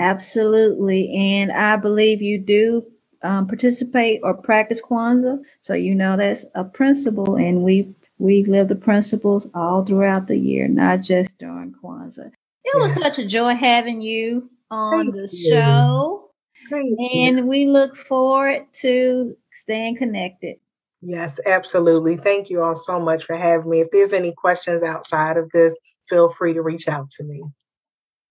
Absolutely. 0.00 1.10
And 1.14 1.52
I 1.52 1.76
believe 1.76 2.20
you 2.20 2.38
do 2.38 2.84
um, 3.22 3.46
participate 3.46 4.20
or 4.22 4.34
practice 4.34 4.82
Kwanzaa. 4.82 5.42
So 5.62 5.74
you 5.74 5.94
know 5.94 6.16
that's 6.16 6.44
a 6.54 6.64
principle, 6.64 7.36
and 7.36 7.62
we 7.62 7.94
we 8.18 8.44
live 8.44 8.68
the 8.68 8.76
principles 8.76 9.48
all 9.54 9.84
throughout 9.84 10.26
the 10.26 10.36
year, 10.36 10.68
not 10.68 11.00
just 11.00 11.38
during 11.38 11.74
Kwanzaa. 11.82 12.26
It 12.28 12.72
yeah. 12.74 12.80
was 12.80 12.94
such 12.94 13.18
a 13.18 13.26
joy 13.26 13.54
having 13.54 14.02
you 14.02 14.50
on 14.70 15.12
Thank 15.12 15.14
the 15.14 15.28
you. 15.32 15.50
show. 15.50 16.25
Thank 16.70 16.98
and 17.14 17.38
you. 17.38 17.46
we 17.46 17.66
look 17.66 17.96
forward 17.96 18.66
to 18.80 19.36
staying 19.52 19.96
connected. 19.96 20.56
Yes, 21.00 21.38
absolutely. 21.46 22.16
Thank 22.16 22.50
you 22.50 22.62
all 22.62 22.74
so 22.74 22.98
much 22.98 23.24
for 23.24 23.36
having 23.36 23.70
me. 23.70 23.80
If 23.80 23.90
there's 23.90 24.12
any 24.12 24.32
questions 24.32 24.82
outside 24.82 25.36
of 25.36 25.50
this, 25.52 25.76
feel 26.08 26.30
free 26.30 26.54
to 26.54 26.62
reach 26.62 26.88
out 26.88 27.10
to 27.10 27.24
me. 27.24 27.44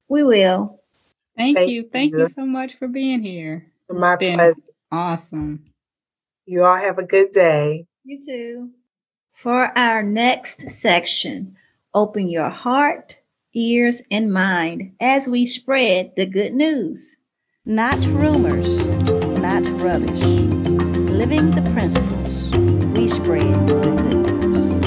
We 0.10 0.24
will. 0.24 0.82
Thank, 1.38 1.58
Thank 1.58 1.70
you. 1.70 1.90
Thank 1.92 2.14
you. 2.14 2.20
you 2.20 2.28
so 2.28 2.46
much 2.46 2.76
for 2.76 2.88
being 2.88 3.22
here. 3.22 3.72
My 3.90 4.16
pleasure. 4.16 4.54
Awesome. 4.92 5.66
You 6.46 6.64
all 6.64 6.78
have 6.78 6.98
a 6.98 7.04
good 7.04 7.32
day. 7.32 7.86
You 8.04 8.24
too. 8.24 8.70
For 9.34 9.78
our 9.78 10.02
next 10.02 10.70
section, 10.72 11.58
open 11.94 12.30
your 12.30 12.50
heart, 12.50 13.20
ears, 13.54 14.02
and 14.10 14.32
mind 14.32 14.94
as 15.00 15.28
we 15.28 15.46
spread 15.46 16.14
the 16.16 16.26
good 16.26 16.54
news. 16.54 17.18
Not 17.68 18.05
rumors, 18.05 18.78
not 19.39 19.68
rubbish. 19.82 20.22
Living 20.22 21.49
the 21.49 21.68
principles, 21.74 22.51
we 22.95 23.07
spread 23.07 23.41
the 23.68 24.22
good 24.22 24.45
news. 24.45 24.80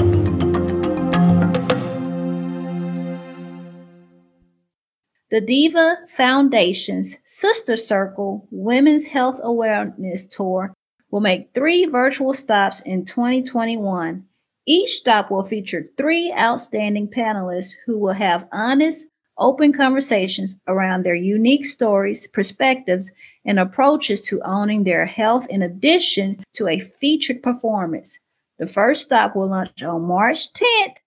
The 5.29 5.41
Diva 5.41 5.97
Foundation's 6.07 7.17
Sister 7.25 7.75
Circle 7.75 8.47
Women's 8.49 9.07
Health 9.07 9.41
Awareness 9.43 10.25
Tour 10.25 10.73
will 11.11 11.19
make 11.19 11.53
three 11.53 11.85
virtual 11.85 12.33
stops 12.33 12.79
in 12.79 13.03
2021. 13.03 14.23
Each 14.65 14.91
stop 14.91 15.29
will 15.29 15.45
feature 15.45 15.83
three 15.97 16.31
outstanding 16.31 17.09
panelists 17.09 17.73
who 17.85 17.99
will 17.99 18.13
have 18.13 18.47
honest, 18.53 19.07
open 19.39 19.73
conversations 19.73 20.59
around 20.67 21.03
their 21.03 21.15
unique 21.15 21.65
stories, 21.65 22.27
perspectives, 22.27 23.11
and 23.45 23.59
approaches 23.59 24.21
to 24.21 24.41
owning 24.43 24.83
their 24.83 25.05
health 25.05 25.47
in 25.47 25.61
addition 25.61 26.43
to 26.53 26.67
a 26.67 26.79
featured 26.79 27.41
performance. 27.41 28.19
The 28.57 28.67
first 28.67 29.03
stop 29.03 29.35
will 29.35 29.47
launch 29.47 29.81
on 29.81 30.03
March 30.03 30.51
10th, 30.53 30.97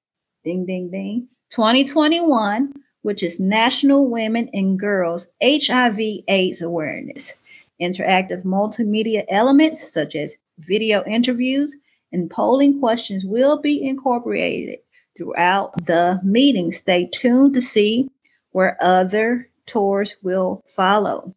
ding, 0.44 0.66
ding, 0.66 0.90
ding, 0.90 1.28
2021 1.50 2.72
which 3.02 3.22
is 3.22 3.38
National 3.38 4.08
Women 4.08 4.48
and 4.52 4.78
Girls 4.78 5.26
HIV 5.42 5.98
AIDS 6.28 6.62
Awareness. 6.62 7.34
Interactive 7.80 8.44
multimedia 8.44 9.24
elements 9.28 9.92
such 9.92 10.14
as 10.14 10.36
video 10.58 11.04
interviews 11.04 11.76
and 12.12 12.30
polling 12.30 12.78
questions 12.78 13.24
will 13.24 13.58
be 13.58 13.82
incorporated 13.82 14.78
throughout 15.16 15.86
the 15.86 16.20
meeting. 16.22 16.70
Stay 16.70 17.06
tuned 17.06 17.54
to 17.54 17.60
see 17.60 18.08
where 18.52 18.76
other 18.80 19.50
tours 19.66 20.16
will 20.22 20.62
follow. 20.68 21.34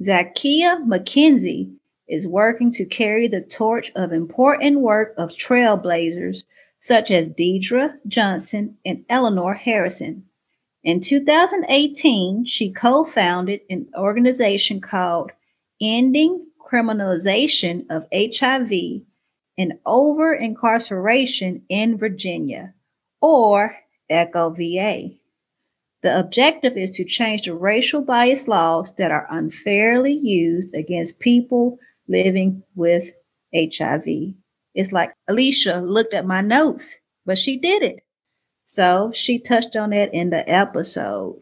Zakia 0.00 0.84
McKenzie 0.86 1.74
is 2.08 2.26
working 2.26 2.72
to 2.72 2.84
carry 2.84 3.28
the 3.28 3.40
torch 3.40 3.92
of 3.94 4.12
important 4.12 4.80
work 4.80 5.14
of 5.16 5.30
trailblazers 5.30 6.44
such 6.78 7.10
as 7.10 7.28
Deidre 7.28 7.94
Johnson 8.08 8.78
and 8.84 9.04
Eleanor 9.08 9.54
Harrison. 9.54 10.24
In 10.82 11.00
2018, 11.00 12.46
she 12.46 12.72
co 12.72 13.04
founded 13.04 13.60
an 13.68 13.88
organization 13.94 14.80
called 14.80 15.30
Ending 15.80 16.46
Criminalization 16.58 17.84
of 17.90 18.06
HIV 18.12 19.02
and 19.58 19.74
Over 19.84 20.32
Incarceration 20.32 21.62
in 21.68 21.98
Virginia, 21.98 22.74
or 23.20 23.76
ECHO 24.08 24.50
VA. 24.50 25.19
The 26.02 26.18
objective 26.18 26.76
is 26.76 26.92
to 26.92 27.04
change 27.04 27.42
the 27.42 27.54
racial 27.54 28.00
bias 28.00 28.48
laws 28.48 28.94
that 28.94 29.10
are 29.10 29.26
unfairly 29.30 30.14
used 30.14 30.74
against 30.74 31.20
people 31.20 31.78
living 32.08 32.62
with 32.74 33.12
HIV. 33.54 34.34
It's 34.74 34.92
like 34.92 35.12
Alicia 35.28 35.80
looked 35.80 36.14
at 36.14 36.26
my 36.26 36.40
notes, 36.40 36.98
but 37.26 37.38
she 37.38 37.58
did 37.58 37.82
it. 37.82 38.00
So 38.64 39.10
she 39.12 39.38
touched 39.38 39.76
on 39.76 39.92
it 39.92 40.10
in 40.14 40.30
the 40.30 40.48
episode. 40.48 41.40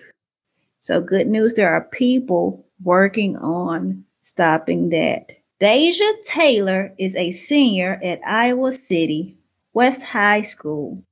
So 0.80 1.00
good 1.00 1.26
news, 1.26 1.54
there 1.54 1.72
are 1.72 1.84
people 1.84 2.66
working 2.82 3.36
on 3.36 4.04
stopping 4.22 4.90
that. 4.90 5.26
Dasia 5.60 6.22
Taylor 6.24 6.94
is 6.98 7.14
a 7.16 7.30
senior 7.32 8.00
at 8.02 8.20
Iowa 8.26 8.72
City 8.72 9.36
West 9.72 10.04
High 10.06 10.42
School 10.42 11.02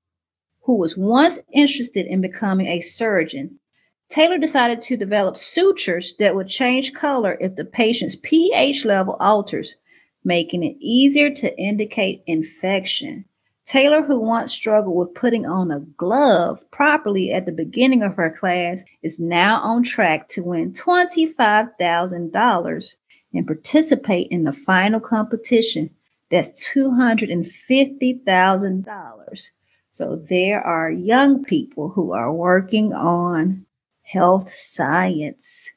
who 0.66 0.76
was 0.76 0.98
once 0.98 1.38
interested 1.52 2.06
in 2.06 2.20
becoming 2.20 2.66
a 2.66 2.80
surgeon. 2.80 3.60
Taylor 4.08 4.36
decided 4.36 4.80
to 4.80 4.96
develop 4.96 5.36
sutures 5.36 6.16
that 6.18 6.34
would 6.34 6.48
change 6.48 6.92
color 6.92 7.38
if 7.40 7.54
the 7.54 7.64
patient's 7.64 8.16
pH 8.16 8.84
level 8.84 9.16
alters, 9.20 9.76
making 10.24 10.64
it 10.64 10.76
easier 10.80 11.30
to 11.30 11.56
indicate 11.58 12.24
infection. 12.26 13.24
Taylor, 13.64 14.02
who 14.02 14.18
once 14.20 14.50
struggled 14.52 14.96
with 14.96 15.14
putting 15.14 15.46
on 15.46 15.70
a 15.70 15.78
glove 15.80 16.60
properly 16.72 17.30
at 17.32 17.46
the 17.46 17.52
beginning 17.52 18.02
of 18.02 18.14
her 18.14 18.30
class, 18.30 18.82
is 19.02 19.20
now 19.20 19.60
on 19.60 19.84
track 19.84 20.28
to 20.30 20.42
win 20.42 20.72
$25,000 20.72 22.94
and 23.34 23.46
participate 23.46 24.28
in 24.30 24.44
the 24.44 24.52
final 24.52 25.00
competition. 25.00 25.90
That's 26.30 26.72
$250,000. 26.74 29.50
So 29.96 30.22
there 30.28 30.60
are 30.60 30.90
young 30.90 31.42
people 31.42 31.88
who 31.88 32.12
are 32.12 32.30
working 32.30 32.92
on 32.92 33.64
health 34.02 34.52
science. 34.52 35.70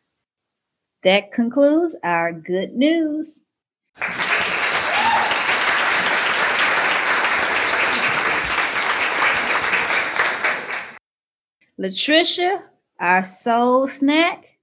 That 1.03 1.32
concludes 1.32 1.95
our 2.03 2.34
good 2.34 2.74
news. 2.76 3.43
Latricia, 11.80 12.63
our 12.99 13.24
soul 13.24 13.88
snack. 13.88 14.59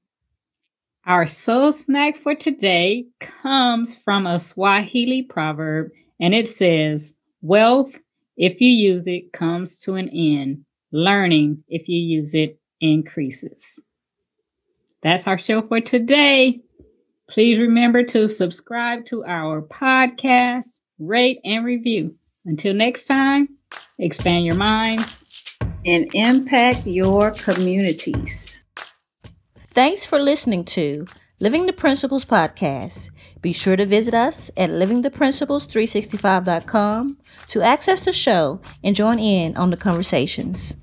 Our 1.07 1.27
soul 1.27 1.73
snack 1.73 2.19
for 2.19 2.35
today 2.35 3.07
comes 3.21 3.97
from 3.97 4.27
a 4.27 4.39
Swahili 4.39 5.23
proverb, 5.23 5.93
and 6.21 6.35
it 6.35 6.47
says, 6.47 7.15
Wealth, 7.41 7.99
if 8.37 8.61
you 8.61 8.69
use 8.69 9.07
it, 9.07 9.33
comes 9.33 9.79
to 9.81 9.95
an 9.95 10.09
end. 10.09 10.65
Learning, 10.93 11.65
if 11.69 11.89
you 11.89 11.99
use 11.99 12.35
it, 12.35 12.59
increases. 12.81 13.79
That's 15.03 15.27
our 15.27 15.39
show 15.39 15.63
for 15.63 15.81
today. 15.81 16.61
Please 17.31 17.59
remember 17.59 18.03
to 18.05 18.29
subscribe 18.29 19.05
to 19.07 19.25
our 19.25 19.63
podcast, 19.63 20.81
rate, 20.99 21.41
and 21.45 21.65
review. 21.65 22.15
Until 22.45 22.75
next 22.75 23.05
time, 23.05 23.49
expand 23.99 24.47
your 24.47 24.55
minds 24.55 25.25
and 25.85 26.09
impact 26.15 26.87
your 26.87 27.33
communities. 27.33 28.63
Thanks 29.71 30.07
for 30.07 30.19
listening 30.19 30.65
to 30.67 31.07
Living 31.39 31.67
the 31.67 31.73
Principles 31.75 32.25
podcast. 32.25 33.11
Be 33.43 33.53
sure 33.53 33.77
to 33.77 33.85
visit 33.85 34.15
us 34.15 34.51
at 34.57 34.71
livingtheprinciples365.com 34.71 37.19
to 37.49 37.61
access 37.61 38.01
the 38.01 38.11
show 38.11 38.59
and 38.83 38.97
join 38.97 39.19
in 39.19 39.55
on 39.55 39.71
the 39.71 39.77
conversations. 39.77 40.79